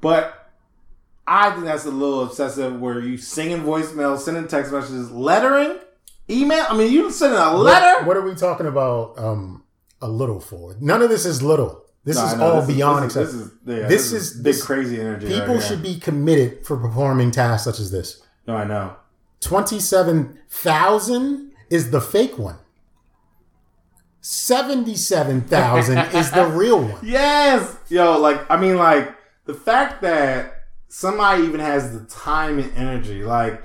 But 0.00 0.50
I 1.28 1.50
think 1.52 1.66
that's 1.66 1.84
a 1.84 1.92
little 1.92 2.24
obsessive 2.24 2.80
where 2.80 2.98
you 2.98 3.18
singing 3.18 3.58
voicemails, 3.62 4.18
sending 4.18 4.48
text 4.48 4.72
messages, 4.72 5.12
lettering, 5.12 5.78
email. 6.28 6.66
I 6.68 6.76
mean, 6.76 6.90
you 6.92 7.08
sending 7.12 7.38
a 7.38 7.54
letter? 7.56 7.98
What, 7.98 8.06
what 8.08 8.16
are 8.16 8.22
we 8.22 8.34
talking 8.34 8.66
about? 8.66 9.16
Um, 9.16 9.62
a 10.02 10.08
little 10.08 10.40
for 10.40 10.74
none 10.80 11.02
of 11.02 11.08
this 11.08 11.24
is 11.24 11.40
little. 11.40 11.84
This 12.04 12.16
Nah, 12.16 12.26
is 12.32 12.36
no, 12.38 12.44
all 12.44 12.60
this 12.60 12.68
is- 12.70 12.74
beyond 12.76 13.04
this 13.04 13.16
acceptable. 13.16 13.42
is, 13.44 13.50
this 13.50 13.76
is, 13.76 13.82
yeah, 13.82 13.88
This 13.88 14.10
this 14.10 14.12
is 14.22 14.30
is- 14.36 14.42
big 14.42 14.60
crazy 14.60 15.00
energy. 15.00 15.26
People 15.28 15.54
here. 15.54 15.60
should 15.60 15.82
be 15.84 16.00
committed 16.00 16.66
for 16.66 16.76
performing 16.76 17.30
tasks 17.30 17.62
such 17.64 17.78
as 17.78 17.90
this. 17.92 18.22
No, 18.48 18.56
I 18.56 18.64
know. 18.64 18.96
Twenty-seven 19.40 20.38
thousand 20.48 21.52
is 21.70 21.90
the 21.90 22.00
fake 22.00 22.38
one. 22.38 22.56
Seventy-seven 24.30 25.40
thousand 25.40 25.96
is 26.14 26.30
the 26.30 26.44
real 26.54 26.82
one. 26.82 26.98
Yes, 27.02 27.74
yo, 27.88 28.18
like 28.18 28.38
I 28.50 28.60
mean, 28.60 28.76
like 28.76 29.14
the 29.46 29.54
fact 29.54 30.02
that 30.02 30.66
somebody 30.88 31.44
even 31.44 31.60
has 31.60 31.98
the 31.98 32.04
time 32.04 32.58
and 32.58 32.70
energy, 32.76 33.22
like 33.22 33.62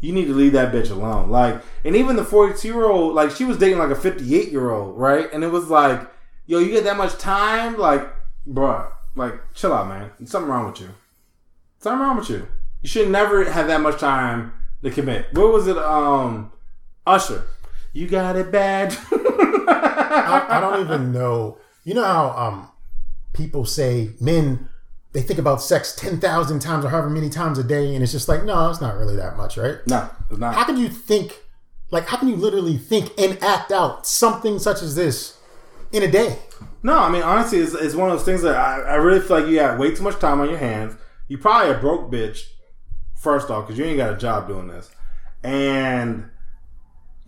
you 0.00 0.12
need 0.12 0.24
to 0.24 0.34
leave 0.34 0.54
that 0.54 0.74
bitch 0.74 0.90
alone. 0.90 1.30
Like, 1.30 1.62
and 1.84 1.94
even 1.94 2.16
the 2.16 2.24
forty-two 2.24 2.66
year 2.66 2.86
old, 2.86 3.14
like 3.14 3.30
she 3.30 3.44
was 3.44 3.56
dating 3.56 3.78
like 3.78 3.90
a 3.90 3.94
fifty-eight 3.94 4.50
year 4.50 4.72
old, 4.72 4.98
right? 4.98 5.32
And 5.32 5.44
it 5.44 5.52
was 5.52 5.68
like, 5.68 6.10
yo, 6.44 6.58
you 6.58 6.72
get 6.72 6.82
that 6.82 6.96
much 6.96 7.16
time, 7.16 7.78
like, 7.78 8.12
bruh, 8.48 8.90
like 9.14 9.34
chill 9.54 9.72
out, 9.72 9.86
man. 9.86 10.10
There's 10.18 10.32
something 10.32 10.50
wrong 10.50 10.72
with 10.72 10.80
you. 10.80 10.88
Something 11.78 12.00
wrong 12.00 12.16
with 12.16 12.30
you. 12.30 12.48
You 12.82 12.88
should 12.88 13.10
never 13.10 13.44
have 13.48 13.68
that 13.68 13.80
much 13.80 14.00
time 14.00 14.54
to 14.82 14.90
commit. 14.90 15.26
What 15.34 15.52
was 15.52 15.68
it? 15.68 15.78
Um, 15.78 16.50
Usher. 17.06 17.44
You 17.92 18.08
got 18.08 18.34
it 18.34 18.50
bad. 18.50 18.96
I, 20.10 20.58
I 20.58 20.60
don't 20.60 20.80
even 20.80 21.12
know. 21.12 21.58
You 21.84 21.94
know 21.94 22.04
how 22.04 22.30
um 22.30 22.68
people 23.32 23.64
say 23.64 24.10
men 24.20 24.68
they 25.12 25.22
think 25.22 25.38
about 25.38 25.60
sex 25.62 25.94
ten 25.94 26.20
thousand 26.20 26.60
times 26.60 26.84
or 26.84 26.88
however 26.88 27.10
many 27.10 27.28
times 27.28 27.58
a 27.58 27.64
day, 27.64 27.94
and 27.94 28.02
it's 28.02 28.12
just 28.12 28.28
like 28.28 28.44
no, 28.44 28.68
it's 28.70 28.80
not 28.80 28.96
really 28.96 29.16
that 29.16 29.36
much, 29.36 29.56
right? 29.56 29.78
no, 29.86 30.08
it's 30.30 30.38
not. 30.38 30.54
How 30.54 30.64
can 30.64 30.76
you 30.76 30.88
think 30.88 31.42
like 31.90 32.06
how 32.06 32.16
can 32.16 32.28
you 32.28 32.36
literally 32.36 32.76
think 32.76 33.12
and 33.18 33.42
act 33.42 33.72
out 33.72 34.06
something 34.06 34.58
such 34.58 34.82
as 34.82 34.94
this 34.94 35.38
in 35.92 36.02
a 36.02 36.10
day? 36.10 36.38
No, 36.82 36.98
I 36.98 37.10
mean 37.10 37.22
honestly, 37.22 37.58
it's, 37.58 37.74
it's 37.74 37.94
one 37.94 38.10
of 38.10 38.16
those 38.18 38.24
things 38.24 38.42
that 38.42 38.56
I, 38.56 38.80
I 38.80 38.94
really 38.96 39.20
feel 39.20 39.40
like 39.40 39.48
you 39.48 39.58
have 39.60 39.78
way 39.78 39.94
too 39.94 40.02
much 40.02 40.18
time 40.18 40.40
on 40.40 40.48
your 40.48 40.58
hands. 40.58 40.96
You 41.28 41.38
probably 41.38 41.72
a 41.72 41.78
broke 41.78 42.10
bitch, 42.10 42.48
first 43.16 43.50
off, 43.50 43.66
because 43.66 43.78
you 43.78 43.84
ain't 43.84 43.96
got 43.96 44.12
a 44.12 44.16
job 44.16 44.48
doing 44.48 44.68
this, 44.68 44.90
and 45.42 46.30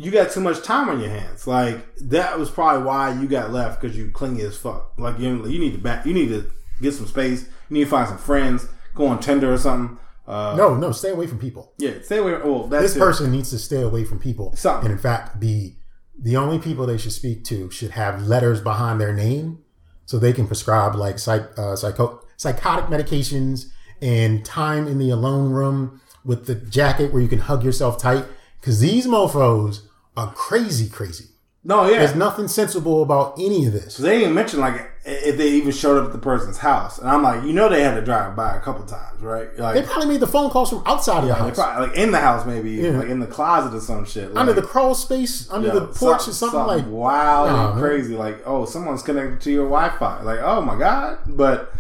you 0.03 0.11
got 0.11 0.31
too 0.31 0.41
much 0.41 0.63
time 0.63 0.89
on 0.89 1.01
your 1.01 1.11
hands. 1.11 1.47
Like 1.47 1.95
that 1.97 2.39
was 2.39 2.51
probably 2.51 2.85
why 2.85 3.13
you 3.21 3.27
got 3.29 3.53
left 3.53 3.81
because 3.81 3.97
you 3.97 4.11
clingy 4.11 4.43
as 4.43 4.57
fuck. 4.57 4.93
Like 4.99 5.19
you, 5.19 5.47
you 5.47 5.59
need 5.59 5.73
to 5.73 5.79
back, 5.79 6.05
you 6.07 6.13
need 6.15 6.29
to 6.29 6.51
get 6.81 6.95
some 6.95 7.07
space. 7.07 7.43
You 7.69 7.75
need 7.79 7.85
to 7.85 7.91
find 7.91 8.09
some 8.09 8.19
friends. 8.19 8.67
Go 8.95 9.07
on 9.07 9.21
Tinder 9.21 9.53
or 9.53 9.59
something. 9.59 9.99
Uh, 10.27 10.55
No, 10.57 10.75
no, 10.75 10.93
stay 10.93 11.11
away 11.11 11.27
from 11.27 11.39
people. 11.39 11.73
yeah, 11.79 11.95
stay 12.03 12.19
away. 12.19 12.33
Well, 12.45 12.65
that's 12.69 12.83
This 12.85 12.97
it. 12.97 12.99
person 12.99 13.31
needs 13.31 13.51
to 13.51 13.59
stay 13.59 13.83
away 13.83 14.05
from 14.05 14.19
people. 14.19 14.55
Something. 14.57 14.87
And 14.87 14.93
in 14.93 14.99
fact, 14.99 15.41
be 15.41 15.79
the 16.19 16.37
only 16.37 16.59
people 16.59 16.87
they 16.87 16.99
should 16.99 17.13
speak 17.13 17.45
to 17.45 17.71
should 17.71 17.93
have 17.93 18.27
letters 18.27 18.61
behind 18.61 19.01
their 19.01 19.13
name 19.13 19.59
so 20.05 20.19
they 20.19 20.33
can 20.33 20.47
prescribe 20.47 20.95
like 20.95 21.19
psych, 21.19 21.45
uh, 21.59 21.75
psycho, 21.77 22.21
psychotic 22.37 22.87
medications 22.87 23.67
and 24.01 24.45
time 24.45 24.87
in 24.87 24.99
the 24.99 25.11
alone 25.11 25.51
room 25.53 26.01
with 26.25 26.47
the 26.47 26.55
jacket 26.55 27.13
where 27.13 27.23
you 27.23 27.29
can 27.29 27.39
hug 27.41 27.65
yourself 27.65 27.99
tight. 28.01 28.25
Because 28.61 28.79
these 28.81 29.07
mofos 29.07 29.81
are 30.17 30.33
crazy, 30.33 30.89
crazy. 30.89 31.27
No, 31.65 31.89
yeah, 31.89 31.99
There's 32.01 32.17
nothing 32.17 32.49
sensible 32.49 33.05
about 33.05 33.35
any 33.39 33.67
of 33.67 33.73
this. 33.73 33.97
They 33.97 34.19
didn't 34.19 34.35
mention 34.35 34.59
like 34.59 34.91
if 35.05 35.37
they 35.37 35.51
even 35.51 35.71
showed 35.71 35.97
up 35.99 36.07
at 36.07 36.13
the 36.13 36.19
person's 36.19 36.59
house, 36.59 36.99
and 36.99 37.09
I'm 37.09 37.23
like, 37.23 37.45
you 37.45 37.53
know, 37.53 37.69
they 37.69 37.83
had 37.85 37.95
to 37.95 38.03
drive 38.05 38.35
by 38.35 38.57
a 38.57 38.61
couple 38.61 38.85
times, 38.85 39.21
right? 39.21 39.57
Like, 39.57 39.75
They 39.77 39.83
probably 39.83 40.07
made 40.09 40.21
the 40.21 40.27
phone 40.27 40.51
calls 40.51 40.71
from 40.71 40.83
outside 40.87 41.19
of 41.21 41.27
your 41.27 41.35
they 41.37 41.41
house, 41.43 41.55
probably, 41.57 41.87
like 41.89 41.97
in 41.97 42.11
the 42.11 42.19
house, 42.19 42.45
maybe 42.47 42.73
Yeah. 42.73 42.99
like 42.99 43.09
in 43.09 43.21
the 43.21 43.27
closet 43.29 43.77
or 43.77 43.81
some 43.81 44.05
shit, 44.05 44.33
like, 44.35 44.41
under 44.41 44.53
the 44.53 44.63
crawl 44.63 44.95
space, 44.97 45.49
under 45.53 45.69
yo, 45.69 45.75
the 45.75 45.87
porch, 45.87 46.23
or 46.29 46.33
some- 46.33 46.51
something, 46.51 46.59
like. 46.67 46.85
wild 46.89 47.49
Nah, 47.51 47.67
and 47.71 47.75
man. 47.81 47.83
crazy. 47.85 48.17
Like, 48.17 48.43
oh, 48.45 48.65
someone's 48.65 49.03
connected 49.03 49.41
to 49.43 49.51
your 49.53 49.67
Wi-Fi. 49.69 50.23
Like, 50.23 50.41
oh 50.43 50.61
my 50.63 50.77
god! 50.77 51.19
But 51.29 51.73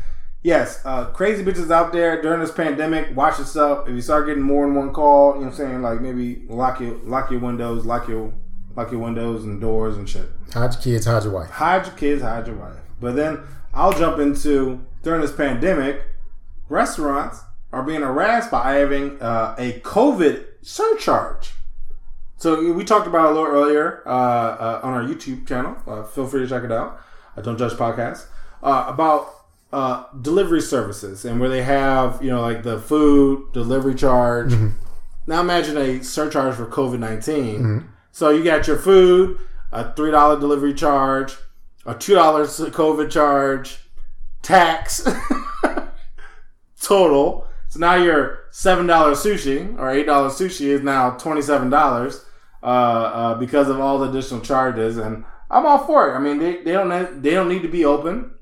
yes, 0.42 0.80
uh, 0.84 1.06
crazy 1.06 1.44
bitches 1.44 1.70
out 1.70 1.92
there 1.92 2.20
during 2.20 2.40
this 2.40 2.52
pandemic. 2.52 3.14
Watch 3.16 3.38
yourself. 3.38 3.88
If 3.88 3.94
you 3.94 4.00
start 4.00 4.26
getting 4.26 4.42
more 4.42 4.66
than 4.66 4.74
one 4.74 4.92
call, 4.92 5.34
you 5.34 5.40
know 5.40 5.46
what 5.46 5.52
I'm 5.52 5.56
saying? 5.56 5.82
Like 5.82 6.00
maybe 6.00 6.42
lock 6.48 6.80
your 6.80 6.94
lock 7.04 7.30
your 7.30 7.40
windows, 7.40 7.84
lock 7.84 8.08
your 8.08 8.32
lock 8.76 8.90
your 8.90 9.00
windows 9.00 9.44
and 9.44 9.60
doors 9.60 9.96
and 9.96 10.08
shit. 10.08 10.28
Hide 10.52 10.72
your 10.72 10.82
kids, 10.82 11.06
hide 11.06 11.24
your 11.24 11.32
wife. 11.32 11.50
hide 11.50 11.86
your 11.86 11.94
kids, 11.94 12.22
hide 12.22 12.46
your 12.46 12.56
wife. 12.56 12.76
But 13.00 13.16
then 13.16 13.40
I'll 13.74 13.92
jump 13.92 14.18
into 14.18 14.84
during 15.02 15.20
this 15.20 15.32
pandemic, 15.32 16.02
restaurants 16.68 17.40
are 17.72 17.82
being 17.82 18.02
harassed 18.02 18.50
by 18.50 18.74
having 18.74 19.20
uh, 19.20 19.54
a 19.58 19.80
COVID 19.80 20.44
surcharge. 20.60 21.52
So 22.36 22.72
we 22.72 22.84
talked 22.84 23.06
about 23.06 23.26
it 23.26 23.36
a 23.36 23.40
little 23.40 23.46
earlier 23.46 24.02
uh, 24.04 24.10
uh, 24.10 24.80
on 24.82 24.92
our 24.94 25.02
YouTube 25.02 25.46
channel. 25.46 25.76
Uh, 25.86 26.02
feel 26.02 26.26
free 26.26 26.40
to 26.40 26.48
check 26.48 26.64
it 26.64 26.72
out. 26.72 27.00
I 27.36 27.40
Don't 27.40 27.56
Judge 27.56 27.72
Podcast 27.72 28.26
uh, 28.62 28.86
about 28.88 29.41
uh, 29.72 30.04
delivery 30.20 30.60
services 30.60 31.24
and 31.24 31.40
where 31.40 31.48
they 31.48 31.62
have 31.62 32.22
you 32.22 32.30
know 32.30 32.40
like 32.42 32.62
the 32.62 32.78
food 32.78 33.52
delivery 33.52 33.94
charge. 33.94 34.52
Now 35.26 35.40
imagine 35.40 35.76
a 35.76 36.02
surcharge 36.02 36.56
for 36.56 36.66
COVID 36.66 36.98
19 36.98 37.88
So 38.10 38.30
you 38.30 38.42
got 38.44 38.66
your 38.66 38.76
food, 38.76 39.38
a 39.72 39.92
three 39.94 40.10
dollar 40.10 40.38
delivery 40.38 40.74
charge, 40.74 41.36
a 41.86 41.94
two 41.94 42.14
dollars 42.14 42.58
COVID 42.58 43.10
charge, 43.10 43.78
tax 44.42 45.06
total. 46.80 47.46
So 47.68 47.78
now 47.80 47.94
your 47.94 48.40
seven 48.50 48.86
dollar 48.86 49.12
sushi 49.12 49.78
or 49.78 49.90
eight 49.90 50.06
dollar 50.06 50.28
sushi 50.28 50.66
is 50.66 50.82
now 50.82 51.10
twenty 51.12 51.40
seven 51.42 51.70
dollars 51.70 52.24
uh, 52.62 52.66
uh, 52.66 53.34
because 53.36 53.68
of 53.68 53.80
all 53.80 53.98
the 53.98 54.10
additional 54.10 54.40
charges, 54.40 54.98
and 54.98 55.24
I'm 55.50 55.64
all 55.66 55.78
for 55.86 56.10
it. 56.12 56.16
I 56.16 56.18
mean, 56.20 56.38
they, 56.38 56.62
they 56.62 56.72
don't 56.72 57.22
they 57.22 57.30
don't 57.30 57.48
need 57.48 57.62
to 57.62 57.68
be 57.68 57.84
open. 57.84 58.32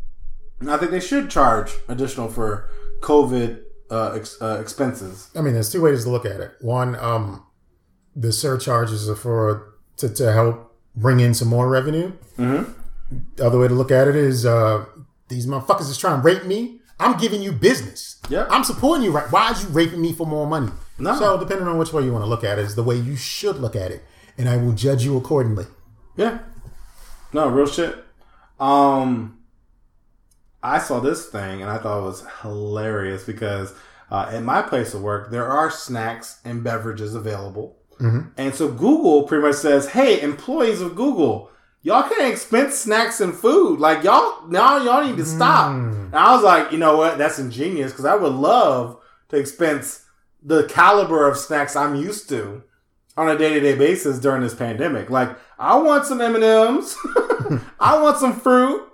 I 0.69 0.77
think 0.77 0.91
they 0.91 1.01
should 1.01 1.31
charge 1.31 1.73
additional 1.89 2.29
for 2.29 2.69
COVID 3.01 3.63
uh, 3.91 4.13
ex, 4.13 4.41
uh, 4.41 4.59
expenses. 4.61 5.31
I 5.35 5.41
mean, 5.41 5.55
there's 5.55 5.73
two 5.73 5.83
ways 5.83 6.05
to 6.05 6.11
look 6.11 6.27
at 6.27 6.41
it. 6.41 6.53
One, 6.61 6.97
um, 6.97 7.47
the 8.15 8.33
surcharges 8.33 9.09
are 9.09 9.17
for 9.17 9.75
to, 9.97 10.09
to 10.09 10.33
help 10.33 10.77
bring 10.95 11.21
in 11.21 11.35
some 11.35 11.49
more 11.49 11.69
revenue. 11.69 12.13
Mm-hmm. 12.37 12.73
The 13.37 13.47
other 13.47 13.59
way 13.59 13.69
to 13.69 13.75
look 13.75 13.91
at 13.91 14.07
it 14.07 14.17
is 14.17 14.47
uh, 14.47 14.85
these 15.29 15.47
motherfuckers 15.47 15.89
is 15.89 15.99
trying 15.99 16.21
to 16.21 16.23
rape 16.23 16.45
me. 16.45 16.81
I'm 16.99 17.19
giving 17.19 17.41
you 17.41 17.53
business. 17.53 18.21
Yeah. 18.29 18.47
I'm 18.51 18.63
supporting 18.63 19.05
you. 19.05 19.11
Right? 19.11 19.31
Why 19.33 19.51
is 19.51 19.63
you 19.63 19.71
raping 19.71 20.03
me 20.03 20.13
for 20.13 20.27
more 20.27 20.47
money? 20.47 20.71
No. 20.99 21.19
So 21.19 21.39
depending 21.39 21.67
on 21.67 21.79
which 21.79 21.93
way 21.93 22.05
you 22.05 22.13
want 22.13 22.25
to 22.25 22.29
look 22.29 22.45
at 22.45 22.59
it 22.59 22.67
is 22.67 22.75
the 22.75 22.83
way 22.83 22.97
you 22.97 23.17
should 23.17 23.57
look 23.57 23.75
at 23.75 23.91
it, 23.91 24.05
and 24.37 24.49
I 24.49 24.59
will 24.59 24.73
judge 24.73 25.03
you 25.03 25.17
accordingly. 25.17 25.65
Yeah. 26.17 26.41
No, 27.33 27.49
real 27.49 27.67
shit. 27.67 28.05
Um, 28.59 29.40
I 30.63 30.79
saw 30.79 31.01
this 31.01 31.27
thing 31.29 31.63
and 31.63 31.71
I 31.71 31.79
thought 31.79 32.01
it 32.01 32.07
was 32.07 32.25
hilarious 32.43 33.25
because 33.25 33.73
uh, 34.11 34.29
at 34.33 34.43
my 34.43 34.61
place 34.63 34.93
of 34.95 35.03
work, 35.03 35.31
there 35.31 35.47
are 35.47 35.71
snacks 35.71 36.41
and 36.45 36.63
beverages 36.65 37.15
available. 37.15 37.77
And 38.39 38.55
so 38.55 38.69
Google 38.69 39.25
pretty 39.25 39.43
much 39.47 39.57
says, 39.57 39.89
hey, 39.91 40.21
employees 40.23 40.81
of 40.81 40.95
Google, 40.97 41.51
y'all 41.83 42.09
can't 42.09 42.33
expense 42.33 42.77
snacks 42.79 43.21
and 43.21 43.35
food. 43.35 43.79
Like, 43.79 44.03
y'all, 44.05 44.47
now 44.49 44.79
y'all 44.83 45.05
need 45.07 45.19
to 45.19 45.25
stop. 45.27 45.73
And 45.73 46.15
I 46.15 46.35
was 46.35 46.43
like, 46.43 46.73
you 46.73 46.79
know 46.79 46.97
what? 46.97 47.19
That's 47.19 47.39
ingenious 47.39 47.93
because 47.93 48.07
I 48.07 48.15
would 48.17 48.33
love 48.33 48.99
to 49.29 49.37
expense 49.37 50.07
the 50.43 50.65
caliber 50.65 51.29
of 51.29 51.37
snacks 51.37 51.77
I'm 51.77 51.95
used 51.95 52.29
to 52.31 52.63
on 53.17 53.29
a 53.29 53.37
day 53.37 53.53
to 53.55 53.61
day 53.61 53.77
basis 53.77 54.19
during 54.19 54.41
this 54.43 54.55
pandemic. 54.55 55.11
Like, 55.11 55.37
I 55.59 55.77
want 55.77 56.07
some 56.07 56.21
M 56.23 56.35
and 56.35 56.45
M's, 56.45 56.97
I 57.81 58.01
want 58.03 58.17
some 58.17 58.33
fruit. 58.41 58.90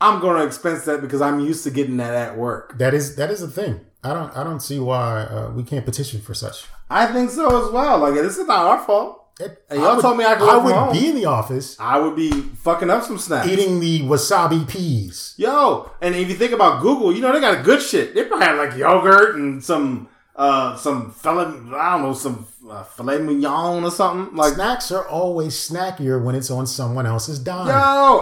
I'm 0.00 0.20
going 0.20 0.38
to 0.40 0.46
expense 0.46 0.84
that 0.84 1.00
because 1.00 1.20
I'm 1.22 1.40
used 1.40 1.64
to 1.64 1.70
getting 1.70 1.96
that 1.98 2.14
at 2.14 2.36
work. 2.36 2.76
That 2.78 2.92
is 2.94 3.16
that 3.16 3.30
is 3.30 3.40
the 3.40 3.48
thing. 3.48 3.80
I 4.04 4.12
don't 4.14 4.36
I 4.36 4.44
don't 4.44 4.60
see 4.60 4.78
why 4.78 5.22
uh, 5.22 5.50
we 5.50 5.62
can't 5.62 5.84
petition 5.84 6.20
for 6.20 6.34
such. 6.34 6.66
I 6.90 7.06
think 7.06 7.30
so 7.30 7.66
as 7.66 7.72
well. 7.72 7.98
Like, 7.98 8.14
this 8.14 8.36
is 8.38 8.46
not 8.46 8.64
our 8.66 8.84
fault. 8.84 9.22
It- 9.40 9.64
And 9.68 9.80
y'all 9.80 9.96
would- 9.96 10.02
told 10.02 10.16
me 10.18 10.24
I 10.24 10.34
could 10.36 10.48
I 10.48 10.56
would 10.58 10.74
home. 10.74 10.92
be 10.92 11.08
in 11.10 11.14
the 11.16 11.24
office 11.26 11.76
I 11.80 11.98
would 11.98 12.14
be 12.16 12.30
fucking 12.30 12.88
up 12.88 13.02
some 13.04 13.18
snacks. 13.18 13.48
eating 13.48 13.80
the 13.80 14.00
wasabi 14.02 14.66
peas. 14.68 15.34
Yo, 15.36 15.90
and 16.00 16.14
if 16.14 16.28
you 16.28 16.34
think 16.36 16.52
about 16.52 16.80
Google, 16.82 17.12
you 17.14 17.20
know 17.20 17.32
they 17.32 17.40
got 17.40 17.58
a 17.58 17.62
good 17.62 17.82
shit. 17.82 18.14
They 18.14 18.24
probably 18.24 18.46
have 18.46 18.56
like 18.58 18.76
yogurt 18.78 19.36
and 19.36 19.62
some 19.64 20.08
uh 20.36 20.76
some 20.76 21.10
filet, 21.12 21.46
I 21.74 21.92
don't 21.92 22.02
know, 22.02 22.12
some 22.14 22.46
uh, 22.68 22.82
filet 22.84 23.18
mignon 23.18 23.84
or 23.84 23.90
something. 23.90 24.36
Like, 24.36 24.54
Snacks 24.54 24.90
are 24.92 25.06
always 25.08 25.54
snackier 25.54 26.22
when 26.22 26.34
it's 26.34 26.50
on 26.50 26.66
someone 26.66 27.06
else's 27.06 27.38
dime. 27.38 27.68
yo, 27.68 27.72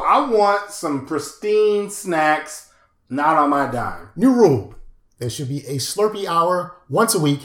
I 0.07 0.28
want 0.30 0.70
some 0.70 1.07
pristine 1.07 1.90
snacks, 1.90 2.70
not 3.09 3.36
on 3.36 3.51
my 3.51 3.70
dime. 3.70 4.11
New 4.16 4.32
rule: 4.32 4.74
there 5.18 5.30
should 5.30 5.49
be 5.49 5.59
a 5.66 5.76
Slurpee 5.76 6.26
hour 6.26 6.76
once 6.88 7.14
a 7.14 7.20
week 7.20 7.40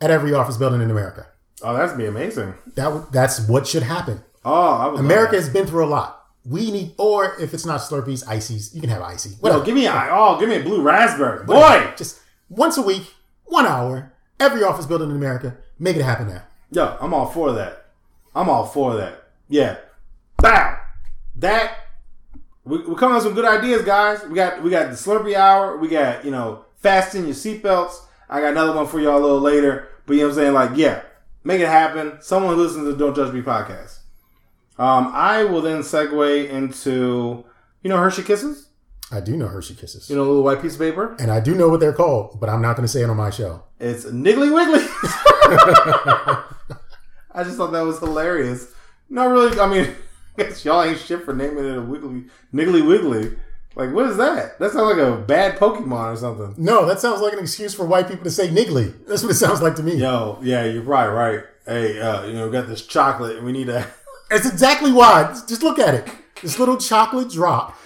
at 0.00 0.10
every 0.10 0.32
office 0.34 0.56
building 0.56 0.80
in 0.80 0.90
America. 0.90 1.26
Oh, 1.62 1.74
that'd 1.76 1.98
be 1.98 2.06
amazing. 2.06 2.54
That 2.76 2.84
w- 2.84 3.06
that's 3.10 3.46
what 3.48 3.66
should 3.66 3.82
happen. 3.82 4.22
Oh, 4.44 4.52
I 4.54 4.86
would 4.86 4.96
love 4.96 5.04
America 5.04 5.34
has 5.36 5.48
been 5.48 5.66
through 5.66 5.84
a 5.84 5.86
lot. 5.90 6.14
We 6.44 6.70
need, 6.70 6.94
or 6.98 7.34
if 7.40 7.52
it's 7.52 7.66
not 7.66 7.80
Slurpees, 7.80 8.26
ices, 8.26 8.74
you 8.74 8.80
can 8.80 8.88
have 8.90 9.02
icy. 9.02 9.30
Yo, 9.30 9.36
Whatever. 9.40 9.64
give 9.64 9.74
me 9.74 9.86
a 9.86 10.08
oh, 10.10 10.38
give 10.38 10.48
me 10.48 10.56
a 10.56 10.62
blue 10.62 10.80
raspberry, 10.82 11.44
boy. 11.44 11.92
Just 11.96 12.20
once 12.48 12.78
a 12.78 12.82
week, 12.82 13.12
one 13.44 13.66
hour, 13.66 14.12
every 14.40 14.62
office 14.62 14.86
building 14.86 15.10
in 15.10 15.16
America, 15.16 15.56
make 15.78 15.96
it 15.96 16.02
happen 16.02 16.28
now. 16.28 16.42
Yo, 16.70 16.96
I'm 17.00 17.14
all 17.14 17.26
for 17.26 17.52
that. 17.52 17.86
I'm 18.34 18.48
all 18.48 18.66
for 18.66 18.96
that. 18.96 19.28
Yeah. 19.48 19.78
Bow. 20.38 20.78
That 21.36 21.74
we 22.64 22.78
we 22.78 22.94
coming 22.96 23.16
up 23.16 23.24
with 23.24 23.24
some 23.24 23.34
good 23.34 23.44
ideas, 23.44 23.82
guys. 23.82 24.22
We 24.24 24.34
got 24.34 24.62
we 24.62 24.70
got 24.70 24.90
the 24.90 24.96
Slurpee 24.96 25.34
hour. 25.34 25.76
We 25.78 25.88
got 25.88 26.24
you 26.24 26.30
know 26.30 26.64
fasten 26.76 27.24
your 27.24 27.34
seatbelts. 27.34 28.00
I 28.28 28.40
got 28.40 28.52
another 28.52 28.74
one 28.74 28.86
for 28.86 29.00
y'all 29.00 29.18
a 29.18 29.22
little 29.22 29.40
later. 29.40 29.88
But 30.06 30.14
you 30.14 30.20
know 30.20 30.28
what 30.28 30.32
I'm 30.32 30.36
saying? 30.36 30.54
Like, 30.54 30.70
yeah, 30.74 31.02
make 31.44 31.60
it 31.60 31.68
happen. 31.68 32.18
Someone 32.20 32.54
who 32.54 32.62
listens 32.62 32.84
to 32.84 32.96
Don't 32.96 33.14
Judge 33.14 33.32
Me 33.32 33.40
podcast. 33.40 33.98
Um, 34.78 35.10
I 35.14 35.44
will 35.44 35.60
then 35.60 35.80
segue 35.80 36.48
into 36.48 37.44
you 37.82 37.90
know 37.90 37.96
Hershey 37.96 38.22
Kisses. 38.22 38.67
I 39.10 39.20
do 39.20 39.36
know 39.36 39.48
Hershey 39.48 39.74
Kisses. 39.74 40.10
You 40.10 40.16
know, 40.16 40.22
a 40.22 40.28
little 40.28 40.42
white 40.42 40.60
piece 40.60 40.74
of 40.74 40.80
paper. 40.80 41.16
and 41.18 41.30
I 41.30 41.40
do 41.40 41.54
know 41.54 41.68
what 41.68 41.80
they're 41.80 41.92
called, 41.94 42.38
but 42.40 42.48
I'm 42.50 42.60
not 42.60 42.76
going 42.76 42.84
to 42.86 42.92
say 42.92 43.02
it 43.02 43.08
on 43.10 43.16
my 43.16 43.30
show. 43.30 43.62
It's 43.80 44.04
Niggly 44.04 44.52
Wiggly. 44.52 44.84
I 47.32 47.44
just 47.44 47.56
thought 47.56 47.72
that 47.72 47.82
was 47.82 47.98
hilarious. 48.00 48.72
Not 49.08 49.30
really. 49.30 49.58
I 49.58 49.66
mean, 49.68 49.94
I 50.38 50.42
guess 50.42 50.64
y'all 50.64 50.82
ain't 50.82 50.98
shit 50.98 51.24
for 51.24 51.32
naming 51.34 51.64
it 51.64 51.76
a 51.76 51.80
Wiggly 51.80 52.24
Niggly 52.52 52.86
Wiggly. 52.86 53.36
Like, 53.74 53.92
what 53.92 54.06
is 54.06 54.16
that? 54.16 54.58
That 54.58 54.72
sounds 54.72 54.96
like 54.96 55.06
a 55.06 55.16
bad 55.16 55.56
Pokemon 55.58 56.14
or 56.14 56.16
something. 56.16 56.54
No, 56.62 56.84
that 56.86 56.98
sounds 57.00 57.20
like 57.20 57.32
an 57.32 57.38
excuse 57.38 57.74
for 57.74 57.86
white 57.86 58.08
people 58.08 58.24
to 58.24 58.30
say 58.30 58.48
niggly. 58.48 58.92
That's 59.06 59.22
what 59.22 59.30
it 59.30 59.36
sounds 59.36 59.62
like 59.62 59.76
to 59.76 59.84
me. 59.84 59.94
Yo, 59.94 60.38
yeah, 60.42 60.64
you're 60.64 60.82
probably 60.82 61.14
right. 61.14 61.40
Hey, 61.64 62.00
uh, 62.00 62.24
you 62.26 62.32
know, 62.32 62.46
we 62.46 62.52
got 62.52 62.66
this 62.66 62.84
chocolate, 62.84 63.36
and 63.36 63.46
we 63.46 63.52
need 63.52 63.66
to. 63.68 63.86
That's 64.30 64.46
exactly 64.50 64.90
why. 64.90 65.32
Just 65.46 65.62
look 65.62 65.78
at 65.78 65.94
it. 65.94 66.08
This 66.42 66.58
little 66.58 66.76
chocolate 66.76 67.30
drop, 67.30 67.78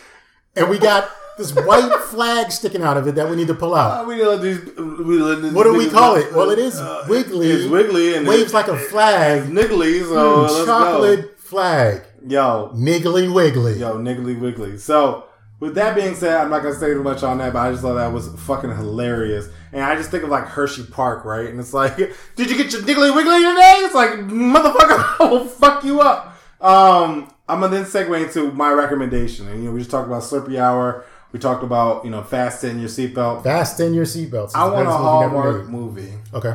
and 0.56 0.68
we 0.68 0.78
got 0.78 1.08
this 1.38 1.54
white 1.54 1.92
flag 2.08 2.52
sticking 2.52 2.82
out 2.82 2.96
of 2.96 3.06
it 3.06 3.14
that 3.14 3.28
we 3.28 3.36
need 3.36 3.46
to 3.48 3.54
pull 3.54 3.74
out. 3.74 4.04
Uh, 4.04 4.08
we 4.08 4.24
let 4.24 4.42
these. 4.42 4.60
We 4.76 5.18
let 5.18 5.42
these 5.42 5.52
What 5.52 5.64
do 5.64 5.74
we 5.74 5.88
call 5.88 6.16
it? 6.16 6.32
Well, 6.32 6.50
it 6.50 6.58
is 6.58 6.78
uh, 6.78 7.06
wiggly. 7.08 7.50
It's 7.50 7.70
wiggly 7.70 8.14
and 8.14 8.26
it 8.26 8.30
waves 8.30 8.42
it's 8.44 8.54
like 8.54 8.68
a 8.68 8.76
flag. 8.76 9.44
niggly. 9.44 10.02
So 10.02 10.42
let's 10.42 10.66
chocolate 10.66 11.38
flag. 11.40 12.02
Yo, 12.26 12.70
Niggly 12.74 13.32
wiggly. 13.32 13.78
Yo, 13.80 13.96
niggly 13.98 14.38
wiggly. 14.38 14.78
So, 14.78 15.24
with 15.58 15.74
that 15.74 15.96
being 15.96 16.14
said, 16.14 16.36
I'm 16.36 16.50
not 16.50 16.62
gonna 16.62 16.74
say 16.76 16.92
too 16.92 17.02
much 17.02 17.22
on 17.24 17.38
that, 17.38 17.52
but 17.52 17.58
I 17.60 17.70
just 17.70 17.82
thought 17.82 17.94
that 17.94 18.12
was 18.12 18.28
fucking 18.42 18.70
hilarious. 18.70 19.48
And 19.72 19.82
I 19.82 19.96
just 19.96 20.10
think 20.10 20.22
of 20.22 20.30
like 20.30 20.44
Hershey 20.44 20.84
Park, 20.84 21.24
right? 21.24 21.48
And 21.48 21.58
it's 21.58 21.72
like, 21.74 21.96
did 22.36 22.50
you 22.50 22.56
get 22.56 22.72
your 22.72 22.82
niggly 22.82 23.14
wiggly 23.14 23.38
today? 23.38 23.74
It's 23.84 23.94
like, 23.94 24.10
motherfucker, 24.10 25.16
I 25.20 25.28
will 25.30 25.46
fuck 25.46 25.82
you 25.82 26.00
up. 26.00 26.36
Um, 26.60 27.31
I'm 27.48 27.60
gonna 27.60 27.74
then 27.74 27.84
segue 27.84 28.24
into 28.24 28.52
my 28.52 28.72
recommendation. 28.72 29.48
And 29.48 29.60
you 29.62 29.68
know, 29.68 29.72
we 29.72 29.80
just 29.80 29.90
talked 29.90 30.06
about 30.06 30.22
Slurpee 30.22 30.58
Hour. 30.58 31.04
We 31.32 31.38
talked 31.38 31.62
about 31.64 32.04
you 32.04 32.10
know, 32.10 32.22
fasten 32.22 32.78
your 32.80 32.88
seatbelt. 32.88 33.42
Fasten 33.42 33.94
your 33.94 34.04
seatbelts. 34.04 34.52
I 34.54 34.66
want 34.68 34.88
a 34.88 34.92
Hallmark 34.92 35.68
movie, 35.68 36.14
Okay. 36.34 36.54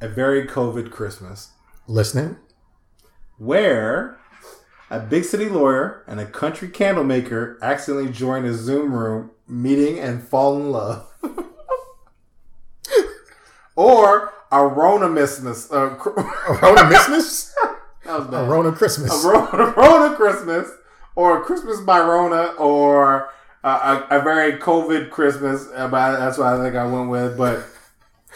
a 0.00 0.08
very 0.08 0.46
COVID 0.46 0.90
Christmas. 0.90 1.50
Listening. 1.88 2.36
where 3.38 4.18
a 4.90 4.98
big 5.00 5.24
city 5.24 5.48
lawyer 5.48 6.04
and 6.06 6.20
a 6.20 6.26
country 6.26 6.68
candle 6.68 7.04
maker 7.04 7.58
accidentally 7.62 8.10
join 8.12 8.44
a 8.44 8.52
Zoom 8.54 8.92
room 8.92 9.30
meeting 9.48 9.98
and 9.98 10.22
fall 10.22 10.56
in 10.56 10.70
love. 10.72 11.06
or 13.76 14.32
a 14.50 14.66
Rona 14.66 15.08
Christmas. 15.08 15.70
Uh, 15.70 15.96
Rona 16.62 16.86
Christmas? 16.86 17.54
that 18.06 18.18
was 18.18 18.28
bad. 18.28 18.48
Rona 18.48 18.72
Christmas. 18.72 19.24
A 19.24 19.28
Rona, 19.28 19.72
Rona 19.76 20.16
Christmas, 20.16 20.70
or 21.14 21.44
Christmas 21.44 21.80
by 21.80 22.00
Rona, 22.00 22.54
or 22.58 23.30
uh, 23.64 24.06
a, 24.10 24.18
a 24.18 24.22
very 24.22 24.58
COVID 24.58 25.10
Christmas. 25.10 25.68
Uh, 25.74 25.88
but 25.88 26.18
that's 26.18 26.38
what 26.38 26.48
I 26.48 26.62
think 26.62 26.76
I 26.76 26.86
went 26.86 27.10
with. 27.10 27.36
But 27.36 27.64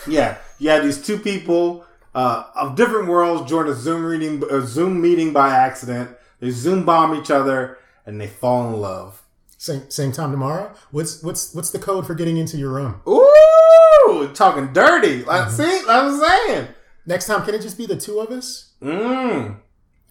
yeah, 0.06 0.38
you 0.58 0.70
had 0.70 0.82
these 0.82 1.04
two 1.04 1.18
people 1.18 1.84
uh, 2.14 2.44
of 2.54 2.76
different 2.76 3.08
worlds 3.08 3.48
join 3.48 3.68
a 3.68 3.74
Zoom 3.74 4.04
reading, 4.04 4.42
a 4.50 4.60
Zoom 4.66 5.00
meeting 5.00 5.32
by 5.32 5.54
accident. 5.54 6.10
They 6.40 6.50
Zoom 6.50 6.84
bomb 6.84 7.14
each 7.14 7.30
other, 7.30 7.78
and 8.06 8.20
they 8.20 8.26
fall 8.26 8.68
in 8.68 8.80
love. 8.80 9.22
Same 9.58 9.90
same 9.90 10.10
time 10.10 10.30
tomorrow. 10.30 10.74
What's 10.90 11.22
what's 11.22 11.54
what's 11.54 11.70
the 11.70 11.78
code 11.78 12.06
for 12.06 12.14
getting 12.14 12.38
into 12.38 12.56
your 12.56 12.70
room? 12.70 13.02
Ooh, 13.06 14.30
talking 14.32 14.72
dirty. 14.72 15.22
Like, 15.22 15.50
see, 15.50 15.82
I'm 15.86 16.18
saying. 16.18 16.68
Next 17.04 17.26
time, 17.26 17.44
can 17.44 17.54
it 17.54 17.60
just 17.60 17.76
be 17.76 17.86
the 17.86 17.96
two 17.96 18.20
of 18.20 18.30
us? 18.30 18.69
Mm. 18.82 19.56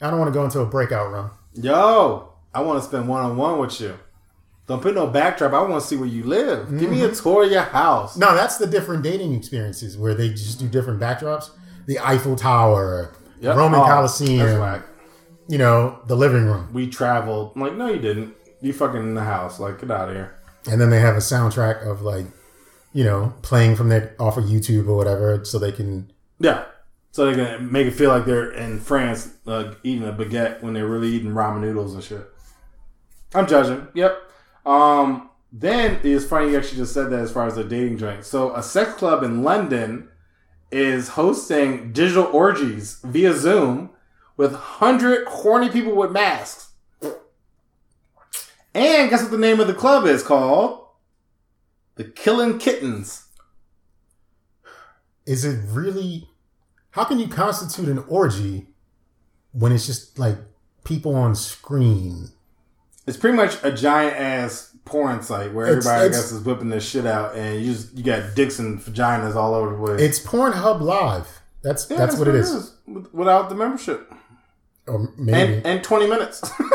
I 0.01 0.09
don't 0.09 0.19
want 0.19 0.29
to 0.29 0.37
go 0.37 0.45
into 0.45 0.59
a 0.59 0.65
breakout 0.65 1.11
room. 1.11 1.31
Yo, 1.53 2.33
I 2.53 2.61
want 2.61 2.81
to 2.81 2.87
spend 2.87 3.07
one 3.07 3.23
on 3.23 3.35
one 3.37 3.59
with 3.59 3.79
you. 3.81 3.97
Don't 4.67 4.81
put 4.81 4.93
no 4.93 5.07
backdrop. 5.07 5.53
I 5.53 5.61
want 5.63 5.81
to 5.81 5.87
see 5.87 5.95
where 5.95 6.07
you 6.07 6.23
live. 6.23 6.69
Give 6.79 6.91
me 6.91 7.01
a 7.01 7.11
tour 7.11 7.45
of 7.45 7.51
your 7.51 7.63
house. 7.63 8.15
No, 8.15 8.35
that's 8.35 8.57
the 8.57 8.67
different 8.67 9.01
dating 9.03 9.33
experiences 9.33 9.97
where 9.97 10.13
they 10.13 10.29
just 10.29 10.59
do 10.59 10.67
different 10.67 10.99
backdrops. 10.99 11.49
The 11.87 11.97
Eiffel 11.99 12.35
Tower, 12.35 13.15
Yep. 13.41 13.55
Roman 13.55 13.79
Oh, 13.79 13.85
Coliseum, 13.85 14.83
you 15.47 15.57
know, 15.57 15.99
the 16.05 16.15
living 16.15 16.45
room. 16.45 16.69
We 16.71 16.87
traveled. 16.87 17.53
I'm 17.55 17.61
like, 17.61 17.73
no, 17.75 17.87
you 17.87 17.99
didn't. 17.99 18.35
You 18.61 18.73
fucking 18.73 18.99
in 19.01 19.15
the 19.15 19.23
house. 19.23 19.59
Like, 19.59 19.79
get 19.79 19.89
out 19.89 20.09
of 20.09 20.15
here. 20.15 20.35
And 20.69 20.79
then 20.79 20.91
they 20.91 20.99
have 20.99 21.15
a 21.15 21.19
soundtrack 21.19 21.87
of 21.87 22.01
like, 22.03 22.25
you 22.93 23.03
know, 23.03 23.33
playing 23.41 23.75
from 23.75 23.89
their 23.89 24.13
off 24.19 24.37
of 24.37 24.43
YouTube 24.43 24.87
or 24.87 24.95
whatever 24.97 25.43
so 25.45 25.57
they 25.57 25.71
can 25.71 26.11
Yeah. 26.37 26.65
So 27.11 27.25
they 27.25 27.33
can 27.33 27.71
make 27.71 27.87
it 27.87 27.91
feel 27.91 28.09
like 28.09 28.25
they're 28.25 28.51
in 28.51 28.79
France 28.79 29.33
uh, 29.47 29.73
eating 29.83 30.07
a 30.07 30.13
baguette 30.13 30.61
when 30.61 30.73
they're 30.73 30.87
really 30.87 31.09
eating 31.09 31.31
ramen 31.31 31.61
noodles 31.61 31.95
and 31.95 32.03
shit. 32.03 32.29
I'm 33.33 33.47
judging. 33.47 33.87
Yep. 33.93 34.17
Um, 34.65 35.29
then 35.51 35.99
it's 36.03 36.25
funny 36.25 36.51
you 36.51 36.57
actually 36.57 36.77
just 36.77 36.93
said 36.93 37.09
that 37.09 37.19
as 37.19 37.31
far 37.31 37.47
as 37.47 37.55
the 37.55 37.63
dating 37.63 37.97
joint. 37.97 38.25
So 38.25 38.55
a 38.55 38.61
sex 38.61 38.93
club 38.93 39.23
in 39.23 39.43
London 39.43 40.09
is 40.71 41.09
hosting 41.09 41.91
digital 41.91 42.25
orgies 42.25 42.99
via 43.03 43.33
Zoom 43.33 43.89
with 44.37 44.53
hundred 44.53 45.27
horny 45.27 45.69
people 45.69 45.95
with 45.95 46.11
masks. 46.11 46.71
And 48.73 49.09
guess 49.09 49.23
what 49.23 49.31
the 49.31 49.37
name 49.37 49.59
of 49.59 49.67
the 49.67 49.73
club 49.73 50.05
is 50.05 50.21
called? 50.21 50.85
The 51.95 52.03
Killing 52.03 52.59
Kittens. 52.59 53.25
is 55.25 55.43
it 55.43 55.59
really 55.67 56.29
how 56.91 57.03
can 57.03 57.19
you 57.19 57.27
constitute 57.27 57.87
an 57.89 58.03
orgy 58.07 58.67
when 59.51 59.71
it's 59.71 59.85
just 59.85 60.17
like 60.19 60.37
people 60.83 61.15
on 61.15 61.35
screen? 61.35 62.29
It's 63.07 63.17
pretty 63.17 63.35
much 63.37 63.57
a 63.63 63.71
giant 63.71 64.15
ass 64.17 64.75
porn 64.85 65.21
site 65.21 65.53
where 65.53 65.65
It's- 65.67 65.85
everybody, 65.85 66.01
I 66.01 66.05
it's- 66.07 66.21
guess, 66.23 66.31
is 66.31 66.43
whipping 66.45 66.69
this 66.69 66.83
shit 66.83 67.05
out, 67.05 67.35
and 67.35 67.61
you 67.61 67.73
just 67.73 67.93
you 67.97 68.03
got 68.03 68.35
dicks 68.35 68.59
and 68.59 68.79
vaginas 68.79 69.35
all 69.35 69.53
over 69.53 69.71
the 69.71 69.77
place. 69.77 70.01
It's 70.01 70.19
Pornhub 70.19 70.81
Live. 70.81 71.27
That's 71.61 71.89
Yeah, 71.89 71.97
that's 71.97 72.15
what 72.17 72.27
it 72.27 72.35
is. 72.35 72.71
with- 72.87 73.13
without 73.13 73.49
the 73.49 73.55
membership 73.55 74.11
Or 74.87 75.09
maybe 75.17 75.55
and 75.57 75.65
and 75.65 75.83
twenty 75.83 76.07
minutes. 76.07 76.41
you 76.59 76.65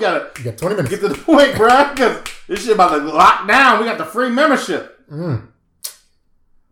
gotta 0.00 0.30
you 0.38 0.44
got 0.44 0.58
20 0.58 0.74
minutes. 0.76 0.90
get 0.90 1.00
to 1.00 1.08
the 1.08 1.14
point, 1.14 1.56
bro, 1.56 1.90
because 1.90 2.18
this 2.48 2.62
shit 2.64 2.74
about 2.74 2.90
to 2.98 3.04
lock 3.04 3.46
down. 3.48 3.78
We 3.80 3.86
got 3.86 3.98
the 3.98 4.04
free 4.04 4.28
membership. 4.30 5.06
Mm. 5.10 5.48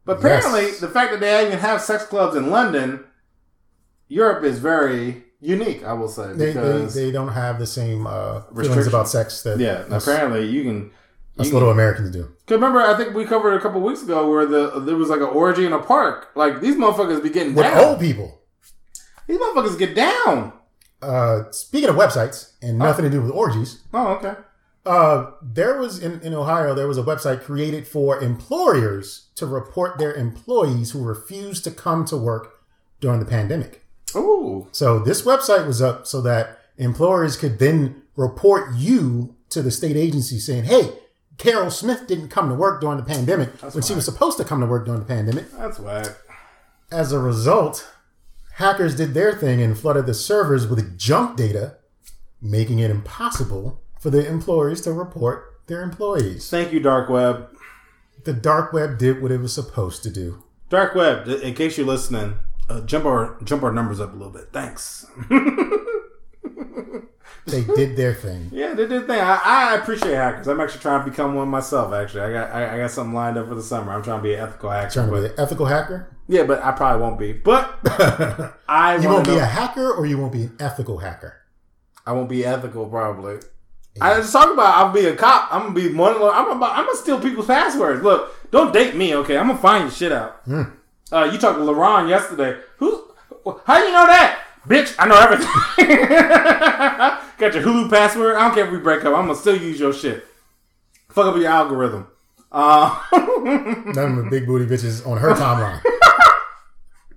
But 0.05 0.19
apparently, 0.19 0.63
Yes. 0.63 0.81
the 0.81 0.89
fact 0.89 1.13
that 1.13 1.21
they 1.21 1.47
even 1.47 1.59
have 1.59 1.81
sex 1.81 2.05
clubs 2.05 2.35
in 2.37 2.51
London, 2.51 3.05
Europe 4.09 4.45
is 4.45 4.59
very 4.59 5.25
unique. 5.41 5.85
I 5.85 5.93
will 5.93 6.09
say 6.09 6.33
They, 6.33 6.47
they, 6.47 6.53
because 6.53 6.95
they 6.95 7.11
don't 7.11 7.29
have 7.33 7.59
the 7.59 7.67
same 7.67 8.07
uh, 8.07 8.43
feelings 8.55 8.87
about 8.87 9.09
sex 9.09 9.43
that 9.43 9.59
yeah, 9.59 9.85
us, 9.91 10.07
apparently 10.07 10.47
you 10.49 10.63
can. 10.65 10.91
you 11.39 11.53
little 11.53 11.71
Americans 11.71 12.11
do. 12.11 12.25
Cause 12.47 12.57
remember, 12.57 12.81
I 12.81 12.97
think 12.97 13.15
we 13.15 13.25
covered 13.25 13.55
a 13.55 13.61
couple 13.61 13.81
weeks 13.81 14.03
ago 14.03 14.29
where 14.29 14.45
the 14.47 14.81
there 14.81 14.97
was 14.97 15.09
like 15.09 15.21
an 15.21 15.27
orgy 15.27 15.65
in 15.65 15.73
a 15.73 15.79
park. 15.79 16.29
Like 16.35 16.61
these 16.61 16.75
motherfuckers 16.77 17.23
be 17.23 17.31
getting 17.31 17.55
With 17.55 17.65
down. 17.65 17.79
old 17.85 18.01
people. 18.01 18.41
These 19.29 19.39
motherfuckers 19.39 19.79
get 19.79 19.95
down. 19.95 20.53
Uh, 21.01 21.51
speaking 21.51 21.89
of 21.89 21.97
websites 21.97 22.53
and 22.61 22.79
nothing 22.79 23.05
to 23.05 23.11
do 23.11 23.21
with 23.23 23.31
orgies, 23.33 23.81
Oh, 23.95 24.09
okay. 24.15 24.35
Uh, 24.85 25.31
there 25.41 25.79
was 25.79 25.99
in, 26.01 26.21
in 26.23 26.35
Ohio 26.35 26.75
there 26.75 26.89
was 26.89 26.99
a 26.99 27.03
website 27.03 27.43
created 27.43 27.87
for 27.87 28.21
employers 28.21 29.29
to 29.37 29.47
report 29.47 29.99
their 29.99 30.13
employees 30.13 30.91
who 30.91 31.03
refused 31.03 31.65
to 31.65 31.71
come 31.71 32.05
to 32.07 32.17
work 32.17 32.61
during 33.01 33.21
the 33.21 33.27
pandemic. 33.27 33.85
Ooh, 34.15 34.67
So 34.73 34.99
this 34.99 35.23
website 35.23 35.67
was 35.67 35.81
up 35.81 36.07
so 36.07 36.21
that 36.23 36.59
employers 36.77 37.37
could 37.37 37.59
then 37.59 38.03
report 38.17 38.75
you 38.75 39.37
to 39.51 39.63
the 39.63 39.71
state 39.71 39.97
agency 39.97 40.39
saying, 40.39 40.65
"Hey, 40.65 40.99
Carol 41.39 41.71
Smith 41.71 42.07
didn't 42.07 42.29
come 42.29 42.49
to 42.49 42.55
work 42.55 42.81
during 42.81 42.97
the 42.97 43.05
pandemic 43.05 43.51
when 43.73 43.83
she 43.83 43.95
was 43.95 44.05
supposed 44.05 44.37
to 44.39 44.45
come 44.45 44.61
to 44.61 44.67
work 44.67 44.85
during 44.85 45.01
the 45.01 45.07
pandemic." 45.07 45.51
that's 45.53 45.79
whack. 45.79 46.17
As 46.91 47.13
a 47.13 47.19
result, 47.19 47.89
hackers 48.55 48.97
did 48.97 49.15
their 49.15 49.33
thing 49.33 49.63
and 49.63 49.79
flooded 49.79 50.07
the 50.07 50.15
servers 50.15 50.67
with 50.67 50.99
junk 50.99 51.37
data, 51.37 51.77
making 52.41 52.81
it 52.81 52.91
impossible 52.91 53.82
for 54.03 54.11
the 54.11 54.27
employers 54.27 54.81
to 54.83 54.93
report 54.93 55.61
their 55.69 55.83
employees. 55.83 56.51
Thank 56.51 56.73
you, 56.73 56.81
dark 56.81 57.09
web. 57.09 57.49
The 58.25 58.33
dark 58.33 58.73
web 58.73 58.99
did 58.99 59.23
what 59.23 59.31
it 59.31 59.41
was 59.41 59.53
supposed 59.55 60.03
to 60.03 60.11
do. 60.11 60.43
Dark 60.69 60.95
web. 60.97 61.29
In 61.29 61.55
case 61.55 61.79
you're 61.79 61.87
listening, 61.87 62.39
Uh, 62.69 62.81
jump 62.81 63.05
our 63.05 63.37
jump 63.45 63.63
our 63.63 63.73
numbers 63.73 64.01
up 64.01 64.13
a 64.13 64.17
little 64.17 64.33
bit. 64.33 64.49
Thanks. 64.53 65.07
They 67.45 67.65
did 67.65 67.97
their 67.97 68.15
thing. 68.15 68.51
Yeah, 68.53 68.69
they 68.69 68.87
did 68.87 68.91
their 68.91 69.01
thing. 69.03 69.21
I, 69.21 69.41
I 69.45 69.75
appreciate 69.75 70.15
hackers. 70.15 70.47
I'm 70.47 70.61
actually 70.61 70.81
trying 70.81 71.05
to 71.05 71.11
become 71.11 71.35
one 71.35 71.49
myself. 71.49 71.93
Actually, 71.93 72.21
I 72.23 72.33
got 72.33 72.51
I, 72.55 72.75
I 72.75 72.79
got 72.79 72.91
something 72.93 73.13
lined 73.15 73.37
up 73.37 73.49
for 73.49 73.57
the 73.57 73.63
summer. 73.63 73.93
I'm 73.93 74.03
trying 74.03 74.21
to 74.21 74.23
be 74.23 74.35
an 74.35 74.41
ethical 74.41 74.71
hacker. 74.71 74.91
Trying 74.93 75.07
to 75.07 75.13
but- 75.13 75.21
be 75.23 75.27
an 75.27 75.35
ethical 75.39 75.67
hacker. 75.67 76.09
yeah, 76.29 76.45
but 76.45 76.63
I 76.65 76.71
probably 76.71 77.03
won't 77.03 77.19
be. 77.19 77.33
But 77.33 77.79
I 78.69 78.97
You 79.03 79.09
won't 79.09 79.27
be 79.27 79.37
a 79.39 79.45
hacker 79.45 79.91
or 79.93 80.07
you 80.07 80.19
won't 80.19 80.33
be 80.33 80.45
an 80.45 80.57
ethical 80.61 80.99
hacker. 80.99 81.35
I 82.07 82.13
won't 82.13 82.29
be 82.29 82.45
ethical 82.45 82.87
probably. 82.87 83.39
I 84.01 84.15
just 84.21 84.33
talk 84.33 84.53
about 84.53 84.75
I'll 84.75 84.93
be 84.93 85.07
a 85.07 85.15
cop. 85.15 85.49
I'm 85.53 85.63
gonna 85.63 85.75
be 85.75 85.93
one. 85.93 86.15
the- 86.19 86.27
I'm 86.27 86.51
about, 86.51 86.77
I'm 86.79 86.87
gonna 86.87 86.97
steal 86.97 87.21
people's 87.21 87.47
passwords. 87.47 88.03
Look, 88.03 88.51
don't 88.51 88.73
date 88.73 88.95
me, 88.97 89.15
okay? 89.17 89.37
I'm 89.37 89.49
gonna 89.49 89.59
find 89.59 89.83
your 89.85 89.91
shit 89.91 90.13
out. 90.13 90.43
Uh, 90.49 91.25
you 91.31 91.39
talked 91.39 91.59
to 91.59 91.65
LaRon 91.65 92.09
yesterday. 92.09 92.59
Who's? 92.79 92.99
How 93.67 93.79
do 93.79 93.85
you 93.85 93.93
know 93.93 94.07
that? 94.07 94.39
Bitch, 94.67 94.95
I 94.99 95.07
know 95.09 95.19
everything. 95.19 95.49
Got 97.39 97.55
your 97.55 97.63
Hulu 97.65 97.91
password. 97.91 98.37
I 98.37 98.43
don't 98.47 98.55
care 98.55 98.65
if 98.67 98.73
we 98.73 98.79
break 98.79 99.01
up. 99.05 99.15
I'm 99.15 99.27
gonna 99.27 99.35
still 99.35 99.57
use 99.57 99.79
your 99.81 99.93
shit. 99.93 100.25
Fuck 101.11 101.27
up 101.27 101.37
your 101.37 101.49
algorithm. 101.49 102.07
Uh, 102.51 102.99
None 103.13 103.87
of 104.19 104.25
the 104.25 104.29
big 104.31 104.47
booty 104.47 104.65
bitches 104.67 105.07
on 105.07 105.19
her 105.19 105.31
timeline. 105.35 105.81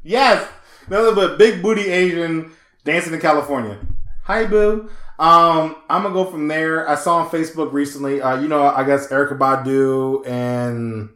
Yes, 0.04 0.48
nothing 0.90 1.16
but 1.16 1.38
big 1.38 1.62
booty 1.62 1.90
Asian 1.90 2.52
dancing 2.84 3.14
in 3.14 3.20
California. 3.20 3.78
Hi, 4.24 4.46
boo. 4.46 4.90
Um, 5.18 5.78
I'm 5.90 6.04
gonna 6.04 6.14
go 6.14 6.26
from 6.26 6.48
there. 6.48 6.90
I 6.90 6.96
saw 6.96 7.18
on 7.18 7.30
Facebook 7.30 7.72
recently. 7.72 8.22
Uh, 8.22 8.40
you 8.40 8.48
know, 8.48 8.64
I 8.66 8.84
guess 8.84 9.08
Erykah 9.08 9.38
Badu 9.38 10.28
and 10.28 11.10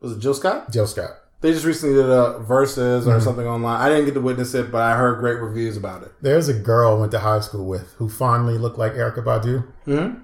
was 0.00 0.12
it 0.12 0.20
Jill 0.20 0.34
Scott? 0.34 0.70
Jill 0.70 0.86
Scott. 0.86 1.10
They 1.40 1.52
just 1.52 1.64
recently 1.64 1.94
did 1.94 2.04
a 2.04 2.38
verses 2.40 3.08
or 3.08 3.18
something 3.18 3.46
online. 3.46 3.80
I 3.80 3.88
didn't 3.88 4.04
get 4.04 4.12
to 4.12 4.20
witness 4.20 4.52
it, 4.52 4.70
but 4.70 4.82
I 4.82 4.94
heard 4.94 5.20
great 5.20 5.40
reviews 5.40 5.74
about 5.74 6.02
it. 6.02 6.12
There's 6.20 6.48
a 6.48 6.54
girl 6.54 6.96
I 6.96 7.00
went 7.00 7.12
to 7.12 7.18
high 7.20 7.40
school 7.40 7.64
with 7.66 7.94
who 7.94 8.10
fondly 8.10 8.58
looked 8.58 8.76
like 8.76 8.92
Erykah 8.92 9.24
Badu, 9.24 9.66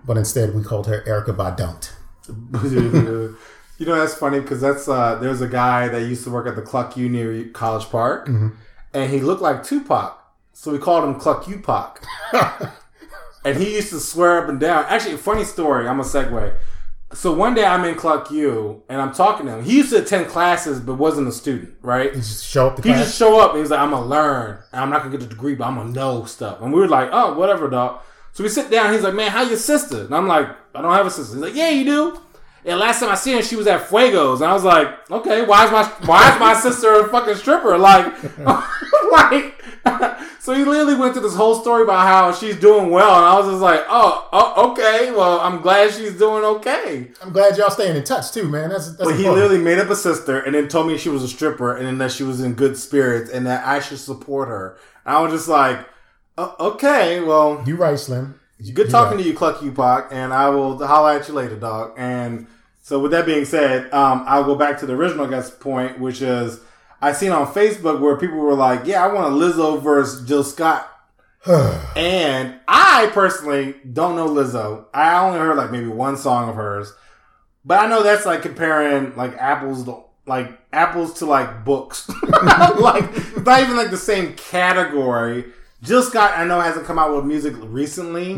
but 0.06 0.18
instead 0.18 0.54
we 0.54 0.62
called 0.62 0.86
her 0.88 1.02
Erica 1.08 1.32
Badont. 1.32 1.90
you 3.78 3.86
know 3.86 3.98
that's 3.98 4.14
funny 4.14 4.40
because 4.40 4.60
that's 4.60 4.88
uh, 4.88 5.14
there's 5.16 5.40
a 5.40 5.48
guy 5.48 5.88
that 5.88 6.02
used 6.02 6.22
to 6.24 6.30
work 6.30 6.46
at 6.46 6.54
the 6.54 6.60
Cluck 6.62 6.96
U 6.98 7.08
near 7.08 7.48
College 7.48 7.86
Park, 7.86 8.28
and 8.92 9.10
he 9.10 9.20
looked 9.20 9.40
like 9.42 9.64
Tupac, 9.64 10.22
so 10.52 10.70
we 10.70 10.78
called 10.78 11.04
him 11.04 11.18
Cluck 11.18 11.48
U 11.48 11.58
Pac. 11.60 12.02
and 13.46 13.56
he 13.56 13.74
used 13.76 13.90
to 13.90 14.00
swear 14.00 14.42
up 14.42 14.48
and 14.48 14.58
down. 14.60 14.84
Actually, 14.88 15.16
funny 15.16 15.44
story. 15.44 15.88
I'm 15.88 16.00
a 16.00 16.02
segue. 16.02 16.54
So 17.12 17.32
one 17.32 17.54
day 17.54 17.64
I'm 17.64 17.84
in 17.84 17.94
Cluck 17.94 18.30
U 18.32 18.82
and 18.88 19.00
I'm 19.00 19.12
talking 19.14 19.46
to 19.46 19.52
him. 19.58 19.64
He 19.64 19.76
used 19.76 19.90
to 19.90 20.02
attend 20.02 20.26
classes 20.26 20.80
but 20.80 20.94
wasn't 20.94 21.28
a 21.28 21.32
student, 21.32 21.74
right? 21.80 22.10
He 22.12 22.18
just 22.18 22.44
show 22.44 22.66
up 22.66 22.76
He 22.78 22.82
class. 22.82 23.04
just 23.06 23.16
show 23.16 23.40
up 23.40 23.52
and 23.52 23.60
he's 23.60 23.70
like, 23.70 23.78
I'm 23.78 23.90
gonna 23.92 24.04
learn. 24.04 24.58
And 24.72 24.80
I'm 24.82 24.90
not 24.90 24.98
gonna 25.04 25.12
get 25.16 25.20
the 25.20 25.26
degree, 25.34 25.54
but 25.54 25.66
I'm 25.68 25.76
gonna 25.76 25.92
know 25.92 26.24
stuff. 26.24 26.60
And 26.60 26.72
we 26.72 26.80
were 26.80 26.88
like, 26.88 27.08
oh, 27.12 27.34
whatever, 27.34 27.70
dog. 27.70 28.00
So 28.32 28.42
we 28.42 28.50
sit 28.50 28.70
down. 28.70 28.92
He's 28.92 29.02
like, 29.02 29.14
man, 29.14 29.30
how 29.30 29.42
your 29.42 29.56
sister? 29.56 30.04
And 30.04 30.14
I'm 30.14 30.26
like, 30.26 30.48
I 30.74 30.82
don't 30.82 30.92
have 30.92 31.06
a 31.06 31.10
sister. 31.10 31.36
He's 31.36 31.42
like, 31.42 31.54
yeah, 31.54 31.70
you 31.70 31.84
do. 31.84 32.20
And 32.66 32.80
last 32.80 32.98
time 32.98 33.10
I 33.10 33.14
seen 33.14 33.36
her, 33.36 33.42
she 33.42 33.54
was 33.54 33.68
at 33.68 33.88
Fuegos, 33.88 34.36
and 34.36 34.44
I 34.44 34.52
was 34.52 34.64
like, 34.64 35.08
okay, 35.10 35.44
why 35.46 35.66
is 35.66 35.70
my 35.70 35.84
why 36.04 36.34
is 36.34 36.40
my 36.40 36.52
sister 36.52 37.00
a 37.00 37.08
fucking 37.08 37.36
stripper? 37.36 37.78
Like, 37.78 38.12
like. 39.12 39.52
so 40.40 40.52
he 40.52 40.64
literally 40.64 40.96
went 40.96 41.12
through 41.12 41.22
this 41.22 41.36
whole 41.36 41.54
story 41.54 41.84
about 41.84 42.06
how 42.06 42.32
she's 42.32 42.56
doing 42.56 42.90
well, 42.90 43.14
and 43.16 43.24
I 43.24 43.38
was 43.38 43.46
just 43.46 43.62
like, 43.62 43.84
oh, 43.88 44.28
oh 44.32 44.72
okay, 44.72 45.12
well, 45.12 45.38
I'm 45.38 45.60
glad 45.60 45.92
she's 45.92 46.18
doing 46.18 46.42
okay. 46.42 47.12
I'm 47.22 47.30
glad 47.32 47.56
y'all 47.56 47.70
staying 47.70 47.96
in 47.96 48.02
touch 48.02 48.32
too, 48.32 48.48
man. 48.48 48.70
That's 48.70 48.88
that's 48.96 49.08
But 49.10 49.16
he 49.16 49.28
literally 49.28 49.58
made 49.58 49.78
up 49.78 49.88
a 49.88 49.94
sister 49.94 50.40
and 50.40 50.56
then 50.56 50.66
told 50.66 50.88
me 50.88 50.98
she 50.98 51.08
was 51.08 51.22
a 51.22 51.28
stripper 51.28 51.76
and 51.76 51.86
then 51.86 51.98
that 51.98 52.10
she 52.10 52.24
was 52.24 52.40
in 52.40 52.54
good 52.54 52.76
spirits 52.76 53.30
and 53.30 53.46
that 53.46 53.64
I 53.64 53.78
should 53.78 53.98
support 53.98 54.48
her. 54.48 54.76
And 55.04 55.14
I 55.16 55.20
was 55.20 55.32
just 55.32 55.46
like, 55.48 55.86
"O- 56.36 56.56
okay, 56.72 57.20
well, 57.20 57.62
You 57.64 57.76
right, 57.76 57.98
Slim. 57.98 58.40
good 58.74 58.90
talking 58.90 59.18
to 59.18 59.24
you, 59.24 59.34
Cluck 59.34 59.62
you, 59.62 59.70
Pac, 59.70 60.08
and 60.10 60.32
I 60.32 60.48
will 60.48 60.84
holler 60.84 61.12
at 61.12 61.28
you 61.28 61.34
later, 61.34 61.56
dog. 61.56 61.94
And 61.96 62.48
so 62.86 63.00
with 63.00 63.10
that 63.10 63.26
being 63.26 63.44
said, 63.44 63.92
um, 63.92 64.22
I'll 64.28 64.44
go 64.44 64.54
back 64.54 64.78
to 64.78 64.86
the 64.86 64.92
original 64.92 65.26
guest 65.26 65.58
point, 65.58 65.98
which 65.98 66.22
is 66.22 66.60
I 67.02 67.14
seen 67.14 67.32
on 67.32 67.52
Facebook 67.52 67.98
where 67.98 68.16
people 68.16 68.36
were 68.36 68.54
like, 68.54 68.86
yeah, 68.86 69.04
I 69.04 69.12
want 69.12 69.34
a 69.34 69.36
Lizzo 69.36 69.82
versus 69.82 70.24
Jill 70.24 70.44
Scott. 70.44 70.88
and 71.96 72.60
I 72.68 73.10
personally 73.12 73.74
don't 73.92 74.14
know 74.14 74.28
Lizzo. 74.28 74.84
I 74.94 75.18
only 75.18 75.40
heard 75.40 75.56
like 75.56 75.72
maybe 75.72 75.88
one 75.88 76.16
song 76.16 76.48
of 76.48 76.54
hers. 76.54 76.92
But 77.64 77.80
I 77.80 77.88
know 77.88 78.04
that's 78.04 78.24
like 78.24 78.42
comparing 78.42 79.16
like 79.16 79.36
apples 79.36 79.82
to 79.86 80.04
like 80.24 80.56
apples 80.72 81.14
to 81.14 81.26
like 81.26 81.64
books. 81.64 82.08
like 82.78 83.02
it's 83.16 83.44
not 83.44 83.62
even 83.62 83.76
like 83.76 83.90
the 83.90 83.96
same 83.96 84.34
category. 84.34 85.46
Jill 85.82 86.04
Scott 86.04 86.38
I 86.38 86.44
know 86.44 86.60
hasn't 86.60 86.86
come 86.86 87.00
out 87.00 87.16
with 87.16 87.24
music 87.24 87.54
recently, 87.58 88.34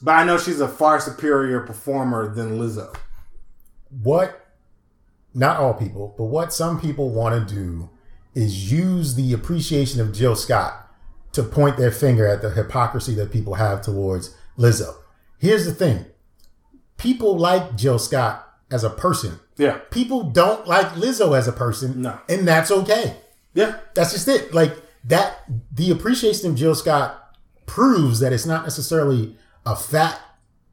but 0.00 0.12
I 0.12 0.22
know 0.22 0.38
she's 0.38 0.60
a 0.60 0.68
far 0.68 1.00
superior 1.00 1.62
performer 1.62 2.32
than 2.32 2.60
Lizzo. 2.60 2.94
What 4.02 4.40
not 5.34 5.58
all 5.58 5.74
people, 5.74 6.14
but 6.16 6.24
what 6.24 6.52
some 6.52 6.80
people 6.80 7.10
want 7.10 7.48
to 7.48 7.54
do 7.54 7.90
is 8.34 8.70
use 8.72 9.14
the 9.14 9.32
appreciation 9.32 10.00
of 10.00 10.12
Jill 10.12 10.36
Scott 10.36 10.88
to 11.32 11.42
point 11.42 11.76
their 11.76 11.90
finger 11.90 12.26
at 12.26 12.40
the 12.40 12.50
hypocrisy 12.50 13.14
that 13.16 13.32
people 13.32 13.54
have 13.54 13.82
towards 13.82 14.36
Lizzo. 14.56 14.94
Here's 15.38 15.64
the 15.64 15.74
thing. 15.74 16.06
People 16.96 17.36
like 17.36 17.76
Jill 17.76 17.98
Scott 17.98 18.48
as 18.70 18.84
a 18.84 18.90
person. 18.90 19.40
Yeah. 19.56 19.78
People 19.90 20.30
don't 20.30 20.66
like 20.66 20.86
Lizzo 20.90 21.36
as 21.36 21.48
a 21.48 21.52
person. 21.52 22.02
No. 22.02 22.20
And 22.28 22.46
that's 22.46 22.70
okay. 22.70 23.16
Yeah. 23.52 23.78
That's 23.94 24.12
just 24.12 24.28
it. 24.28 24.54
Like 24.54 24.76
that 25.04 25.44
the 25.72 25.90
appreciation 25.90 26.50
of 26.50 26.56
Jill 26.56 26.74
Scott 26.74 27.36
proves 27.66 28.20
that 28.20 28.32
it's 28.32 28.46
not 28.46 28.62
necessarily 28.62 29.36
a 29.66 29.74
fat 29.74 30.20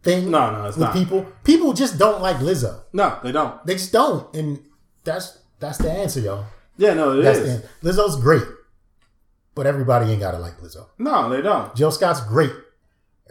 thing 0.03 0.31
No, 0.31 0.51
no, 0.51 0.65
it's 0.65 0.77
with 0.77 0.87
not. 0.87 0.93
people. 0.93 1.25
People 1.43 1.73
just 1.73 1.97
don't 1.99 2.21
like 2.21 2.37
Lizzo. 2.37 2.81
No, 2.93 3.17
they 3.23 3.31
don't. 3.31 3.63
They 3.65 3.73
just 3.73 3.91
don't, 3.91 4.33
and 4.35 4.59
that's 5.03 5.39
that's 5.59 5.77
the 5.77 5.91
answer, 5.91 6.19
y'all. 6.19 6.45
Yeah, 6.77 6.93
no, 6.95 7.19
it 7.19 7.21
That's 7.23 7.39
is. 7.39 7.61
the. 7.61 7.67
Lizzo's 7.89 8.19
great, 8.19 8.43
but 9.53 9.67
everybody 9.67 10.09
ain't 10.11 10.21
gotta 10.21 10.39
like 10.39 10.57
Lizzo. 10.59 10.87
No, 10.97 11.29
they 11.29 11.41
don't. 11.41 11.75
Jill 11.75 11.91
Scott's 11.91 12.21
great. 12.21 12.51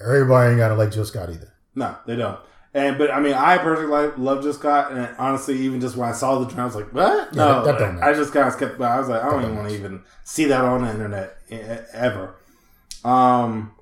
Everybody 0.01 0.51
ain't 0.51 0.59
gotta 0.59 0.75
like 0.77 0.93
Jill 0.93 1.05
Scott 1.05 1.31
either. 1.31 1.53
No, 1.75 1.97
they 2.07 2.17
don't. 2.17 2.39
And 2.73 2.97
but 2.99 3.11
I 3.11 3.19
mean, 3.19 3.35
I 3.35 3.59
personally 3.59 3.91
like 3.91 4.17
love 4.19 4.43
Jill 4.43 4.53
Scott, 4.53 4.93
and 4.93 5.09
honestly, 5.19 5.59
even 5.59 5.81
just 5.81 5.97
when 5.97 6.09
I 6.09 6.13
saw 6.13 6.39
the 6.39 6.45
trend, 6.47 6.61
I 6.61 6.65
was 6.67 6.77
like, 6.77 6.93
"What? 6.93 7.35
Yeah, 7.35 7.45
No." 7.45 7.65
that- 7.65 7.65
that 7.65 7.79
don't 7.81 7.97
I 7.97 8.01
matter. 8.01 8.15
just 8.15 8.33
kind 8.33 8.47
of 8.47 8.53
skipped. 8.53 8.79
by. 8.79 8.87
I 8.95 8.99
was 9.01 9.09
like, 9.09 9.25
I 9.25 9.31
don't 9.31 9.43
even 9.43 9.57
want 9.57 9.69
to 9.71 9.75
even 9.75 10.03
see 10.23 10.45
that 10.45 10.65
on 10.65 10.83
the 10.85 10.91
internet 10.91 11.37
ever. 11.93 12.37
Um, 13.05 13.73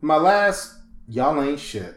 my 0.00 0.16
last 0.16 0.74
y'all 1.08 1.42
ain't 1.42 1.60
shit, 1.60 1.94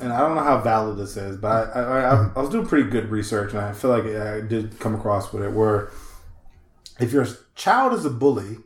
and 0.00 0.12
I 0.12 0.20
don't 0.20 0.34
know 0.34 0.42
how 0.42 0.60
valid 0.60 0.98
this 0.98 1.16
is, 1.16 1.36
but 1.36 1.74
I 1.76 1.80
I, 1.80 2.00
I, 2.00 2.30
I 2.34 2.40
was 2.40 2.50
doing 2.50 2.66
pretty 2.66 2.88
good 2.88 3.10
research, 3.10 3.52
and 3.52 3.60
I 3.60 3.72
feel 3.72 3.90
like 3.90 4.04
I 4.04 4.40
did 4.40 4.78
come 4.80 4.94
across 4.94 5.32
with 5.32 5.42
it 5.42 5.52
where 5.52 5.90
if 6.98 7.12
your 7.12 7.26
child 7.54 7.92
is 7.92 8.04
a 8.04 8.10
bully, 8.10 8.58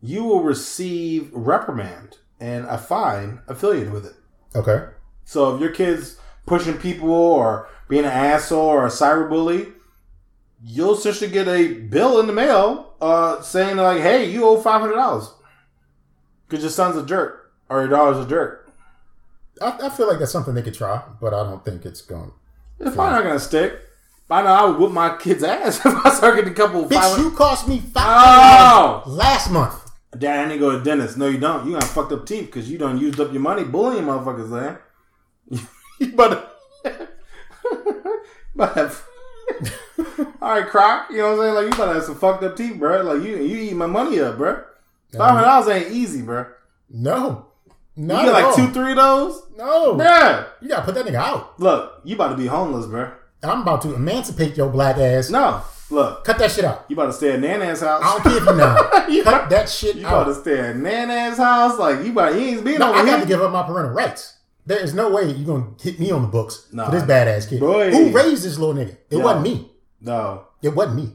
you 0.00 0.24
will 0.24 0.42
receive 0.42 1.30
reprimand 1.32 2.18
and 2.40 2.66
a 2.66 2.78
fine 2.78 3.40
affiliated 3.48 3.92
with 3.92 4.04
it. 4.06 4.14
Okay. 4.54 4.86
So 5.24 5.54
if 5.54 5.60
your 5.60 5.70
kid's 5.70 6.18
pushing 6.46 6.76
people 6.76 7.10
or 7.10 7.68
being 7.88 8.04
an 8.04 8.10
asshole 8.10 8.60
or 8.60 8.86
a 8.86 8.90
cyberbully, 8.90 9.72
you'll 10.62 10.94
essentially 10.94 11.30
get 11.30 11.48
a 11.48 11.74
bill 11.74 12.20
in 12.20 12.26
the 12.26 12.32
mail 12.32 12.94
uh, 13.00 13.40
saying 13.40 13.76
like, 13.76 14.00
"Hey, 14.00 14.30
you 14.30 14.44
owe 14.44 14.60
five 14.60 14.80
hundred 14.80 14.96
dollars 14.96 15.32
because 16.46 16.62
your 16.62 16.70
son's 16.70 16.96
a 16.96 17.04
jerk 17.04 17.52
or 17.68 17.80
your 17.80 17.88
daughter's 17.88 18.24
a 18.24 18.28
jerk." 18.28 18.63
I, 19.60 19.86
I 19.86 19.88
feel 19.90 20.08
like 20.08 20.18
that's 20.18 20.32
something 20.32 20.54
they 20.54 20.62
could 20.62 20.74
try, 20.74 21.02
but 21.20 21.32
I 21.34 21.42
don't 21.44 21.64
think 21.64 21.84
it's 21.84 22.00
going. 22.02 22.32
It's 22.80 22.94
probably 22.94 23.12
not 23.14 23.22
gonna 23.24 23.38
stick. 23.40 23.78
I 24.30 24.42
know 24.42 24.48
I 24.48 24.64
would 24.64 24.78
whoop 24.78 24.92
my 24.92 25.16
kid's 25.16 25.44
ass 25.44 25.78
if 25.86 25.94
I 26.06 26.10
start 26.12 26.36
getting 26.36 26.52
a 26.52 26.54
couple. 26.54 26.84
Bitch, 26.86 26.94
500 26.94 27.22
you 27.22 27.30
cost 27.36 27.68
me 27.68 27.78
five 27.78 28.04
Oh! 28.06 29.02
last 29.06 29.50
month. 29.50 29.80
Dad, 30.18 30.44
I 30.44 30.48
need 30.48 30.54
to 30.54 30.60
go 30.60 30.70
to 30.72 30.78
the 30.78 30.84
dentist. 30.84 31.16
No, 31.18 31.28
you 31.28 31.38
don't. 31.38 31.66
You 31.66 31.72
got 31.72 31.84
fucked 31.84 32.12
up 32.12 32.26
teeth 32.26 32.46
because 32.46 32.70
you 32.70 32.78
done 32.78 32.98
used 32.98 33.20
up 33.20 33.32
your 33.32 33.42
money 33.42 33.64
bullying 33.64 34.04
motherfuckers, 34.04 34.48
man. 34.48 34.78
you 35.98 36.12
better. 36.12 36.42
but 38.56 39.02
all 40.40 40.50
right, 40.50 40.66
Croc. 40.66 41.10
You 41.10 41.18
know 41.18 41.36
what 41.36 41.38
I'm 41.38 41.38
saying? 41.40 41.54
Like 41.54 41.64
you 41.64 41.70
better 41.70 41.94
have 41.94 42.04
some 42.04 42.14
fucked 42.16 42.44
up 42.44 42.56
teeth, 42.56 42.78
bro. 42.78 43.02
Like 43.02 43.22
you, 43.22 43.36
you 43.36 43.56
eat 43.70 43.76
my 43.76 43.86
money 43.86 44.20
up, 44.20 44.36
bro. 44.36 44.54
Um, 44.54 44.64
five 45.18 45.30
hundred 45.30 45.44
dollars 45.44 45.68
ain't 45.68 45.92
easy, 45.92 46.22
bro. 46.22 46.46
No, 46.90 47.46
You 47.96 48.04
not 48.06 48.24
get 48.24 48.34
at 48.34 48.42
like 48.46 48.56
two, 48.56 48.68
three 48.72 48.90
of 48.92 48.96
those, 48.96 49.42
No, 49.56 49.94
bruh. 49.94 50.46
you 50.60 50.68
gotta 50.68 50.82
put 50.82 50.94
that 50.96 51.06
nigga 51.06 51.14
out. 51.16 51.58
Look, 51.60 52.00
you 52.04 52.14
about 52.16 52.28
to 52.28 52.36
be 52.36 52.46
homeless, 52.46 52.86
bro. 52.86 53.12
I'm 53.42 53.62
about 53.62 53.82
to 53.82 53.94
emancipate 53.94 54.56
your 54.56 54.68
black 54.70 54.96
ass. 54.98 55.30
No, 55.30 55.62
look, 55.90 56.24
Cut 56.24 56.38
that 56.38 56.50
shit 56.50 56.64
out. 56.64 56.86
you 56.88 56.94
about 56.96 57.06
to 57.06 57.12
stay 57.12 57.32
at 57.34 57.40
Nana's 57.40 57.80
house. 57.82 58.02
I 58.02 58.12
don't 58.12 58.22
care 58.22 58.36
if 58.38 58.44
you 58.46 58.56
know. 58.56 58.90
You 59.14 59.22
Cut 59.22 59.50
that 59.50 59.68
shit 59.68 59.96
out. 59.96 60.00
You 60.00 60.06
about 60.06 60.24
to 60.24 60.34
stay 60.34 60.58
at 60.58 60.76
Nana's 60.76 61.36
house? 61.38 61.78
Like 61.78 62.04
you 62.04 62.10
about 62.12 62.34
he 62.34 62.48
ain't 62.50 62.64
been 62.64 62.78
No, 62.78 62.88
over 62.90 62.98
I 62.98 63.04
got 63.06 63.20
to 63.20 63.26
give 63.28 63.40
up 63.42 63.52
my 63.52 63.62
parental 63.62 63.92
rights. 63.94 64.38
There 64.66 64.78
is 64.78 64.94
no 64.94 65.10
way 65.10 65.30
you're 65.30 65.46
gonna 65.46 65.72
hit 65.80 66.00
me 66.00 66.10
on 66.10 66.22
the 66.22 66.28
books 66.28 66.66
Nah. 66.72 66.86
for 66.86 66.92
this 66.92 67.02
badass 67.04 67.48
kid. 67.50 67.60
Boy. 67.60 67.90
Who 67.90 68.10
raised 68.10 68.44
this 68.44 68.58
little 68.58 68.74
nigga? 68.74 68.96
It 69.10 69.18
wasn't 69.18 69.42
me. 69.42 69.70
no, 70.00 70.46
It 70.62 70.70
wasn't 70.74 70.96
me. 70.96 71.12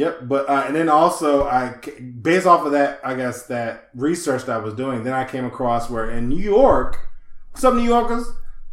Yep, 0.00 0.28
but 0.28 0.48
uh, 0.48 0.64
and 0.66 0.74
then 0.74 0.88
also 0.88 1.44
I, 1.46 1.74
based 2.22 2.46
off 2.46 2.64
of 2.64 2.72
that, 2.72 3.00
I 3.04 3.12
guess 3.14 3.44
that 3.48 3.90
research 3.94 4.44
that 4.46 4.54
I 4.56 4.58
was 4.58 4.72
doing, 4.72 5.04
then 5.04 5.12
I 5.12 5.24
came 5.24 5.44
across 5.44 5.90
where 5.90 6.10
in 6.10 6.28
New 6.28 6.38
York, 6.38 7.08
some 7.54 7.76
New 7.76 7.82
Yorkers, 7.84 8.24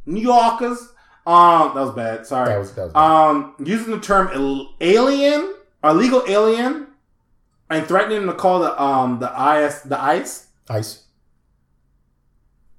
New 0.05 0.21
Yorkers, 0.21 0.79
um, 1.25 1.73
that 1.75 1.81
was 1.81 1.91
bad. 1.93 2.25
Sorry, 2.25 2.47
That 2.47 2.59
was- 2.59 2.71
that 2.75 2.83
was 2.85 2.93
bad. 2.93 2.99
um, 3.01 3.55
using 3.59 3.91
the 3.91 3.99
term 3.99 4.29
alien, 4.79 5.53
illegal 5.83 6.23
alien, 6.29 6.87
and 7.69 7.85
threatening 7.85 8.25
to 8.27 8.33
call 8.33 8.59
the 8.59 8.81
um 8.81 9.19
the 9.19 9.27
IS 9.27 9.81
the 9.81 10.01
ICE 10.01 10.47
Ice. 10.69 11.03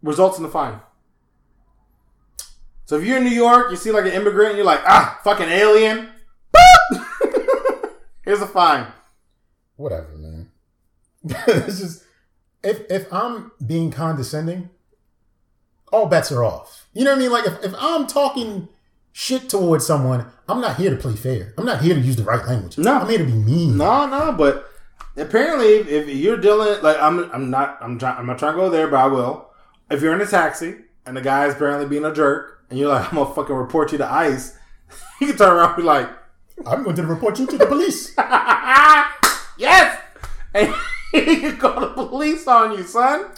results 0.02 0.38
in 0.38 0.42
the 0.42 0.48
fine. 0.48 0.80
So 2.86 2.96
if 2.96 3.04
you're 3.04 3.18
in 3.18 3.24
New 3.24 3.30
York, 3.46 3.70
you 3.70 3.76
see 3.76 3.90
like 3.92 4.06
an 4.06 4.12
immigrant, 4.12 4.50
and 4.52 4.56
you're 4.56 4.64
like, 4.64 4.80
ah, 4.86 5.20
fucking 5.22 5.48
alien. 5.50 6.08
Here's 8.28 8.42
a 8.42 8.46
fine. 8.46 8.86
Whatever, 9.76 10.14
man. 10.18 10.50
it's 11.24 11.78
just 11.78 12.04
if 12.62 12.82
if 12.90 13.10
I'm 13.10 13.52
being 13.66 13.90
condescending, 13.90 14.68
all 15.90 16.04
bets 16.04 16.30
are 16.30 16.44
off. 16.44 16.86
You 16.92 17.04
know 17.04 17.12
what 17.12 17.16
I 17.16 17.22
mean? 17.22 17.32
Like 17.32 17.46
if, 17.46 17.64
if 17.64 17.74
I'm 17.78 18.06
talking 18.06 18.68
shit 19.12 19.48
towards 19.48 19.86
someone, 19.86 20.26
I'm 20.46 20.60
not 20.60 20.76
here 20.76 20.90
to 20.90 20.96
play 20.96 21.14
fair. 21.14 21.54
I'm 21.56 21.64
not 21.64 21.80
here 21.80 21.94
to 21.94 22.00
use 22.02 22.16
the 22.16 22.22
right 22.22 22.46
language. 22.46 22.76
No. 22.76 22.98
I'm 22.98 23.08
here 23.08 23.16
to 23.16 23.24
be 23.24 23.32
mean. 23.32 23.78
No, 23.78 24.06
no, 24.06 24.32
but 24.32 24.68
apparently, 25.16 25.76
if, 25.76 25.88
if 25.88 26.08
you're 26.10 26.36
dealing 26.36 26.82
like 26.82 26.98
I'm, 27.00 27.30
I'm 27.32 27.48
not, 27.48 27.78
I'm 27.80 27.98
trying, 27.98 28.18
I'm 28.18 28.26
not 28.26 28.38
trying 28.38 28.52
to 28.52 28.60
go 28.60 28.68
there, 28.68 28.88
but 28.88 28.98
I 28.98 29.06
will. 29.06 29.48
If 29.90 30.02
you're 30.02 30.14
in 30.14 30.20
a 30.20 30.26
taxi 30.26 30.74
and 31.06 31.16
the 31.16 31.22
guy 31.22 31.46
is 31.46 31.54
apparently 31.54 31.88
being 31.88 32.04
a 32.04 32.12
jerk, 32.12 32.66
and 32.68 32.78
you're 32.78 32.90
like, 32.90 33.08
I'm 33.10 33.18
gonna 33.18 33.34
fucking 33.34 33.56
report 33.56 33.92
you 33.92 33.96
to 33.96 34.12
ICE, 34.12 34.54
you 35.22 35.28
can 35.28 35.36
turn 35.38 35.56
around 35.56 35.68
and 35.68 35.76
be 35.78 35.82
like, 35.82 36.10
I'm 36.66 36.82
going 36.82 36.96
to 36.96 37.06
report 37.06 37.38
you 37.38 37.46
to 37.46 37.58
the 37.58 37.66
police. 37.66 38.14
yes, 39.58 40.00
and 40.54 40.74
he 41.12 41.40
can 41.40 41.56
call 41.56 41.80
the 41.80 41.88
police 41.94 42.46
on 42.46 42.76
you, 42.76 42.82
son. 42.84 43.30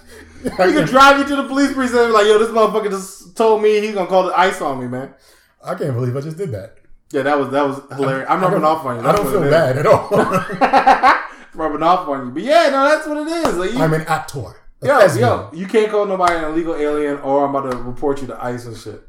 He 0.43 0.51
can 0.51 0.87
drive 0.87 1.18
you 1.18 1.37
to 1.37 1.43
the 1.43 1.49
police 1.49 1.73
precinct 1.73 2.01
and 2.01 2.09
be 2.09 2.12
like, 2.12 2.27
yo, 2.27 2.39
this 2.39 2.49
motherfucker 2.49 2.91
just 2.91 3.37
told 3.37 3.62
me 3.62 3.81
he's 3.81 3.95
gonna 3.95 4.09
call 4.09 4.25
the 4.25 4.39
ICE 4.39 4.61
on 4.62 4.81
me, 4.81 4.87
man. 4.87 5.14
I 5.62 5.75
can't 5.75 5.95
believe 5.95 6.16
I 6.16 6.21
just 6.21 6.39
did 6.39 6.53
that. 6.53 6.79
Yeah, 7.12 7.23
that 7.23 7.39
was 7.39 7.51
that 7.51 7.66
was 7.66 7.81
hilarious. 7.97 8.29
I'm 8.31 8.41
rubbing 8.41 8.64
off 8.64 8.85
on 8.85 9.01
you. 9.01 9.09
I 9.09 9.12
don't 9.12 9.29
feel 9.29 9.41
bad 9.43 9.79
at 9.79 9.87
all. 9.87 10.09
rubbing 11.55 11.83
off 11.83 12.09
on 12.09 12.27
you, 12.27 12.33
but 12.33 12.43
yeah, 12.43 12.68
no, 12.71 12.89
that's 12.89 13.07
what 13.07 13.18
it 13.18 13.49
is. 13.49 13.57
Like, 13.57 13.73
you, 13.73 13.79
I'm 13.79 13.93
an 13.93 14.03
actor. 14.03 14.57
Yo, 14.83 14.99
yo, 15.14 15.51
you 15.53 15.66
can't 15.66 15.91
call 15.91 16.07
nobody 16.07 16.37
an 16.37 16.45
illegal 16.45 16.75
alien 16.75 17.18
or 17.18 17.45
I'm 17.45 17.55
about 17.55 17.71
to 17.71 17.77
report 17.77 18.23
you 18.23 18.29
to 18.29 18.45
ICE 18.45 18.64
and 18.64 18.77
shit. 18.77 19.03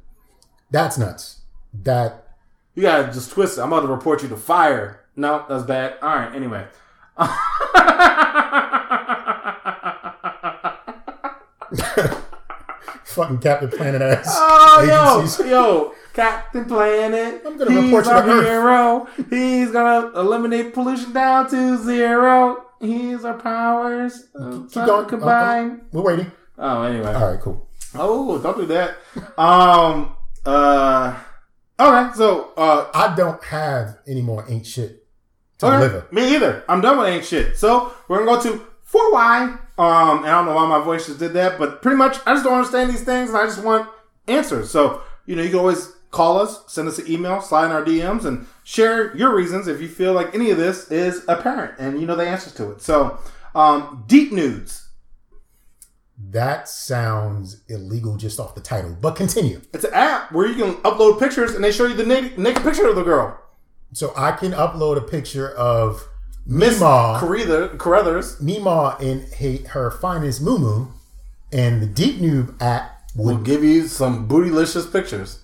That's 0.70 0.98
nuts. 0.98 1.42
That 1.74 2.31
You 2.76 2.84
gotta 2.84 3.12
just 3.12 3.32
twist 3.32 3.58
it. 3.58 3.62
I'm 3.62 3.74
about 3.74 3.82
to 3.82 3.88
report 3.88 4.24
you 4.24 4.30
to 4.30 4.38
fire. 4.38 5.02
No, 5.16 5.46
that's 5.48 5.64
bad. 5.64 5.96
All 6.02 6.16
right, 6.16 6.34
anyway. 6.34 6.66
fucking 13.12 13.40
Captain 13.40 13.70
Planet 13.70 14.02
ass. 14.02 14.26
oh, 14.30 15.20
agencies. 15.20 15.46
yo, 15.46 15.52
yo, 15.52 15.94
Captain 16.14 16.66
Planet. 16.66 17.42
I'm 17.46 17.58
gonna 17.58 17.72
he's 17.72 17.84
report 17.84 18.06
you 18.06 18.12
to 18.12 18.18
Earth. 18.18 18.46
hero. 18.46 19.08
He's 19.30 19.72
gonna 19.72 20.18
eliminate 20.20 20.74
pollution 20.74 21.14
down 21.14 21.50
to 21.50 21.78
zero. 21.84 22.66
He's 22.80 23.26
our 23.26 23.38
powers. 23.38 24.30
Keep 24.34 24.86
going. 24.86 25.08
Combined. 25.08 25.82
We're 25.92 26.02
waiting. 26.02 26.32
Oh, 26.58 26.84
anyway. 26.84 27.14
All 27.14 27.32
right, 27.32 27.40
cool. 27.40 27.68
Oh, 27.96 28.40
don't 28.40 28.58
do 28.58 28.66
that. 28.68 28.98
Um. 29.38 30.16
Uh. 30.46 31.18
Okay. 31.88 32.14
So. 32.16 32.52
Uh. 32.58 32.90
I 32.94 33.16
don't 33.16 33.44
have 33.46 33.98
any 34.08 34.22
more 34.22 34.46
ain't 34.48 34.66
shit 34.66 35.06
to 35.60 35.66
Okay. 35.68 35.78
deliver. 35.78 36.08
Me 36.12 36.36
either. 36.36 36.64
I'm 36.70 36.82
done 36.82 36.98
with 36.98 37.08
ain't 37.08 37.26
shit. 37.26 37.58
So 37.58 37.94
we're 38.08 38.24
gonna 38.26 38.38
go 38.38 38.42
to 38.58 38.66
4Y. 38.92 39.58
Um, 39.78 40.18
and 40.20 40.28
I 40.28 40.32
don't 40.32 40.46
know 40.46 40.56
why 40.56 40.68
my 40.68 40.84
voice 40.84 41.08
just 41.08 41.20
did 41.20 41.34
that, 41.34 41.58
but 41.58 41.82
pretty 41.82 41.98
much 41.98 42.18
I 42.26 42.34
just 42.34 42.44
don't 42.44 42.54
understand 42.54 42.90
these 42.92 43.04
things 43.04 43.30
and 43.30 43.38
I 43.38 43.46
just 43.46 43.64
want 43.64 43.90
answers. 44.28 44.70
So, 44.70 45.02
you 45.26 45.36
know, 45.36 45.42
you 45.42 45.50
can 45.50 45.60
always 45.60 45.92
call 46.12 46.40
us, 46.40 46.62
send 46.68 46.88
us 46.88 47.00
an 47.00 47.10
email, 47.10 47.42
slide 47.42 47.66
in 47.68 47.72
our 47.72 47.84
DMs, 47.84 48.26
and 48.26 48.46
share 48.64 49.16
your 49.16 49.34
reasons 49.34 49.68
if 49.68 49.82
you 49.82 49.88
feel 49.88 50.14
like 50.14 50.36
any 50.36 50.52
of 50.52 50.58
this 50.58 50.92
is 50.92 51.24
apparent 51.28 51.76
and 51.80 52.00
you 52.00 52.06
know 52.06 52.16
the 52.16 52.28
answers 52.28 52.54
to 52.56 52.70
it. 52.72 52.82
So, 52.82 53.18
um, 53.56 54.04
deep 54.08 54.32
nudes. 54.32 54.88
That 56.30 56.70
sounds 56.70 57.62
illegal 57.68 58.16
just 58.16 58.40
off 58.40 58.56
the 58.56 58.62
title, 58.62 58.96
but 59.02 59.16
continue. 59.16 59.62
It's 59.74 59.84
an 59.84 59.94
app 59.94 60.32
where 60.32 60.48
you 60.48 60.56
can 60.56 60.76
upload 60.84 61.20
pictures 61.20 61.54
and 61.56 61.64
they 61.64 61.72
show 61.72 61.86
you 61.88 61.94
the 61.96 62.06
naked, 62.06 62.38
naked 62.38 62.64
picture 62.64 62.88
of 62.88 62.96
the 62.96 63.04
girl. 63.04 63.38
So 63.94 64.14
I 64.16 64.32
can 64.32 64.52
upload 64.52 64.98
a 64.98 65.02
picture 65.02 65.50
of 65.50 66.08
Miss 66.46 66.80
Carruthers. 67.78 68.40
Mima 68.42 68.98
in 69.02 69.26
he- 69.38 69.64
her 69.70 69.92
finest 69.92 70.42
moo 70.42 70.88
and 71.52 71.82
the 71.82 71.88
Deep 71.88 72.22
Nude 72.22 72.56
app 72.62 73.02
will 73.16 73.38
give 73.38 73.64
you 73.64 73.88
some 73.88 74.28
bootylicious 74.30 74.90
pictures. 74.92 75.40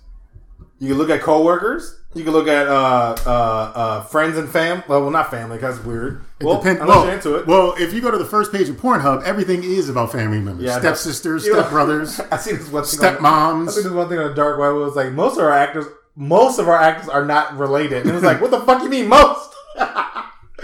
You 0.79 0.89
can 0.89 0.97
look 0.97 1.09
at 1.09 1.21
coworkers. 1.21 2.01
You 2.17 2.23
can 2.23 2.33
look 2.33 2.47
at 2.47 2.67
uh, 2.67 3.15
uh, 3.25 3.29
uh, 3.29 4.01
friends 4.05 4.37
and 4.37 4.49
fam. 4.49 4.83
Well, 4.87 5.09
not 5.11 5.29
family 5.31 5.57
because 5.57 5.77
it's 5.77 5.85
weird. 5.85 6.21
well, 6.41 6.57
depend- 6.57 6.79
unless 6.79 6.95
well, 6.97 7.05
you're 7.05 7.13
into 7.15 7.35
it. 7.35 7.47
Well, 7.47 7.75
if 7.77 7.93
you 7.93 8.01
go 8.01 8.11
to 8.11 8.17
the 8.17 8.25
first 8.25 8.51
page 8.51 8.69
of 8.69 8.77
Pornhub, 8.77 9.23
everything 9.23 9.63
is 9.63 9.87
about 9.89 10.11
family 10.11 10.39
members, 10.39 10.65
Yeah, 10.65 10.79
stepsisters, 10.79 11.45
stepbrothers, 11.45 12.25
I 12.31 12.37
see 12.37 12.53
this 12.53 12.69
one 12.71 12.83
thing. 12.83 12.99
on- 13.05 13.15
I 13.15 13.19
stepmoms. 13.19 13.69
see 13.71 13.81
this 13.83 13.91
one 13.91 14.09
thing 14.09 14.19
on 14.19 14.29
the 14.29 14.33
dark 14.35 14.59
web. 14.59 14.71
It 14.71 14.79
was 14.79 14.95
like 14.95 15.11
most 15.11 15.37
of 15.37 15.43
our 15.43 15.51
actors, 15.53 15.85
most 16.15 16.57
of 16.59 16.67
our 16.67 16.77
actors 16.77 17.07
are 17.09 17.23
not 17.25 17.55
related. 17.57 18.01
And 18.01 18.09
it 18.09 18.13
was 18.13 18.23
like, 18.23 18.41
what 18.41 18.51
the 18.51 18.61
fuck 18.61 18.81
you 18.83 18.89
mean 18.89 19.07
most? 19.07 19.53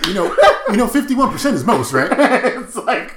You 0.08 0.16
know, 0.16 0.36
you 0.70 0.76
know, 0.76 0.88
fifty-one 0.88 1.32
percent 1.32 1.56
is 1.56 1.64
most, 1.64 1.94
right? 1.94 2.10
it's 2.58 2.76
like, 2.76 3.14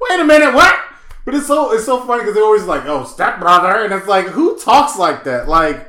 wait 0.00 0.20
a 0.20 0.24
minute, 0.24 0.52
what? 0.52 0.78
But 1.24 1.34
it's 1.34 1.46
so 1.46 1.72
it's 1.72 1.84
so 1.86 2.04
funny 2.04 2.20
because 2.22 2.34
they're 2.34 2.42
always 2.44 2.64
like, 2.64 2.84
oh, 2.86 3.04
stepbrother, 3.04 3.84
and 3.84 3.94
it's 3.94 4.08
like, 4.08 4.26
who 4.26 4.58
talks 4.58 4.98
like 4.98 5.24
that? 5.24 5.48
Like, 5.48 5.88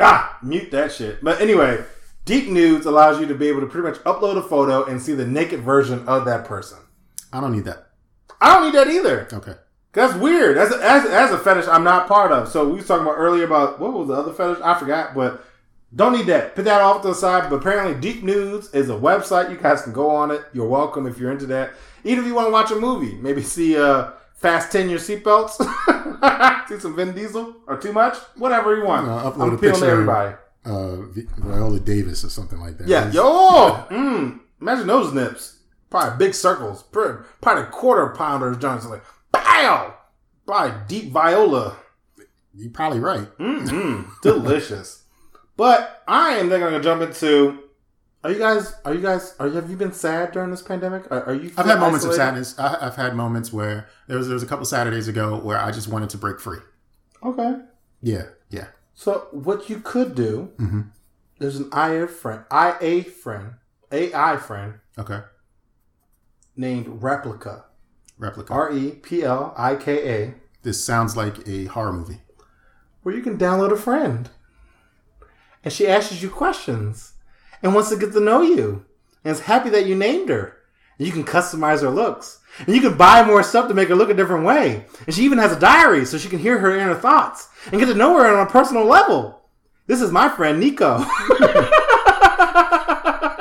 ah, 0.00 0.38
mute 0.42 0.70
that 0.70 0.92
shit. 0.92 1.22
But 1.22 1.40
anyway, 1.40 1.84
Deep 2.24 2.48
Nudes 2.48 2.86
allows 2.86 3.20
you 3.20 3.26
to 3.26 3.34
be 3.34 3.48
able 3.48 3.60
to 3.60 3.66
pretty 3.66 3.88
much 3.88 3.98
upload 4.00 4.36
a 4.36 4.42
photo 4.42 4.84
and 4.84 5.00
see 5.00 5.14
the 5.14 5.26
naked 5.26 5.60
version 5.60 6.06
of 6.08 6.24
that 6.24 6.44
person. 6.44 6.78
I 7.32 7.40
don't 7.40 7.52
need 7.52 7.64
that. 7.64 7.88
I 8.40 8.54
don't 8.54 8.66
need 8.66 8.74
that 8.74 8.88
either. 8.88 9.28
Okay. 9.32 9.54
That's 9.92 10.14
weird. 10.14 10.56
That's 10.56 10.74
a, 10.74 10.78
that's, 10.78 11.08
that's 11.08 11.32
a 11.32 11.38
fetish 11.38 11.66
I'm 11.68 11.84
not 11.84 12.06
part 12.06 12.30
of. 12.30 12.48
So 12.48 12.68
we 12.68 12.76
was 12.76 12.86
talking 12.86 13.06
about 13.06 13.16
earlier 13.16 13.44
about 13.44 13.80
what 13.80 13.94
was 13.94 14.08
the 14.08 14.14
other 14.14 14.32
fetish? 14.32 14.62
I 14.62 14.78
forgot, 14.78 15.14
but 15.14 15.42
don't 15.94 16.12
need 16.12 16.26
that. 16.26 16.54
Put 16.54 16.66
that 16.66 16.82
off 16.82 17.00
to 17.02 17.08
the 17.08 17.14
side. 17.14 17.48
But 17.48 17.56
apparently, 17.56 17.98
Deep 17.98 18.22
Nudes 18.22 18.74
is 18.74 18.90
a 18.90 18.94
website. 18.94 19.50
You 19.50 19.56
guys 19.56 19.82
can 19.82 19.94
go 19.94 20.10
on 20.10 20.30
it. 20.30 20.42
You're 20.52 20.68
welcome 20.68 21.06
if 21.06 21.16
you're 21.16 21.32
into 21.32 21.46
that. 21.46 21.72
Even 22.04 22.24
if 22.24 22.28
you 22.28 22.34
want 22.34 22.48
to 22.48 22.52
watch 22.52 22.70
a 22.70 22.76
movie, 22.76 23.14
maybe 23.14 23.42
see 23.42 23.78
uh, 23.78 24.10
Fast 24.46 24.70
Ten 24.70 24.88
Your 24.88 25.00
Seatbelts, 25.00 26.68
see 26.68 26.78
some 26.78 26.94
Vin 26.94 27.12
Diesel 27.16 27.56
or 27.66 27.76
too 27.78 27.92
much, 27.92 28.16
whatever 28.36 28.76
you 28.76 28.84
want. 28.84 29.08
Uh, 29.08 29.28
upload 29.30 29.42
I'm 29.42 29.50
a 29.50 29.54
appealing 29.54 29.58
to 29.58 29.80
picture. 29.80 29.90
everybody. 29.90 30.34
Uh, 30.64 30.96
Viola 31.38 31.80
Davis 31.80 32.24
or 32.24 32.28
something 32.30 32.60
like 32.60 32.78
that. 32.78 32.86
Yeah, 32.86 33.00
That's- 33.10 33.14
yo, 33.14 33.22
mm, 33.90 34.38
imagine 34.60 34.86
those 34.86 35.12
nips. 35.12 35.58
Probably 35.90 36.16
big 36.24 36.32
circles. 36.34 36.84
Probably 36.84 37.64
quarter 37.72 38.14
pounders, 38.14 38.58
Johnson. 38.58 38.90
Like, 38.90 39.02
pow! 39.32 39.94
Probably 40.46 40.74
deep 40.86 41.10
viola. 41.10 41.76
You're 42.54 42.70
probably 42.70 43.00
right. 43.00 43.26
Mm, 43.38 44.08
delicious. 44.22 45.02
But 45.56 46.02
I 46.06 46.32
am 46.34 46.50
then 46.50 46.60
going 46.60 46.74
to 46.74 46.80
jump 46.80 47.00
into. 47.02 47.60
Are 48.26 48.32
you 48.32 48.38
guys? 48.40 48.74
Are 48.84 48.92
you 48.92 49.00
guys? 49.00 49.36
Are 49.38 49.46
you, 49.46 49.52
have 49.54 49.70
you 49.70 49.76
been 49.76 49.92
sad 49.92 50.32
during 50.32 50.50
this 50.50 50.60
pandemic? 50.60 51.08
Are, 51.12 51.22
are 51.26 51.34
you? 51.34 51.52
I've 51.56 51.66
had 51.66 51.78
moments 51.78 52.04
of 52.04 52.12
sadness. 52.12 52.58
I, 52.58 52.76
I've 52.84 52.96
had 52.96 53.14
moments 53.14 53.52
where 53.52 53.88
there 54.08 54.18
was 54.18 54.26
there 54.26 54.34
was 54.34 54.42
a 54.42 54.46
couple 54.46 54.64
Saturdays 54.64 55.06
ago 55.06 55.38
where 55.38 55.58
I 55.58 55.70
just 55.70 55.86
wanted 55.86 56.10
to 56.10 56.18
break 56.18 56.40
free. 56.40 56.58
Okay. 57.22 57.54
Yeah, 58.02 58.24
yeah. 58.50 58.66
So 58.94 59.28
what 59.30 59.70
you 59.70 59.78
could 59.78 60.16
do? 60.16 60.50
Mm-hmm. 60.58 60.80
There's 61.38 61.54
an 61.54 61.70
IA 61.72 62.08
friend, 62.08 62.42
IA 62.52 63.04
friend, 63.04 63.52
AI 63.92 64.36
friend 64.38 64.80
Okay. 64.98 65.20
named 66.56 66.86
Replika. 67.00 67.62
Replika. 68.18 68.50
R 68.50 68.72
E 68.72 68.90
P 68.90 69.22
L 69.22 69.54
I 69.56 69.76
K 69.76 70.10
A. 70.24 70.34
This 70.64 70.84
sounds 70.84 71.16
like 71.16 71.46
a 71.46 71.66
horror 71.66 71.92
movie. 71.92 72.22
where 73.04 73.14
you 73.14 73.22
can 73.22 73.38
download 73.38 73.70
a 73.70 73.76
friend. 73.76 74.30
And 75.62 75.72
she 75.72 75.86
asks 75.86 76.20
you 76.20 76.28
questions 76.28 77.12
and 77.62 77.74
wants 77.74 77.90
to 77.90 77.96
get 77.96 78.12
to 78.12 78.20
know 78.20 78.42
you. 78.42 78.84
And 79.24 79.32
is 79.34 79.40
happy 79.40 79.70
that 79.70 79.86
you 79.86 79.94
named 79.94 80.28
her. 80.28 80.56
And 80.98 81.06
you 81.06 81.12
can 81.12 81.24
customize 81.24 81.82
her 81.82 81.90
looks. 81.90 82.40
And 82.58 82.74
you 82.74 82.80
can 82.80 82.96
buy 82.96 83.24
more 83.24 83.42
stuff 83.42 83.68
to 83.68 83.74
make 83.74 83.88
her 83.88 83.96
look 83.96 84.10
a 84.10 84.14
different 84.14 84.44
way. 84.44 84.86
And 85.06 85.14
she 85.14 85.24
even 85.24 85.38
has 85.38 85.52
a 85.52 85.60
diary 85.60 86.04
so 86.04 86.16
she 86.16 86.28
can 86.28 86.38
hear 86.38 86.58
her 86.58 86.76
inner 86.76 86.94
thoughts 86.94 87.48
and 87.70 87.80
get 87.80 87.86
to 87.86 87.94
know 87.94 88.16
her 88.16 88.26
on 88.26 88.46
a 88.46 88.50
personal 88.50 88.84
level. 88.84 89.42
This 89.86 90.00
is 90.00 90.10
my 90.10 90.28
friend 90.28 90.58
Nico. 90.60 91.04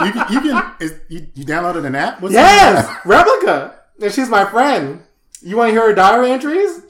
You 0.06 0.12
can, 0.12 0.34
you 0.34 0.42
can 0.42 0.76
is, 0.80 1.00
you, 1.10 1.28
you 1.34 1.46
downloaded 1.46 1.86
an 1.86 1.96
app? 1.96 2.22
What's 2.22 2.34
yes. 2.34 2.86
Replika. 3.04 3.74
And 4.02 4.12
she's 4.12 4.30
my 4.30 4.46
friend. 4.46 5.02
You 5.42 5.58
want 5.58 5.70
to 5.70 5.72
hear 5.72 5.88
her 5.88 5.96
diary 5.96 6.32
entries? 6.32 6.82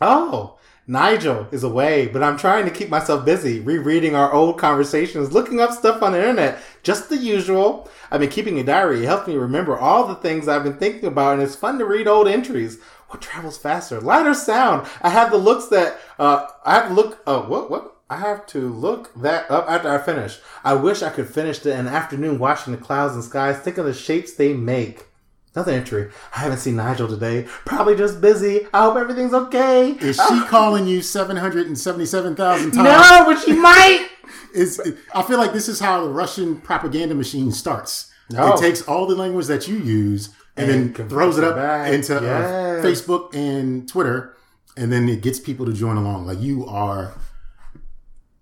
Oh, 0.00 0.53
Nigel 0.86 1.48
is 1.50 1.64
away, 1.64 2.08
but 2.08 2.22
I'm 2.22 2.36
trying 2.36 2.66
to 2.66 2.70
keep 2.70 2.90
myself 2.90 3.24
busy 3.24 3.58
rereading 3.58 4.14
our 4.14 4.30
old 4.34 4.58
conversations, 4.58 5.32
looking 5.32 5.58
up 5.58 5.72
stuff 5.72 6.02
on 6.02 6.12
the 6.12 6.18
internet, 6.18 6.58
just 6.82 7.08
the 7.08 7.16
usual. 7.16 7.88
I've 8.10 8.20
been 8.20 8.28
keeping 8.28 8.58
a 8.58 8.64
diary. 8.64 9.02
It 9.02 9.06
helps 9.06 9.26
me 9.26 9.34
remember 9.34 9.78
all 9.78 10.06
the 10.06 10.14
things 10.14 10.46
I've 10.46 10.62
been 10.62 10.76
thinking 10.76 11.06
about, 11.06 11.34
and 11.34 11.42
it's 11.42 11.56
fun 11.56 11.78
to 11.78 11.86
read 11.86 12.06
old 12.06 12.28
entries. 12.28 12.78
What 13.08 13.22
travels 13.22 13.56
faster, 13.56 13.98
light 13.98 14.26
or 14.26 14.34
sound? 14.34 14.86
I 15.00 15.08
have 15.08 15.30
the 15.30 15.38
looks 15.38 15.66
that 15.68 15.98
uh, 16.18 16.48
I 16.66 16.74
have 16.74 16.88
to 16.88 16.94
look. 16.94 17.22
Oh, 17.26 17.48
what? 17.48 17.70
What? 17.70 17.96
I 18.10 18.18
have 18.18 18.46
to 18.48 18.68
look 18.68 19.14
that 19.14 19.50
up 19.50 19.66
after 19.66 19.88
I 19.88 19.96
finish. 19.98 20.38
I 20.62 20.74
wish 20.74 21.02
I 21.02 21.08
could 21.08 21.28
finish 21.28 21.64
an 21.64 21.88
afternoon 21.88 22.38
watching 22.38 22.72
the 22.74 22.78
clouds 22.78 23.14
and 23.14 23.24
skies, 23.24 23.58
think 23.58 23.78
of 23.78 23.86
the 23.86 23.94
shapes 23.94 24.34
they 24.34 24.52
make. 24.52 25.06
Another 25.54 25.72
entry. 25.72 26.10
I 26.34 26.40
haven't 26.40 26.58
seen 26.58 26.76
Nigel 26.76 27.06
today. 27.06 27.44
Probably 27.64 27.94
just 27.94 28.20
busy. 28.20 28.66
I 28.74 28.82
hope 28.84 28.96
everything's 28.96 29.32
okay. 29.34 29.90
Is 30.00 30.16
she 30.16 30.40
calling 30.46 30.86
you 30.86 31.00
777,000 31.00 32.36
times? 32.72 32.76
No, 32.76 33.24
but 33.26 33.40
she 33.44 33.52
might. 33.52 34.08
Is 34.54 34.80
I 35.14 35.22
feel 35.22 35.38
like 35.38 35.52
this 35.52 35.68
is 35.68 35.80
how 35.80 36.04
the 36.04 36.10
Russian 36.10 36.60
propaganda 36.60 37.14
machine 37.14 37.50
starts. 37.52 38.10
No. 38.30 38.54
It 38.54 38.60
takes 38.60 38.82
all 38.82 39.06
the 39.06 39.14
language 39.16 39.46
that 39.46 39.66
you 39.68 39.76
use 39.76 40.30
and, 40.56 40.70
And 40.70 40.94
then 40.94 41.08
throws 41.08 41.38
it 41.38 41.44
up 41.44 41.56
back. 41.56 41.92
into 41.92 42.16
uh, 42.16 42.20
Yes. 42.22 42.84
Facebook 42.84 43.34
and 43.34 43.88
Twitter, 43.88 44.36
and 44.76 44.92
then 44.92 45.08
it 45.08 45.22
gets 45.22 45.40
people 45.40 45.66
to 45.66 45.72
join 45.72 45.96
along. 45.96 46.26
Like 46.26 46.40
you 46.40 46.64
are, 46.66 47.12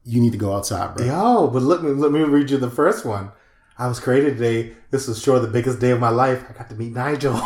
you 0.05 0.21
need 0.21 0.33
to 0.33 0.39
go 0.39 0.55
outside, 0.55 0.95
bro. 0.97 1.07
Yo, 1.07 1.47
but 1.49 1.63
let 1.63 1.83
me 1.83 1.91
let 1.91 2.13
me 2.13 2.21
read 2.21 2.51
you 2.51 2.59
the 2.59 2.71
first 2.71 3.05
one. 3.07 3.31
I 3.83 3.89
was 3.89 3.99
created 3.99 4.39
today. 4.39 4.77
This 4.93 5.09
was 5.09 5.21
sure 5.21 5.41
the 5.41 5.49
biggest 5.49 5.81
day 5.81 5.91
of 5.91 5.99
my 5.99 6.09
life. 6.09 6.45
I 6.49 6.53
got 6.53 6.69
to 6.69 6.77
meet 6.77 6.93
Nigel. 6.93 7.43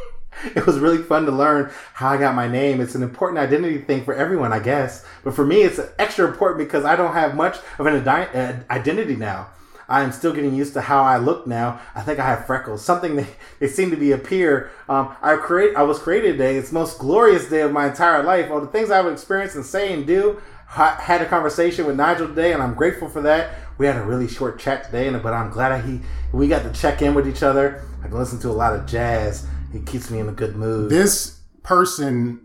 it 0.54 0.66
was 0.66 0.78
really 0.78 0.98
fun 0.98 1.24
to 1.24 1.32
learn 1.32 1.70
how 1.94 2.10
I 2.10 2.18
got 2.18 2.34
my 2.34 2.46
name. 2.46 2.82
It's 2.82 2.94
an 2.94 3.02
important 3.02 3.38
identity 3.38 3.78
thing 3.78 4.04
for 4.04 4.12
everyone, 4.12 4.52
I 4.52 4.58
guess. 4.58 5.06
But 5.24 5.32
for 5.32 5.46
me, 5.46 5.62
it's 5.62 5.80
extra 5.98 6.28
important 6.28 6.58
because 6.58 6.84
I 6.84 6.94
don't 6.94 7.14
have 7.14 7.34
much 7.34 7.56
of 7.78 7.86
an 7.86 8.04
idi- 8.04 8.34
uh, 8.36 8.70
identity 8.70 9.16
now. 9.16 9.48
I 9.88 10.02
am 10.02 10.12
still 10.12 10.34
getting 10.34 10.54
used 10.54 10.74
to 10.74 10.82
how 10.82 11.04
I 11.04 11.16
look 11.16 11.46
now. 11.46 11.80
I 11.94 12.02
think 12.02 12.18
I 12.18 12.26
have 12.26 12.44
freckles. 12.44 12.84
Something 12.84 13.16
they, 13.16 13.26
they 13.58 13.68
seem 13.68 13.90
to 13.90 13.96
be 13.96 14.12
appear. 14.12 14.70
Um, 14.90 15.16
I 15.22 15.36
create. 15.36 15.74
I 15.74 15.84
was 15.84 15.98
created 15.98 16.32
today. 16.32 16.58
It's 16.58 16.70
most 16.70 16.98
glorious 16.98 17.48
day 17.48 17.62
of 17.62 17.72
my 17.72 17.88
entire 17.88 18.22
life. 18.22 18.50
All 18.50 18.60
the 18.60 18.66
things 18.66 18.90
I've 18.90 19.06
experienced 19.06 19.56
and 19.56 19.64
say 19.64 19.94
and 19.94 20.06
do. 20.06 20.42
I 20.76 20.90
had 21.00 21.22
a 21.22 21.26
conversation 21.26 21.86
with 21.86 21.96
Nigel 21.96 22.28
today, 22.28 22.52
and 22.52 22.62
I'm 22.62 22.74
grateful 22.74 23.08
for 23.08 23.22
that. 23.22 23.54
We 23.78 23.86
had 23.86 23.96
a 23.96 24.02
really 24.02 24.28
short 24.28 24.58
chat 24.58 24.84
today, 24.84 25.08
and 25.08 25.22
but 25.22 25.32
I'm 25.32 25.50
glad 25.50 25.84
he 25.84 26.00
we 26.32 26.48
got 26.48 26.62
to 26.64 26.72
check 26.72 27.00
in 27.00 27.14
with 27.14 27.28
each 27.28 27.42
other. 27.42 27.82
I 28.02 28.08
can 28.08 28.18
listen 28.18 28.38
to 28.40 28.50
a 28.50 28.52
lot 28.52 28.74
of 28.74 28.86
jazz. 28.86 29.46
It 29.72 29.86
keeps 29.86 30.10
me 30.10 30.18
in 30.18 30.28
a 30.28 30.32
good 30.32 30.56
mood. 30.56 30.90
This 30.90 31.40
person, 31.62 32.40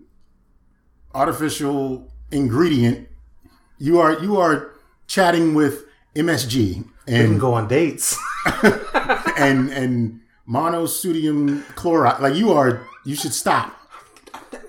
artificial 1.14 2.12
ingredient, 2.32 3.08
you 3.78 4.00
are 4.00 4.20
you 4.20 4.38
are 4.38 4.74
chatting 5.08 5.54
with 5.54 5.86
MSG 6.16 6.86
we 7.08 7.14
can 7.14 7.32
and 7.32 7.40
go 7.40 7.54
on 7.54 7.68
dates. 7.68 8.18
and 9.38 9.70
and 9.70 10.22
monosodium 10.48 11.64
chloride. 11.76 12.22
Like 12.22 12.36
you 12.36 12.52
are, 12.52 12.86
you 13.06 13.16
should 13.16 13.34
stop. 13.34 13.76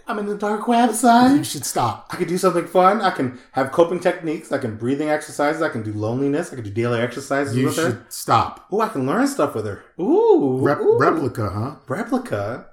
I'm 0.06 0.18
in 0.18 0.26
the 0.26 0.36
dark 0.36 0.68
web, 0.68 0.92
son. 0.94 1.38
You 1.38 1.44
should 1.44 1.64
stop. 1.64 2.08
I 2.10 2.16
could 2.16 2.28
do 2.28 2.36
something 2.36 2.66
fun. 2.66 3.00
I 3.00 3.10
can 3.10 3.38
have 3.52 3.72
coping 3.72 4.00
techniques. 4.00 4.52
I 4.52 4.58
can 4.58 4.76
breathing 4.76 5.08
exercises. 5.08 5.62
I 5.62 5.70
can 5.70 5.82
do 5.82 5.92
loneliness. 5.94 6.52
I 6.52 6.56
can 6.56 6.64
do 6.64 6.70
daily 6.70 7.00
exercises 7.00 7.56
You 7.56 7.66
with 7.66 7.76
her. 7.76 7.90
should 7.90 8.12
stop. 8.12 8.66
Ooh, 8.72 8.80
I 8.82 8.88
can 8.88 9.06
learn 9.06 9.26
stuff 9.26 9.54
with 9.54 9.64
her. 9.64 9.82
Ooh, 9.98 10.58
Rep- 10.60 10.80
ooh. 10.80 10.98
replica, 10.98 11.48
huh? 11.48 11.76
replica. 11.88 12.66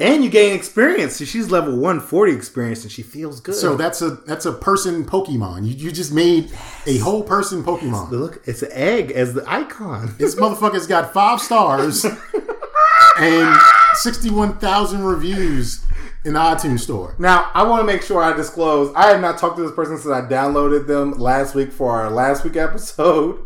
And 0.00 0.24
you 0.24 0.30
gain 0.30 0.56
experience. 0.56 1.16
So 1.16 1.24
she's 1.24 1.52
level 1.52 1.74
140 1.74 2.32
experience 2.32 2.82
and 2.82 2.90
she 2.90 3.02
feels 3.02 3.40
good. 3.40 3.54
So 3.54 3.76
that's 3.76 4.02
a 4.02 4.10
that's 4.26 4.46
a 4.46 4.52
person 4.52 5.04
Pokemon. 5.04 5.64
You 5.64 5.74
you 5.74 5.92
just 5.92 6.12
made 6.12 6.50
a 6.86 6.98
whole 6.98 7.22
person 7.22 7.62
Pokemon. 7.62 8.10
look, 8.10 8.42
it's 8.48 8.62
an 8.62 8.70
egg 8.72 9.12
as 9.12 9.34
the 9.34 9.44
icon. 9.48 10.14
This 10.18 10.34
motherfucker's 10.34 10.88
got 10.88 11.12
five 11.12 11.40
stars 11.40 12.04
and 13.18 13.56
sixty 13.94 14.30
one 14.30 14.58
thousand 14.58 15.04
reviews 15.04 15.84
in 16.24 16.34
the 16.34 16.38
iTunes 16.38 16.80
store. 16.80 17.14
Now, 17.18 17.50
I 17.54 17.64
want 17.64 17.80
to 17.80 17.86
make 17.86 18.02
sure 18.02 18.22
I 18.22 18.36
disclose. 18.36 18.94
I 18.94 19.06
have 19.08 19.20
not 19.20 19.38
talked 19.38 19.56
to 19.56 19.62
this 19.62 19.72
person 19.72 19.98
since 19.98 20.12
I 20.12 20.22
downloaded 20.22 20.86
them 20.86 21.12
last 21.12 21.54
week 21.54 21.72
for 21.72 21.90
our 21.90 22.10
last 22.10 22.44
week 22.44 22.56
episode. 22.56 23.44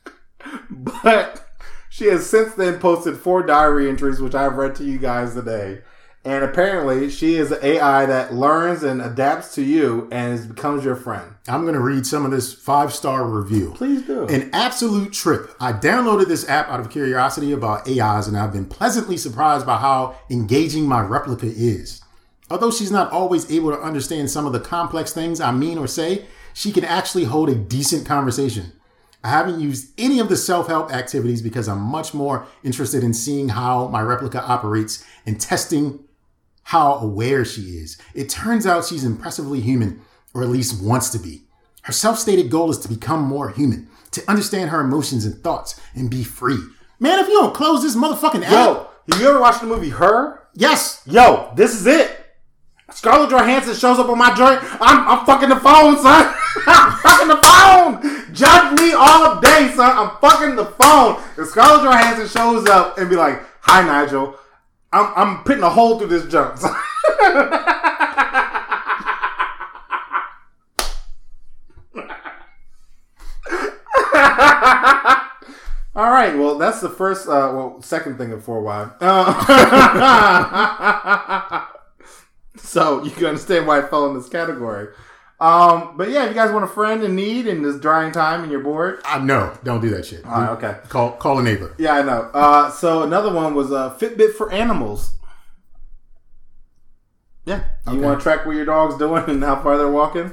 but 0.70 1.46
she 1.88 2.06
has 2.06 2.28
since 2.28 2.54
then 2.54 2.78
posted 2.78 3.16
four 3.16 3.42
diary 3.42 3.88
entries, 3.88 4.20
which 4.20 4.34
I've 4.34 4.56
read 4.56 4.74
to 4.76 4.84
you 4.84 4.98
guys 4.98 5.34
today. 5.34 5.80
And 6.26 6.42
apparently, 6.42 7.08
she 7.08 7.36
is 7.36 7.52
an 7.52 7.60
AI 7.62 8.04
that 8.04 8.34
learns 8.34 8.82
and 8.82 9.00
adapts 9.00 9.54
to 9.54 9.62
you 9.62 10.08
and 10.10 10.48
becomes 10.48 10.84
your 10.84 10.96
friend. 10.96 11.34
I'm 11.46 11.64
gonna 11.64 11.78
read 11.78 12.04
some 12.04 12.24
of 12.24 12.32
this 12.32 12.52
five 12.52 12.92
star 12.92 13.24
review. 13.24 13.74
Please 13.76 14.02
do. 14.02 14.26
An 14.26 14.50
absolute 14.52 15.12
trip. 15.12 15.54
I 15.60 15.72
downloaded 15.72 16.26
this 16.26 16.48
app 16.48 16.68
out 16.68 16.80
of 16.80 16.90
curiosity 16.90 17.52
about 17.52 17.88
AIs, 17.88 18.26
and 18.26 18.36
I've 18.36 18.52
been 18.52 18.64
pleasantly 18.64 19.16
surprised 19.16 19.64
by 19.64 19.76
how 19.76 20.16
engaging 20.28 20.88
my 20.88 21.00
replica 21.00 21.46
is. 21.46 22.02
Although 22.50 22.72
she's 22.72 22.90
not 22.90 23.12
always 23.12 23.48
able 23.48 23.70
to 23.70 23.80
understand 23.80 24.28
some 24.28 24.46
of 24.46 24.52
the 24.52 24.58
complex 24.58 25.12
things 25.12 25.40
I 25.40 25.52
mean 25.52 25.78
or 25.78 25.86
say, 25.86 26.26
she 26.52 26.72
can 26.72 26.84
actually 26.84 27.24
hold 27.24 27.50
a 27.50 27.54
decent 27.54 28.04
conversation. 28.04 28.72
I 29.22 29.28
haven't 29.28 29.60
used 29.60 29.92
any 29.96 30.18
of 30.18 30.28
the 30.28 30.36
self 30.36 30.66
help 30.66 30.92
activities 30.92 31.40
because 31.40 31.68
I'm 31.68 31.80
much 31.80 32.14
more 32.14 32.48
interested 32.64 33.04
in 33.04 33.14
seeing 33.14 33.50
how 33.50 33.86
my 33.86 34.00
replica 34.00 34.42
operates 34.42 35.04
and 35.24 35.40
testing 35.40 36.00
how 36.66 36.94
aware 36.94 37.44
she 37.44 37.60
is. 37.78 37.96
It 38.12 38.28
turns 38.28 38.66
out 38.66 38.84
she's 38.84 39.04
impressively 39.04 39.60
human, 39.60 40.00
or 40.34 40.42
at 40.42 40.48
least 40.48 40.82
wants 40.82 41.10
to 41.10 41.18
be. 41.18 41.44
Her 41.82 41.92
self 41.92 42.18
stated 42.18 42.50
goal 42.50 42.70
is 42.70 42.78
to 42.78 42.88
become 42.88 43.22
more 43.22 43.50
human, 43.50 43.88
to 44.10 44.28
understand 44.28 44.70
her 44.70 44.80
emotions 44.80 45.24
and 45.24 45.40
thoughts, 45.44 45.80
and 45.94 46.10
be 46.10 46.24
free. 46.24 46.58
Man, 46.98 47.20
if 47.20 47.28
you 47.28 47.34
don't 47.34 47.54
close 47.54 47.82
this 47.82 47.94
motherfucking 47.94 48.42
app. 48.42 48.50
Yo, 48.50 48.88
have 49.12 49.20
you 49.20 49.28
ever 49.28 49.38
watched 49.38 49.60
the 49.60 49.68
movie 49.68 49.90
Her? 49.90 50.48
Yes! 50.54 51.02
Yo, 51.06 51.52
this 51.54 51.72
is 51.72 51.86
it. 51.86 52.26
Scarlett 52.90 53.30
Johansson 53.30 53.74
shows 53.74 54.00
up 54.00 54.08
on 54.08 54.18
my 54.18 54.34
joint. 54.34 54.58
I'm, 54.80 55.06
I'm 55.06 55.24
fucking 55.24 55.48
the 55.48 55.60
phone, 55.60 55.96
son. 55.98 56.34
I'm 56.66 56.98
fucking 56.98 57.28
the 57.28 57.42
phone. 57.42 58.34
Judge 58.34 58.80
me 58.80 58.92
all 58.92 59.40
day, 59.40 59.72
son. 59.76 59.96
I'm 59.96 60.16
fucking 60.20 60.56
the 60.56 60.66
phone. 60.66 61.22
If 61.38 61.48
Scarlett 61.50 61.84
Johansson 61.84 62.26
shows 62.26 62.68
up 62.68 62.98
and 62.98 63.08
be 63.08 63.14
like, 63.14 63.40
"Hi, 63.60 63.86
Nigel," 63.86 64.36
I'm 64.92 65.12
I'm 65.16 65.44
putting 65.44 65.62
a 65.62 65.70
hole 65.70 65.98
through 65.98 66.08
this 66.08 66.26
junk. 66.30 66.60
All 75.96 76.10
right, 76.10 76.36
well, 76.36 76.58
that's 76.58 76.80
the 76.82 76.90
first, 76.90 77.26
uh, 77.26 77.50
well, 77.54 77.80
second 77.80 78.18
thing 78.18 78.30
of 78.30 78.44
4Y. 78.44 78.96
Uh, 79.00 79.26
so 82.58 83.02
you 83.02 83.10
can 83.12 83.24
understand 83.24 83.66
why 83.66 83.78
I 83.78 83.82
fell 83.88 84.06
in 84.06 84.14
this 84.14 84.28
category. 84.28 84.88
Um, 85.38 85.96
but 85.98 86.08
yeah, 86.08 86.24
if 86.24 86.30
you 86.30 86.34
guys 86.34 86.50
want 86.50 86.64
a 86.64 86.68
friend 86.68 87.02
in 87.02 87.14
need 87.14 87.46
in 87.46 87.62
this 87.62 87.78
drying 87.78 88.10
time 88.10 88.42
and 88.42 88.50
you're 88.50 88.62
bored, 88.62 89.00
I 89.04 89.18
no, 89.18 89.52
don't 89.64 89.80
do 89.82 89.90
that 89.90 90.06
shit. 90.06 90.24
all 90.24 90.32
right, 90.40 90.50
okay. 90.52 90.78
Call 90.88 91.12
call 91.12 91.38
a 91.38 91.42
neighbor. 91.42 91.74
Yeah, 91.78 91.92
I 91.92 92.02
know. 92.02 92.30
Uh, 92.32 92.70
so 92.70 93.02
another 93.02 93.30
one 93.32 93.54
was 93.54 93.70
uh, 93.70 93.94
Fitbit 93.98 94.32
for 94.34 94.50
animals. 94.50 95.12
Yeah, 97.44 97.64
you 97.86 97.92
Okay. 97.92 98.00
want 98.00 98.18
to 98.18 98.22
track 98.22 98.44
what 98.46 98.56
your 98.56 98.64
dog's 98.64 98.96
doing 98.96 99.24
and 99.28 99.42
how 99.44 99.62
far 99.62 99.76
they're 99.76 99.90
walking? 99.90 100.32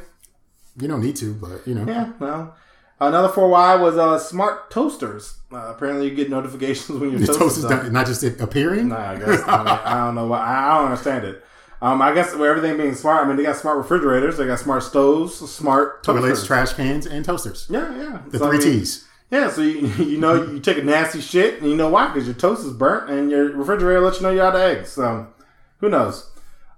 You 0.79 0.87
don't 0.87 1.01
need 1.01 1.15
to, 1.17 1.33
but 1.33 1.67
you 1.67 1.75
know. 1.75 1.85
Yeah, 1.85 2.13
well. 2.19 2.55
Another 2.99 3.27
4Y 3.27 3.81
was 3.81 3.97
uh, 3.97 4.17
smart 4.17 4.71
toasters. 4.71 5.37
Uh, 5.51 5.73
apparently, 5.75 6.07
you 6.07 6.15
get 6.15 6.29
notifications 6.29 6.97
when 6.99 7.11
your 7.11 7.19
Your 7.19 7.35
toast, 7.35 7.57
is 7.57 7.65
done. 7.65 7.91
not 7.91 8.05
just 8.07 8.23
it 8.23 8.39
appearing. 8.39 8.87
Nah, 8.89 9.11
I 9.11 9.15
guess 9.17 9.41
I, 9.45 9.57
mean, 9.57 9.67
I 9.67 9.97
don't 10.05 10.15
know 10.15 10.27
why. 10.27 10.39
I 10.39 10.75
don't 10.77 10.85
understand 10.85 11.25
it. 11.25 11.43
Um, 11.83 12.01
I 12.01 12.13
guess 12.13 12.31
with 12.31 12.41
everything 12.49 12.77
being 12.77 12.95
smart, 12.95 13.25
I 13.25 13.27
mean 13.27 13.35
they 13.35 13.43
got 13.43 13.57
smart 13.57 13.77
refrigerators, 13.77 14.37
they 14.37 14.45
got 14.47 14.59
smart 14.59 14.83
stoves, 14.83 15.35
smart 15.35 16.01
Toilets, 16.03 16.27
toasters. 16.27 16.47
trash 16.47 16.73
cans, 16.73 17.05
and 17.05 17.25
toasters. 17.25 17.67
Yeah, 17.69 17.93
yeah. 17.97 18.21
The 18.29 18.39
So, 18.39 18.45
I 18.45 18.49
three 18.49 18.57
mean, 18.59 18.79
T's. 18.79 19.05
Yeah, 19.29 19.49
so 19.51 19.61
you, 19.61 19.87
you 20.05 20.17
know 20.17 20.43
you 20.43 20.59
take 20.61 20.77
a 20.77 20.83
nasty 20.83 21.19
shit 21.19 21.59
and 21.59 21.69
you 21.69 21.75
know 21.75 21.89
why 21.89 22.07
because 22.07 22.25
your 22.25 22.35
toast 22.35 22.65
is 22.65 22.71
burnt 22.73 23.09
and 23.09 23.29
your 23.29 23.51
refrigerator 23.51 23.99
lets 23.99 24.17
you 24.17 24.23
know 24.23 24.29
you're 24.31 24.45
out 24.45 24.55
of 24.55 24.61
eggs. 24.61 24.89
So 24.93 25.27
who 25.79 25.89
knows? 25.89 26.29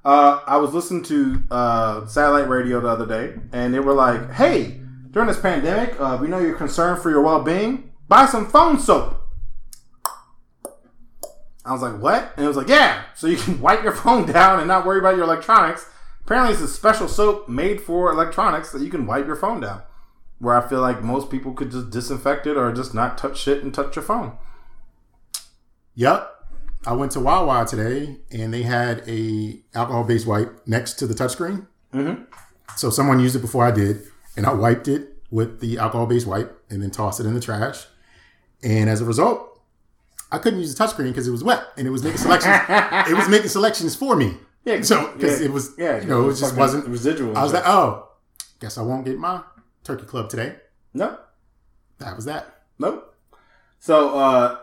Uh, 0.03 0.39
I 0.47 0.57
was 0.57 0.73
listening 0.73 1.03
to 1.03 1.43
uh, 1.51 2.05
satellite 2.07 2.47
radio 2.49 2.79
the 2.79 2.87
other 2.89 3.05
day 3.05 3.39
and 3.51 3.73
they 3.73 3.79
were 3.79 3.93
like, 3.93 4.31
"Hey, 4.31 4.81
during 5.11 5.27
this 5.27 5.39
pandemic, 5.39 5.99
uh, 5.99 6.17
we 6.19 6.27
know 6.27 6.39
you're 6.39 6.55
concerned 6.55 7.01
for 7.03 7.09
your 7.11 7.21
well-being. 7.21 7.91
Buy 8.07 8.25
some 8.25 8.47
phone 8.47 8.79
soap." 8.79 9.21
I 11.65 11.71
was 11.71 11.81
like, 11.81 11.99
"What?" 11.99 12.33
And 12.35 12.45
it 12.45 12.47
was 12.47 12.57
like, 12.57 12.67
"Yeah, 12.67 13.03
so 13.15 13.27
you 13.27 13.37
can 13.37 13.59
wipe 13.65 13.83
your 13.83 13.93
phone 13.93 14.31
down 14.31 14.59
and 14.59 14.67
not 14.67 14.85
worry 14.85 14.99
about 14.99 15.15
your 15.15 15.25
electronics." 15.25 15.89
Apparently, 16.23 16.53
it's 16.53 16.61
a 16.61 16.67
special 16.67 17.07
soap 17.07 17.49
made 17.49 17.81
for 17.81 18.11
electronics 18.11 18.71
that 18.71 18.81
you 18.81 18.89
can 18.89 19.05
wipe 19.05 19.27
your 19.27 19.35
phone 19.35 19.59
down 19.59 19.83
where 20.39 20.55
I 20.55 20.67
feel 20.67 20.81
like 20.81 21.01
most 21.01 21.29
people 21.29 21.53
could 21.53 21.71
just 21.71 21.89
disinfect 21.89 22.45
it 22.45 22.57
or 22.57 22.71
just 22.71 22.93
not 22.93 23.17
touch 23.17 23.37
shit 23.37 23.63
and 23.63 23.73
touch 23.73 23.95
your 23.95 24.03
phone. 24.03 24.37
Yep. 25.95 26.31
I 26.85 26.93
went 26.93 27.13
to 27.13 27.19
Wawa 27.19 27.65
today, 27.65 28.17
and 28.31 28.53
they 28.53 28.63
had 28.63 29.03
a 29.07 29.59
alcohol 29.73 30.03
based 30.03 30.27
wipe 30.27 30.67
next 30.67 30.93
to 30.95 31.07
the 31.07 31.13
touchscreen. 31.13 31.67
Mm-hmm. 31.93 32.23
So 32.75 32.89
someone 32.89 33.19
used 33.19 33.35
it 33.35 33.39
before 33.39 33.63
I 33.63 33.71
did, 33.71 34.03
and 34.35 34.45
I 34.45 34.53
wiped 34.53 34.87
it 34.87 35.15
with 35.31 35.61
the 35.61 35.77
alcohol-based 35.77 36.27
wipe, 36.27 36.63
and 36.69 36.81
then 36.81 36.91
tossed 36.91 37.19
it 37.19 37.25
in 37.25 37.33
the 37.33 37.39
trash. 37.39 37.85
And 38.63 38.89
as 38.89 39.01
a 39.01 39.05
result, 39.05 39.54
I 40.31 40.37
couldn't 40.39 40.59
use 40.59 40.73
the 40.75 40.83
touchscreen 40.83 41.05
because 41.09 41.27
it 41.27 41.31
was 41.31 41.43
wet, 41.43 41.63
and 41.77 41.87
it 41.87 41.91
was 41.91 42.03
making 42.03 42.17
selections. 42.17 42.55
it 43.09 43.15
was 43.15 43.29
making 43.29 43.49
selections 43.49 43.95
for 43.95 44.15
me. 44.15 44.37
Yeah, 44.65 44.81
So 44.91 45.13
because 45.13 45.39
yeah, 45.39 45.45
it 45.45 45.51
was, 45.51 45.71
yeah, 45.77 46.01
you 46.01 46.07
know, 46.07 46.27
it 46.29 46.35
just 46.35 46.55
wasn't. 46.57 46.87
residual. 46.87 47.37
I 47.37 47.43
was 47.43 47.53
like, 47.53 47.67
oh, 47.67 48.09
guess 48.59 48.77
I 48.77 48.81
won't 48.81 49.05
get 49.05 49.17
my 49.17 49.41
turkey 49.83 50.05
club 50.05 50.29
today. 50.29 50.55
no, 50.93 51.17
That 51.99 52.15
was 52.15 52.25
that. 52.25 52.61
Nope. 52.79 53.13
So 53.79 54.17
uh, 54.17 54.57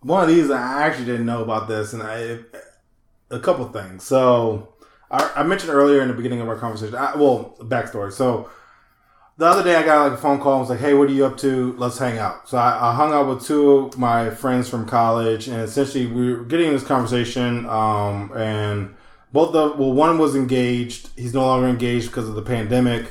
one 0.00 0.22
of 0.22 0.28
these 0.28 0.50
I 0.50 0.82
actually 0.84 1.06
didn't 1.06 1.26
know 1.26 1.42
about 1.42 1.66
this, 1.68 1.92
and 1.92 2.02
I 2.02 2.38
a 3.30 3.40
couple 3.40 3.66
things. 3.68 4.04
So 4.04 4.74
I, 5.10 5.30
I 5.36 5.42
mentioned 5.42 5.72
earlier 5.72 6.00
in 6.02 6.08
the 6.08 6.14
beginning 6.14 6.40
of 6.40 6.48
our 6.48 6.56
conversation. 6.56 6.94
I, 6.94 7.16
well, 7.16 7.56
backstory. 7.60 8.12
So 8.12 8.48
the 9.42 9.48
other 9.48 9.64
day 9.64 9.74
I 9.74 9.82
got 9.82 10.04
like 10.04 10.12
a 10.12 10.22
phone 10.22 10.38
call. 10.38 10.52
and 10.52 10.60
was 10.60 10.70
like, 10.70 10.78
"Hey, 10.78 10.94
what 10.94 11.08
are 11.08 11.12
you 11.12 11.26
up 11.26 11.36
to? 11.38 11.74
Let's 11.76 11.98
hang 11.98 12.16
out." 12.16 12.48
So 12.48 12.58
I, 12.58 12.90
I 12.90 12.94
hung 12.94 13.12
out 13.12 13.26
with 13.26 13.44
two 13.44 13.72
of 13.72 13.98
my 13.98 14.30
friends 14.30 14.68
from 14.68 14.86
college, 14.86 15.48
and 15.48 15.60
essentially 15.60 16.06
we 16.06 16.32
were 16.32 16.44
getting 16.44 16.70
this 16.70 16.84
conversation. 16.84 17.66
Um, 17.68 18.30
and 18.36 18.94
both 19.32 19.52
the 19.52 19.74
well, 19.76 19.92
one 19.92 20.18
was 20.18 20.36
engaged. 20.36 21.08
He's 21.16 21.34
no 21.34 21.44
longer 21.44 21.66
engaged 21.66 22.06
because 22.06 22.28
of 22.28 22.36
the 22.36 22.42
pandemic. 22.42 23.10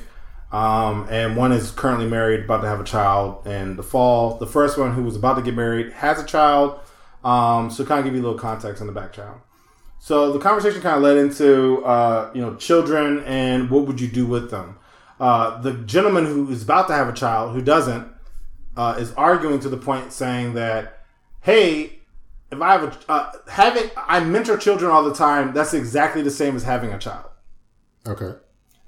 Um, 0.54 1.06
and 1.10 1.36
one 1.36 1.52
is 1.52 1.72
currently 1.72 2.08
married, 2.08 2.46
about 2.46 2.62
to 2.62 2.68
have 2.68 2.80
a 2.80 2.86
child 2.86 3.46
in 3.46 3.76
the 3.76 3.84
fall. 3.84 4.38
The 4.38 4.48
first 4.48 4.78
one, 4.78 4.94
who 4.94 5.04
was 5.04 5.18
about 5.18 5.34
to 5.34 5.42
get 5.42 5.54
married, 5.54 5.92
has 5.92 6.18
a 6.18 6.26
child. 6.26 6.80
Um, 7.26 7.70
so 7.70 7.84
kind 7.84 8.00
of 8.00 8.06
give 8.06 8.16
you 8.16 8.22
a 8.22 8.24
little 8.24 8.40
context 8.40 8.80
on 8.80 8.88
the 8.88 8.94
back 8.94 9.12
child. 9.12 9.42
So 10.00 10.32
the 10.32 10.40
conversation 10.40 10.82
kind 10.82 10.96
of 10.96 11.04
led 11.04 11.18
into, 11.18 11.84
uh, 11.86 12.32
you 12.34 12.42
know, 12.42 12.56
children 12.56 13.20
and 13.26 13.70
what 13.70 13.86
would 13.86 14.00
you 14.00 14.08
do 14.08 14.26
with 14.26 14.50
them. 14.50 14.78
Uh, 15.22 15.62
the 15.62 15.74
gentleman 15.74 16.26
who 16.26 16.50
is 16.50 16.64
about 16.64 16.88
to 16.88 16.94
have 16.94 17.08
a 17.08 17.14
child, 17.14 17.54
who 17.54 17.62
doesn't, 17.62 18.08
uh, 18.76 18.96
is 18.98 19.14
arguing 19.14 19.60
to 19.60 19.70
the 19.70 19.78
point 19.78 20.12
saying 20.12 20.56
that, 20.56 21.06
hey, 21.42 22.00
if 22.52 22.60
I 22.60 22.72
have 22.72 22.84
a 22.84 23.12
uh, 23.12 23.32
having, 23.48 23.92
I 23.96 24.20
mentor 24.22 24.58
children 24.58 24.90
all 24.90 25.04
the 25.04 25.14
time. 25.14 25.54
That's 25.54 25.76
exactly 25.76 26.24
the 26.24 26.32
same 26.32 26.56
as 26.56 26.64
having 26.64 26.92
a 26.92 26.98
child. 26.98 27.30
Okay. 28.08 28.34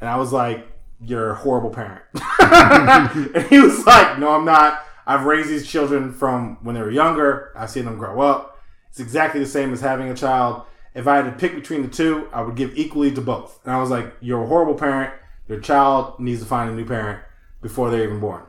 And 0.01 0.09
I 0.09 0.17
was 0.17 0.33
like, 0.33 0.67
You're 0.99 1.31
a 1.31 1.35
horrible 1.35 1.69
parent. 1.69 2.03
and 2.41 3.45
he 3.47 3.59
was 3.59 3.85
like, 3.85 4.17
No, 4.17 4.31
I'm 4.31 4.43
not. 4.43 4.83
I've 5.05 5.25
raised 5.25 5.49
these 5.49 5.67
children 5.67 6.11
from 6.11 6.57
when 6.63 6.75
they 6.75 6.81
were 6.81 6.91
younger. 6.91 7.53
I've 7.55 7.69
seen 7.69 7.85
them 7.85 7.99
grow 7.99 8.21
up. 8.21 8.59
It's 8.89 8.99
exactly 8.99 9.39
the 9.39 9.45
same 9.45 9.71
as 9.71 9.81
having 9.81 10.09
a 10.09 10.15
child. 10.15 10.63
If 10.95 11.07
I 11.07 11.17
had 11.17 11.25
to 11.25 11.31
pick 11.31 11.55
between 11.55 11.83
the 11.83 11.87
two, 11.87 12.27
I 12.33 12.41
would 12.41 12.55
give 12.55 12.75
equally 12.75 13.11
to 13.11 13.21
both. 13.21 13.59
And 13.63 13.73
I 13.73 13.79
was 13.79 13.89
like, 13.91 14.13
You're 14.19 14.43
a 14.43 14.47
horrible 14.47 14.75
parent. 14.75 15.13
Your 15.47 15.59
child 15.59 16.19
needs 16.19 16.41
to 16.41 16.45
find 16.45 16.69
a 16.69 16.73
new 16.73 16.85
parent 16.85 17.21
before 17.61 17.89
they're 17.89 18.03
even 18.03 18.19
born. 18.19 18.43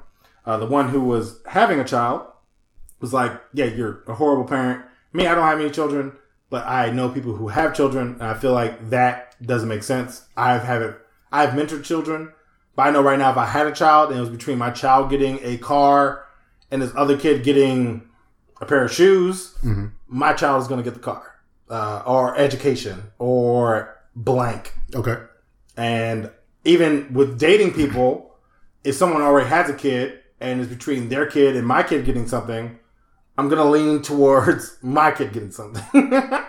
Uh, 0.47 0.59
the 0.59 0.66
one 0.66 0.88
who 0.90 1.01
was 1.01 1.40
having 1.47 1.80
a 1.80 1.84
child 1.84 2.26
was 3.01 3.12
like, 3.12 3.32
Yeah, 3.53 3.66
you're 3.66 4.03
a 4.07 4.14
horrible 4.14 4.45
parent. 4.45 4.84
Me, 5.12 5.26
I 5.26 5.34
don't 5.34 5.45
have 5.45 5.61
any 5.61 5.70
children, 5.70 6.12
but 6.51 6.66
I 6.66 6.90
know 6.90 7.09
people 7.09 7.34
who 7.34 7.49
have 7.49 7.74
children, 7.74 8.14
and 8.14 8.22
I 8.22 8.34
feel 8.34 8.53
like 8.53 8.90
that 8.90 9.36
doesn't 9.45 9.68
make 9.68 9.82
sense. 9.82 10.26
I've 10.36 10.62
have 10.62 10.82
it. 10.82 10.97
I've 11.32 11.51
mentored 11.51 11.84
children, 11.84 12.32
but 12.76 12.82
I 12.86 12.90
know 12.90 13.03
right 13.03 13.18
now 13.18 13.30
if 13.30 13.36
I 13.36 13.47
had 13.47 13.66
a 13.66 13.72
child 13.72 14.11
and 14.11 14.18
it 14.18 14.20
was 14.20 14.30
between 14.30 14.59
my 14.59 14.70
child 14.70 15.11
getting 15.11 15.38
a 15.42 15.57
car 15.59 16.26
and 16.70 16.80
this 16.82 16.92
other 16.97 17.16
kid 17.16 17.45
getting 17.45 18.09
a 18.61 18.66
pair 18.66 18.84
of 18.84 18.92
shoes, 18.92 19.57
my 20.07 20.32
child 20.32 20.62
is 20.62 20.68
going 20.68 20.78
to 20.78 20.84
get 20.84 20.95
the 20.95 21.01
car 21.01 21.34
uh, 21.70 22.03
or 22.07 22.36
education 22.36 23.03
or 23.18 23.97
blank. 24.14 24.74
Okay. 24.95 25.16
And 25.76 26.30
even 26.64 27.12
with 27.12 27.38
dating 27.38 27.72
people, 27.74 28.34
if 28.82 28.94
someone 28.94 29.22
already 29.22 29.48
has 29.48 29.68
a 29.68 29.74
kid 29.74 30.20
and 30.40 30.60
is 30.60 30.68
between 30.68 31.08
their 31.08 31.26
kid 31.26 31.56
and 31.56 31.66
my 31.66 31.82
kid 31.82 32.04
getting 32.04 32.26
something, 32.26 32.78
I'm 33.36 33.48
gonna 33.48 33.64
lean 33.64 34.02
towards 34.02 34.78
my 34.82 35.10
kid 35.10 35.32
getting 35.32 35.50
something. 35.50 35.82
uh, 36.12 36.46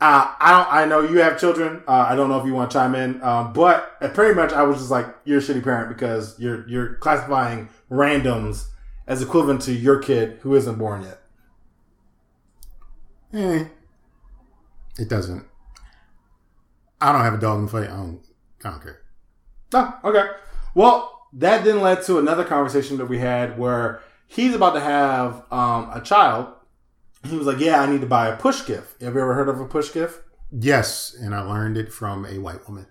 I 0.00 0.50
don't. 0.50 0.72
I 0.72 0.84
know 0.86 1.00
you 1.00 1.18
have 1.18 1.38
children. 1.38 1.82
Uh, 1.86 2.06
I 2.08 2.14
don't 2.14 2.28
know 2.28 2.40
if 2.40 2.46
you 2.46 2.54
want 2.54 2.70
to 2.70 2.76
chime 2.76 2.94
in, 2.94 3.22
um, 3.22 3.52
but 3.52 4.00
pretty 4.14 4.34
much 4.34 4.52
I 4.52 4.62
was 4.62 4.78
just 4.78 4.90
like, 4.90 5.06
you're 5.24 5.38
a 5.38 5.42
shitty 5.42 5.62
parent 5.62 5.88
because 5.88 6.38
you're 6.38 6.68
you're 6.68 6.94
classifying 6.94 7.68
randoms 7.90 8.68
as 9.06 9.22
equivalent 9.22 9.62
to 9.62 9.72
your 9.72 9.98
kid 9.98 10.38
who 10.42 10.54
isn't 10.54 10.78
born 10.78 11.02
yet. 11.02 11.18
Eh, 13.34 13.64
it 14.98 15.08
doesn't. 15.08 15.46
I 17.00 17.12
don't 17.12 17.22
have 17.22 17.34
a 17.34 17.38
dog 17.38 17.58
in 17.58 17.64
the 17.66 17.70
fight. 17.70 17.90
I 17.90 17.96
don't. 17.96 18.20
I 18.64 18.70
don't 18.70 18.82
care. 18.82 19.01
Oh, 19.74 19.98
okay. 20.04 20.28
Well, 20.74 21.26
that 21.34 21.64
then 21.64 21.80
led 21.80 22.02
to 22.04 22.18
another 22.18 22.44
conversation 22.44 22.98
that 22.98 23.06
we 23.06 23.18
had 23.18 23.58
where 23.58 24.00
he's 24.26 24.54
about 24.54 24.74
to 24.74 24.80
have 24.80 25.44
um, 25.50 25.90
a 25.92 26.00
child. 26.04 26.48
He 27.24 27.36
was 27.36 27.46
like, 27.46 27.58
"Yeah, 27.60 27.80
I 27.80 27.86
need 27.90 28.00
to 28.00 28.06
buy 28.06 28.28
a 28.28 28.36
push 28.36 28.66
gift. 28.66 29.00
Have 29.02 29.14
you 29.14 29.20
ever 29.20 29.34
heard 29.34 29.48
of 29.48 29.60
a 29.60 29.64
push 29.66 29.92
gift?" 29.92 30.20
Yes, 30.50 31.16
and 31.18 31.34
I 31.34 31.40
learned 31.40 31.76
it 31.78 31.92
from 31.92 32.26
a 32.26 32.38
white 32.38 32.66
woman. 32.68 32.86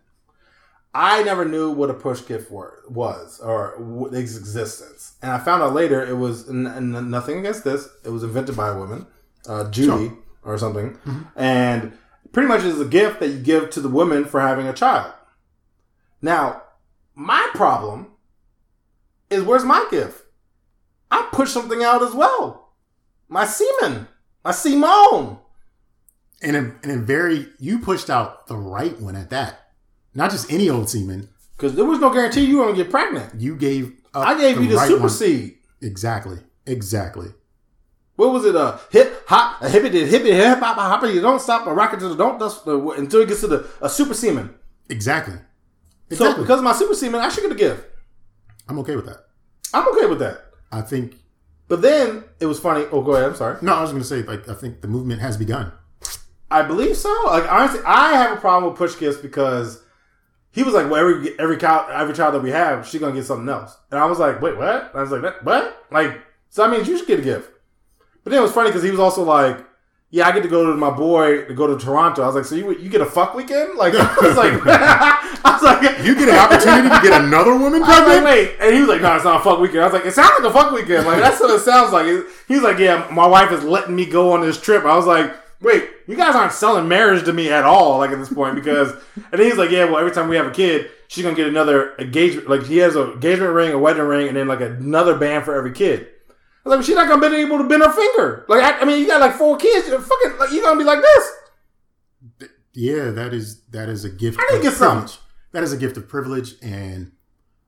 I 0.93 1.23
never 1.23 1.45
knew 1.45 1.71
what 1.71 1.89
a 1.89 1.93
push 1.93 2.25
gift 2.25 2.51
were, 2.51 2.84
was 2.89 3.39
or 3.39 3.75
its 4.11 4.36
existence, 4.36 5.13
and 5.21 5.32
I 5.32 5.38
found 5.39 5.61
out 5.63 5.73
later 5.73 6.03
it 6.05 6.15
was 6.17 6.49
n- 6.49 6.67
n- 6.67 7.09
nothing 7.09 7.39
against 7.39 7.63
this. 7.63 7.88
It 8.03 8.09
was 8.09 8.23
invented 8.23 8.57
by 8.57 8.69
a 8.69 8.77
woman, 8.77 9.05
uh, 9.47 9.69
Judy 9.69 10.11
or 10.43 10.57
something, 10.57 10.97
and 11.36 11.93
pretty 12.34 12.47
much 12.47 12.63
is 12.63 12.79
a 12.82 12.86
gift 12.86 13.19
that 13.21 13.29
you 13.29 13.39
give 13.39 13.69
to 13.71 13.79
the 13.82 13.88
woman 13.89 14.25
for 14.25 14.41
having 14.41 14.67
a 14.67 14.73
child. 14.73 15.13
Now, 16.21 16.61
my 17.22 17.49
problem 17.53 18.07
is 19.30 19.43
where's 19.43 19.63
my 19.63 19.88
gift? 19.91 20.24
I 21.09 21.30
push 21.32 21.51
something 21.51 21.84
out 21.84 22.01
as 22.01 22.13
well. 22.13 22.74
My 23.28 23.45
semen, 23.45 24.07
my 24.43 24.51
semen. 24.51 25.38
And 26.41 26.74
and 26.84 27.05
very 27.05 27.47
you 27.59 27.80
pushed 27.80 28.09
out 28.09 28.47
the 28.47 28.57
right 28.57 28.99
one 28.99 29.15
at 29.15 29.30
that. 29.30 29.74
Not 30.15 30.32
just 30.32 30.51
any 30.51 30.69
old 30.69 30.89
semen. 30.89 31.30
Because 31.55 31.76
there 31.76 31.86
was 31.86 31.99
no 31.99 32.11
guarantee 32.11 32.45
you 32.45 32.57
were 32.57 32.65
gonna 32.65 32.78
get 32.78 32.89
pregnant. 32.89 33.39
You 33.39 33.55
gave 33.55 33.93
I 34.13 34.38
gave 34.39 34.59
you 34.59 34.69
the 34.69 34.76
right 34.76 34.88
super 34.88 35.01
one. 35.01 35.09
seed. 35.09 35.57
Exactly. 35.82 36.39
Exactly. 36.65 37.28
What 38.15 38.34
was 38.34 38.45
it? 38.45 38.55
A 38.55 38.80
hip 38.91 39.24
hop, 39.28 39.61
a 39.61 39.67
hippie 39.67 39.91
did 39.91 40.09
hippie 40.11 40.34
hip 40.34 40.59
hop, 40.59 40.78
hoppity. 40.78 41.13
You 41.13 41.22
don't 41.22 41.39
stop, 41.39 41.67
a 41.67 41.74
rocket 41.74 41.99
to 41.99 42.09
the 42.09 42.15
don't 42.15 42.39
dust 42.39 42.65
the, 42.65 42.78
until 42.91 43.22
it 43.22 43.28
gets 43.28 43.41
to 43.41 43.47
the 43.47 43.67
a 43.80 43.89
super 43.89 44.15
semen. 44.15 44.55
Exactly. 44.89 45.36
So 46.12 46.26
Exactly. 46.26 46.43
because 46.43 46.59
of 46.59 46.64
my 46.66 46.74
super 46.74 46.93
semen, 46.93 47.22
I 47.22 47.30
should 47.30 47.43
get 47.43 47.51
a 47.51 47.55
gift. 47.55 47.86
I'm 48.68 48.78
okay 48.80 48.95
with 48.95 49.05
that. 49.05 49.26
I'm 49.74 49.88
okay 49.89 50.05
with 50.07 50.20
that. 50.20 50.41
I 50.72 50.82
think 50.82 51.16
But 51.68 51.82
then 51.82 52.24
it 52.39 52.45
was 52.45 52.59
funny. 52.59 52.86
Oh, 52.91 53.01
go 53.01 53.14
ahead. 53.16 53.30
I'm 53.30 53.36
sorry. 53.36 53.57
no, 53.62 53.74
I 53.74 53.82
was 53.82 53.91
gonna 53.91 54.03
say 54.03 54.24
like 54.24 54.47
I 54.49 54.53
think 54.53 54.82
the 54.82 54.88
movement 54.88 55.22
has 55.22 55.38
begun. 55.38 55.72
I 56.49 56.64
believe 56.64 56.97
so. 56.97 57.09
Like 57.28 57.49
honestly, 57.51 57.80
I 57.86 58.14
have 58.14 58.38
a 58.38 58.41
problem 58.41 58.70
with 58.72 58.78
push 58.78 58.97
gifts 58.99 59.18
because 59.22 59.82
he 60.51 60.64
was 60.64 60.74
like, 60.74 60.89
"Well, 60.89 60.99
every 60.99 61.39
every 61.39 61.57
child, 61.57 61.89
every 61.91 62.14
child 62.14 62.34
that 62.36 62.41
we 62.43 62.49
have, 62.51 62.86
she's 62.86 62.99
gonna 62.99 63.16
get 63.16 63.26
something 63.26 63.47
else." 63.47 63.78
And 63.89 63.97
I 63.99 64.05
was 64.05 64.20
like, 64.20 64.41
"Wait, 64.41 64.57
what?" 64.57 64.89
And 64.91 64.95
I 64.99 65.01
was 65.01 65.12
like, 65.12 65.45
what?" 65.45 65.86
Like, 65.91 66.22
so 66.49 66.64
that 66.64 66.72
means 66.72 66.89
you 66.89 66.97
should 66.97 67.07
get 67.07 67.20
a 67.20 67.24
gift. 67.24 67.49
But 68.26 68.32
then 68.32 68.39
it 68.39 68.43
was 68.43 68.51
funny 68.51 68.70
because 68.70 68.84
he 68.84 68.91
was 68.91 68.99
also 68.99 69.24
like, 69.24 69.66
"Yeah, 70.12 70.28
I 70.28 70.32
get 70.32 70.43
to 70.43 70.49
go 70.49 70.66
to 70.70 70.78
my 70.78 70.91
boy 70.91 71.45
to 71.45 71.53
go 71.53 71.66
to 71.68 71.84
Toronto." 71.84 72.22
I 72.22 72.28
was 72.28 72.36
like, 72.36 72.45
"So 72.45 72.55
you 72.55 72.72
you 72.78 72.89
get 72.89 73.01
a 73.01 73.05
fuck 73.05 73.34
weekend?" 73.34 73.76
Like, 73.78 73.93
I 73.97 74.16
was 74.22 74.38
like, 74.38 74.53
I 74.66 75.51
was 75.53 75.64
like, 75.64 76.05
You 76.05 76.14
get 76.16 76.30
an 76.30 76.36
opportunity 76.38 76.89
to 76.89 77.01
get 77.01 77.22
another 77.22 77.55
woman 77.64 77.82
I 77.84 77.88
was 77.88 77.89
like, 77.89 78.03
pregnant? 78.05 78.26
wait, 78.26 78.55
and 78.59 78.74
he 78.76 78.80
was 78.82 78.89
like, 78.89 79.01
"No, 79.01 79.16
it's 79.16 79.24
not 79.26 79.41
a 79.41 79.43
fuck 79.43 79.59
weekend." 79.59 79.82
I 79.82 79.86
was 79.86 79.93
like, 79.93 80.05
"It 80.05 80.14
sounds 80.14 80.32
like 80.39 80.49
a 80.49 80.53
fuck 80.53 80.72
weekend. 80.72 81.05
Like 81.07 81.20
that's 81.20 81.39
what 81.39 81.49
it 81.51 81.59
sounds 81.62 81.91
like." 81.91 82.05
He 82.47 82.53
was 82.55 82.64
like, 82.64 82.78
"Yeah, 82.80 83.07
my 83.12 83.26
wife 83.28 83.51
is 83.51 83.64
letting 83.64 83.95
me 83.95 84.05
go 84.05 84.32
on 84.34 84.41
this 84.41 84.59
trip." 84.59 84.84
I 84.86 84.95
was 84.95 85.05
like, 85.05 85.34
"Wait, 85.62 85.89
you 86.07 86.16
guys 86.16 86.36
aren't 86.36 86.53
selling 86.53 86.88
marriage 86.88 87.24
to 87.26 87.34
me 87.34 87.49
at 87.51 87.64
all, 87.64 87.97
like 87.99 88.12
at 88.12 88.20
this 88.20 88.34
point." 88.34 88.55
Because, 88.55 88.91
and 89.16 89.39
then 89.39 89.41
he's 89.47 89.57
like, 89.57 89.72
"Yeah, 89.72 89.86
well, 89.86 89.97
every 89.97 90.12
time 90.12 90.28
we 90.30 90.36
have 90.36 90.47
a 90.47 90.51
kid, 90.51 90.89
she's 91.07 91.24
gonna 91.24 91.36
get 91.36 91.47
another 91.47 91.93
engagement. 91.99 92.49
Like 92.49 92.64
he 92.64 92.78
has 92.78 92.95
a 92.95 93.14
engagement 93.14 93.53
ring, 93.53 93.72
a 93.72 93.78
wedding 93.80 94.03
ring, 94.03 94.28
and 94.28 94.36
then 94.38 94.47
like 94.47 94.62
another 94.62 95.16
band 95.18 95.45
for 95.45 95.55
every 95.55 95.72
kid." 95.72 96.07
Like, 96.64 96.84
"She's 96.84 96.95
not 96.95 97.07
gonna 97.07 97.30
be 97.30 97.36
able 97.38 97.57
to 97.57 97.64
bend 97.64 97.84
her 97.84 97.91
finger. 97.91 98.45
Like, 98.47 98.62
I, 98.64 98.80
I 98.82 98.86
mean, 98.86 98.99
you 98.99 99.07
got 99.07 99.20
like 99.22 99.34
four 99.34 99.57
kids. 99.57 99.88
You're 99.88 99.99
fucking, 99.99 100.38
like, 100.38 100.51
you're 100.51 100.64
gonna 100.64 100.78
be 100.78 100.84
like 100.86 101.01
this." 101.01 101.32
Yeah, 102.74 103.12
that 103.12 103.34
is 103.34 103.62
that 103.72 103.89
is 103.89 104.05
a 104.05 104.09
gift 104.09 104.39
I 104.39 104.55
to 104.55 104.62
get 104.62 104.74
some. 104.74 104.91
privilege. 104.99 105.20
That 105.51 105.64
is 105.64 105.74
a 105.74 105.78
gift 105.78 105.97
of 105.97 106.07
privilege 106.07 106.53
and 106.62 107.12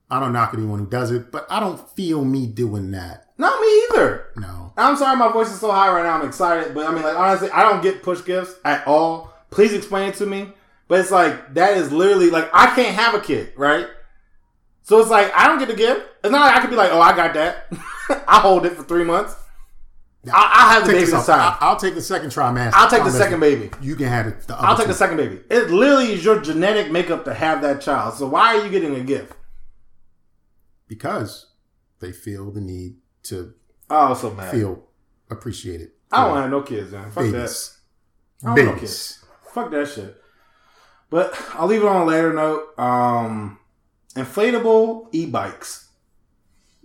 I 0.09 0.19
don't 0.19 0.31
knock 0.31 0.53
anyone 0.53 0.79
who 0.79 0.85
does 0.85 1.11
it, 1.11 1.31
but 1.31 1.45
I 1.49 1.59
don't 1.59 1.89
feel 1.95 2.23
me 2.23 2.45
doing 2.47 2.91
that. 2.91 3.31
Not 3.37 3.59
me 3.59 3.67
either. 3.67 4.27
No. 4.37 4.71
I'm 4.77 4.95
sorry 4.95 5.17
my 5.17 5.31
voice 5.31 5.51
is 5.51 5.59
so 5.59 5.71
high 5.71 5.91
right 5.91 6.03
now. 6.03 6.19
I'm 6.19 6.25
excited, 6.27 6.73
but 6.73 6.87
I 6.87 6.93
mean, 6.93 7.03
like 7.03 7.17
honestly, 7.17 7.49
I 7.49 7.63
don't 7.63 7.81
get 7.81 8.03
push 8.03 8.23
gifts 8.23 8.55
at 8.63 8.87
all. 8.87 9.33
Please 9.49 9.73
explain 9.73 10.09
it 10.09 10.15
to 10.15 10.25
me. 10.25 10.49
But 10.87 10.99
it's 10.99 11.11
like 11.11 11.55
that 11.55 11.77
is 11.77 11.91
literally 11.91 12.29
like 12.29 12.49
I 12.53 12.73
can't 12.75 12.95
have 12.95 13.13
a 13.15 13.19
kid, 13.19 13.51
right? 13.57 13.87
So 14.83 14.99
it's 14.99 15.09
like 15.09 15.31
I 15.35 15.47
don't 15.47 15.59
get 15.59 15.67
the 15.69 15.75
gift. 15.75 16.01
It's 16.23 16.31
not 16.31 16.41
like 16.41 16.55
I 16.57 16.61
could 16.61 16.69
be 16.69 16.75
like, 16.75 16.91
oh, 16.91 17.01
I 17.01 17.15
got 17.15 17.33
that. 17.33 17.67
I 18.27 18.39
hold 18.39 18.65
it 18.65 18.73
for 18.73 18.83
three 18.83 19.03
months. 19.05 19.35
I, 20.31 20.67
I 20.69 20.73
have 20.73 20.83
the 20.83 20.91
Take 20.91 20.95
baby 21.01 21.11
this 21.11 21.11
this 21.19 21.29
off. 21.29 21.37
time. 21.37 21.57
I- 21.61 21.67
I'll 21.67 21.75
take 21.77 21.95
the 21.95 22.01
second 22.01 22.29
trimester. 22.29 22.71
I'll 22.73 22.89
take 22.89 23.03
the 23.03 23.11
second 23.11 23.39
baby. 23.41 23.69
You 23.81 23.95
can 23.95 24.07
have 24.07 24.27
it. 24.27 24.41
The 24.47 24.55
other 24.57 24.67
I'll 24.67 24.75
take 24.77 24.85
two. 24.85 24.91
the 24.93 24.97
second 24.97 25.17
baby. 25.17 25.41
It 25.49 25.69
literally 25.69 26.13
is 26.13 26.23
your 26.23 26.39
genetic 26.39 26.91
makeup 26.91 27.25
to 27.25 27.33
have 27.33 27.61
that 27.61 27.81
child. 27.81 28.13
So 28.13 28.27
why 28.27 28.55
are 28.57 28.63
you 28.63 28.69
getting 28.71 28.95
a 28.95 29.01
gift? 29.03 29.33
because 30.87 31.47
they 31.99 32.11
feel 32.11 32.51
the 32.51 32.61
need 32.61 32.97
to 33.23 33.53
Oh, 33.89 34.13
so 34.13 34.31
mad. 34.31 34.51
feel 34.51 34.83
appreciated. 35.29 35.91
I 36.11 36.27
don't 36.27 36.37
have 36.37 36.51
no 36.51 36.61
kids, 36.61 36.91
man. 36.91 37.09
Fuck 37.11 37.25
that. 37.31 37.69
I 38.45 38.55
don't 38.55 38.65
no 38.65 38.75
kids. 38.75 39.23
Fuck 39.53 39.71
that 39.71 39.87
shit. 39.87 40.21
But 41.09 41.33
I'll 41.53 41.67
leave 41.67 41.81
it 41.81 41.87
on 41.87 42.01
a 42.01 42.05
later 42.05 42.33
note. 42.33 42.77
Um, 42.77 43.59
inflatable 44.15 45.07
e-bikes 45.11 45.89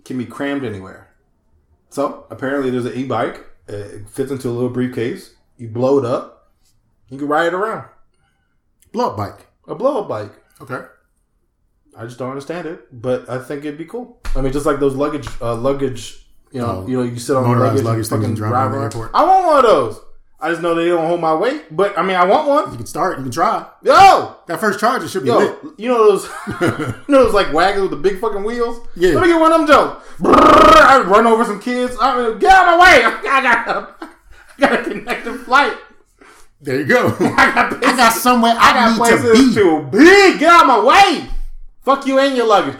can 0.05 0.17
be 0.17 0.25
crammed 0.25 0.63
anywhere. 0.63 1.13
So 1.89 2.25
apparently, 2.29 2.69
there's 2.71 2.85
an 2.85 2.93
e-bike. 2.95 3.45
It 3.67 4.09
fits 4.09 4.31
into 4.31 4.49
a 4.49 4.51
little 4.51 4.69
briefcase. 4.69 5.35
You 5.57 5.67
blow 5.67 5.99
it 5.99 6.05
up. 6.05 6.51
You 7.09 7.17
can 7.17 7.27
ride 7.27 7.47
it 7.47 7.53
around. 7.53 7.87
Blow 8.91 9.09
up 9.11 9.17
bike. 9.17 9.47
A 9.67 9.75
blow-up 9.75 10.07
bike. 10.07 10.31
Okay. 10.61 10.81
I 11.95 12.05
just 12.05 12.17
don't 12.17 12.29
understand 12.29 12.67
it, 12.67 13.01
but 13.01 13.29
I 13.29 13.39
think 13.39 13.65
it'd 13.65 13.77
be 13.77 13.85
cool. 13.85 14.19
I 14.35 14.41
mean, 14.41 14.51
just 14.53 14.65
like 14.65 14.79
those 14.79 14.95
luggage, 14.95 15.27
uh, 15.41 15.55
luggage. 15.55 16.25
You 16.51 16.61
know, 16.61 16.83
Oh, 16.83 16.87
you 16.87 16.97
know, 16.97 17.03
you 17.03 17.19
sit 17.19 17.35
on 17.35 17.43
the 17.43 17.49
luggage, 17.49 17.83
luggage 17.83 18.11
and 18.11 18.21
fucking 18.21 18.35
drive 18.35 18.51
around 18.53 18.71
the 18.71 18.79
airport. 18.79 19.11
I 19.13 19.23
want 19.23 19.45
one 19.45 19.57
of 19.57 19.63
those. 19.63 19.99
I 20.41 20.49
just 20.51 20.61
know 20.61 20.73
they 20.73 20.87
don't 20.87 21.05
hold 21.05 21.19
my 21.19 21.33
weight, 21.35 21.75
but 21.75 21.97
I 21.97 22.01
mean, 22.01 22.15
I 22.15 22.23
want 22.23 22.47
one. 22.47 22.71
You 22.71 22.77
can 22.77 22.85
start. 22.85 23.17
You 23.17 23.23
can 23.23 23.31
try. 23.31 23.65
Yo, 23.83 24.35
That 24.47 24.59
first 24.61 24.79
charge, 24.79 25.03
it 25.03 25.09
should 25.09 25.23
be 25.23 25.27
yo, 25.29 25.37
lit. 25.39 25.57
you 25.77 25.89
know 25.89 26.09
those, 26.11 26.29
you 26.61 27.03
know 27.09 27.25
those 27.25 27.33
like 27.33 27.51
wagons 27.51 27.81
with 27.81 27.91
the 27.91 27.97
big 27.97 28.19
fucking 28.21 28.43
wheels. 28.43 28.79
Yeah. 28.95 29.15
Let 29.15 29.23
me 29.23 29.27
get 29.27 29.39
one 29.39 29.51
of 29.51 29.59
them 29.59 29.67
jokes. 29.67 30.05
I 30.23 31.01
run 31.05 31.27
over 31.27 31.43
some 31.43 31.59
kids. 31.59 31.97
I 31.99 32.15
mean, 32.29 32.39
get 32.39 32.53
out 32.53 32.73
of 32.73 32.79
my 32.79 32.83
way. 32.85 33.03
I 33.29 33.41
got, 33.41 33.95
I 34.01 34.09
got 34.59 34.79
a 34.79 34.83
connected 34.83 35.39
flight. 35.41 35.73
There 36.61 36.79
you 36.79 36.85
go. 36.85 37.07
I 37.19 37.51
got, 37.53 37.85
I 37.85 37.95
got 37.97 38.13
somewhere 38.13 38.53
I, 38.57 38.73
got 38.73 38.97
need 38.97 39.21
to 39.23 39.33
be. 39.33 39.53
too 39.53 39.87
big. 39.91 40.39
Get 40.39 40.49
out 40.49 40.61
of 40.61 40.67
my 40.67 40.83
way. 40.83 41.29
Fuck 41.83 42.05
you 42.05 42.17
and 42.19 42.35
your 42.37 42.47
luggage. 42.47 42.75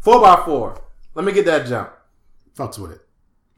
Four 0.00 0.20
by 0.20 0.42
four. 0.44 0.82
Let 1.14 1.24
me 1.24 1.32
get 1.32 1.46
that 1.46 1.66
jump. 1.66 1.90
Fucks 2.56 2.78
with 2.78 2.92
it. 2.92 3.05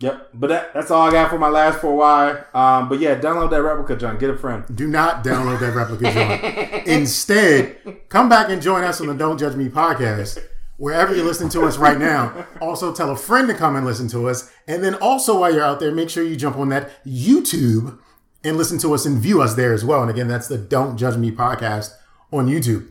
Yep. 0.00 0.30
But 0.34 0.46
that, 0.48 0.74
that's 0.74 0.90
all 0.92 1.08
I 1.08 1.10
got 1.10 1.28
for 1.28 1.38
my 1.38 1.48
last 1.48 1.80
four 1.80 1.96
Y. 1.96 2.30
Um, 2.54 2.88
but 2.88 3.00
yeah, 3.00 3.18
download 3.18 3.50
that 3.50 3.62
Replika 3.62 3.98
junk. 3.98 4.20
Get 4.20 4.30
a 4.30 4.36
friend. 4.36 4.64
Do 4.74 4.86
not 4.86 5.24
download 5.24 5.58
that 5.58 5.74
Replika 5.74 6.12
joint. 6.12 6.86
Instead, 6.86 8.08
come 8.08 8.28
back 8.28 8.48
and 8.48 8.62
join 8.62 8.84
us 8.84 9.00
on 9.00 9.08
the 9.08 9.14
Don't 9.14 9.38
Judge 9.38 9.56
Me 9.56 9.68
podcast. 9.68 10.38
Wherever 10.76 11.12
you're 11.12 11.24
listening 11.24 11.48
to 11.50 11.62
us 11.62 11.76
right 11.76 11.98
now, 11.98 12.46
also 12.60 12.94
tell 12.94 13.10
a 13.10 13.16
friend 13.16 13.48
to 13.48 13.54
come 13.54 13.74
and 13.74 13.84
listen 13.84 14.06
to 14.08 14.28
us. 14.28 14.48
And 14.68 14.84
then 14.84 14.94
also, 14.94 15.40
while 15.40 15.52
you're 15.52 15.64
out 15.64 15.80
there, 15.80 15.90
make 15.90 16.08
sure 16.08 16.22
you 16.22 16.36
jump 16.36 16.56
on 16.56 16.68
that 16.68 17.04
YouTube 17.04 17.98
and 18.44 18.56
listen 18.56 18.78
to 18.78 18.94
us 18.94 19.04
and 19.04 19.18
view 19.18 19.42
us 19.42 19.54
there 19.54 19.72
as 19.72 19.84
well. 19.84 20.02
And 20.02 20.10
again, 20.10 20.28
that's 20.28 20.46
the 20.46 20.58
Don't 20.58 20.96
Judge 20.96 21.16
Me 21.16 21.32
podcast 21.32 21.92
on 22.32 22.46
YouTube. 22.46 22.88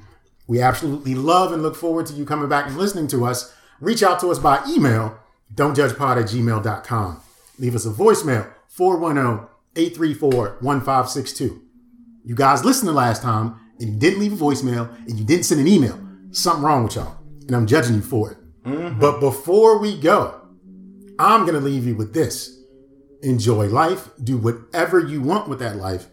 We 0.47 0.61
absolutely 0.61 1.15
love 1.15 1.53
and 1.53 1.63
look 1.63 1.77
forward 1.77 2.05
to 2.07 2.13
you 2.13 2.25
coming 2.25 2.49
back 2.49 2.67
and 2.67 2.77
listening 2.77 3.07
to 3.07 3.25
us. 3.25 3.53
Reach 3.79 4.03
out 4.03 4.19
to 4.19 4.27
us 4.27 4.39
by 4.39 4.61
email, 4.67 5.17
don'tjudgepod 5.53 6.21
at 6.21 6.25
gmail.com. 6.25 7.21
Leave 7.59 7.75
us 7.75 7.85
a 7.85 7.89
voicemail, 7.89 8.47
410-834-1562. 9.75 11.61
You 12.23 12.35
guys 12.35 12.65
listened 12.65 12.89
the 12.89 12.93
last 12.93 13.21
time 13.21 13.59
and 13.79 13.89
you 13.89 13.95
didn't 13.95 14.19
leave 14.19 14.33
a 14.33 14.37
voicemail 14.37 14.93
and 15.07 15.17
you 15.17 15.25
didn't 15.25 15.45
send 15.45 15.61
an 15.61 15.67
email. 15.67 15.99
Something 16.31 16.63
wrong 16.63 16.83
with 16.83 16.95
y'all. 16.95 17.17
And 17.47 17.55
I'm 17.55 17.65
judging 17.65 17.95
you 17.95 18.01
for 18.01 18.31
it. 18.31 18.37
Mm-hmm. 18.65 18.99
But 18.99 19.19
before 19.19 19.79
we 19.79 19.97
go, 19.99 20.41
I'm 21.17 21.41
going 21.41 21.53
to 21.53 21.61
leave 21.61 21.85
you 21.87 21.95
with 21.95 22.13
this. 22.13 22.59
Enjoy 23.23 23.67
life. 23.67 24.09
Do 24.23 24.37
whatever 24.37 24.99
you 24.99 25.21
want 25.21 25.47
with 25.47 25.59
that 25.59 25.77
life, 25.77 26.07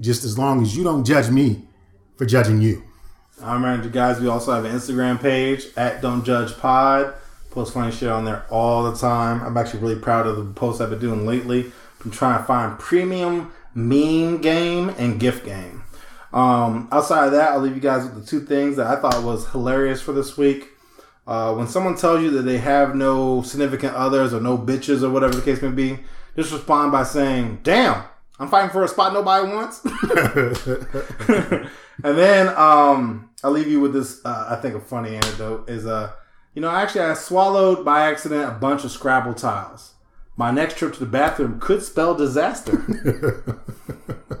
just 0.00 0.24
as 0.24 0.38
long 0.38 0.62
as 0.62 0.76
you 0.76 0.82
don't 0.82 1.04
judge 1.04 1.30
me 1.30 1.68
for 2.16 2.24
judging 2.26 2.60
you. 2.60 2.82
I 3.40 3.54
remind 3.54 3.84
you 3.84 3.90
guys, 3.90 4.18
we 4.18 4.26
also 4.26 4.52
have 4.52 4.64
an 4.64 4.72
Instagram 4.72 5.20
page 5.20 5.66
at 5.76 6.02
Don't 6.02 6.24
Judge 6.24 6.58
Pod. 6.58 7.14
Post 7.58 7.74
funny 7.74 7.90
shit 7.90 8.08
on 8.08 8.24
there 8.24 8.46
all 8.50 8.88
the 8.88 8.96
time. 8.96 9.42
I'm 9.42 9.56
actually 9.56 9.80
really 9.80 9.98
proud 9.98 10.28
of 10.28 10.36
the 10.36 10.44
posts 10.44 10.80
I've 10.80 10.90
been 10.90 11.00
doing 11.00 11.26
lately. 11.26 11.72
I'm 12.04 12.12
trying 12.12 12.38
to 12.38 12.44
find 12.44 12.78
premium 12.78 13.50
meme 13.74 14.40
game 14.40 14.90
and 14.90 15.18
gift 15.18 15.44
game. 15.44 15.82
Um, 16.32 16.86
outside 16.92 17.26
of 17.26 17.32
that, 17.32 17.50
I'll 17.50 17.58
leave 17.58 17.74
you 17.74 17.80
guys 17.80 18.04
with 18.04 18.14
the 18.14 18.24
two 18.24 18.42
things 18.42 18.76
that 18.76 18.86
I 18.86 19.00
thought 19.00 19.24
was 19.24 19.48
hilarious 19.48 20.00
for 20.00 20.12
this 20.12 20.36
week. 20.36 20.68
Uh, 21.26 21.52
when 21.54 21.66
someone 21.66 21.96
tells 21.96 22.22
you 22.22 22.30
that 22.30 22.42
they 22.42 22.58
have 22.58 22.94
no 22.94 23.42
significant 23.42 23.92
others 23.94 24.32
or 24.32 24.40
no 24.40 24.56
bitches 24.56 25.02
or 25.02 25.10
whatever 25.10 25.34
the 25.34 25.42
case 25.42 25.60
may 25.60 25.72
be, 25.72 25.98
just 26.36 26.52
respond 26.52 26.92
by 26.92 27.02
saying, 27.02 27.58
"Damn, 27.64 28.04
I'm 28.38 28.46
fighting 28.46 28.70
for 28.70 28.84
a 28.84 28.88
spot 28.88 29.12
nobody 29.12 29.52
wants." 29.52 29.84
and 32.04 32.16
then 32.16 32.56
um, 32.56 33.30
I'll 33.42 33.50
leave 33.50 33.66
you 33.66 33.80
with 33.80 33.94
this. 33.94 34.24
Uh, 34.24 34.46
I 34.48 34.54
think 34.62 34.76
a 34.76 34.80
funny 34.80 35.16
anecdote 35.16 35.68
is, 35.68 35.86
uh, 35.86 36.12
you 36.54 36.62
know, 36.62 36.70
actually 36.70 37.02
I 37.02 37.14
swallowed 37.14 37.84
by 37.84 38.10
accident 38.10 38.48
a 38.48 38.52
bunch 38.52 38.84
of 38.84 38.90
Scrabble 38.90 39.34
tiles. 39.34 39.94
My 40.36 40.50
next 40.50 40.76
trip 40.76 40.94
to 40.94 41.00
the 41.00 41.06
bathroom 41.06 41.58
could 41.58 41.82
spell 41.82 42.14
disaster. 42.14 42.84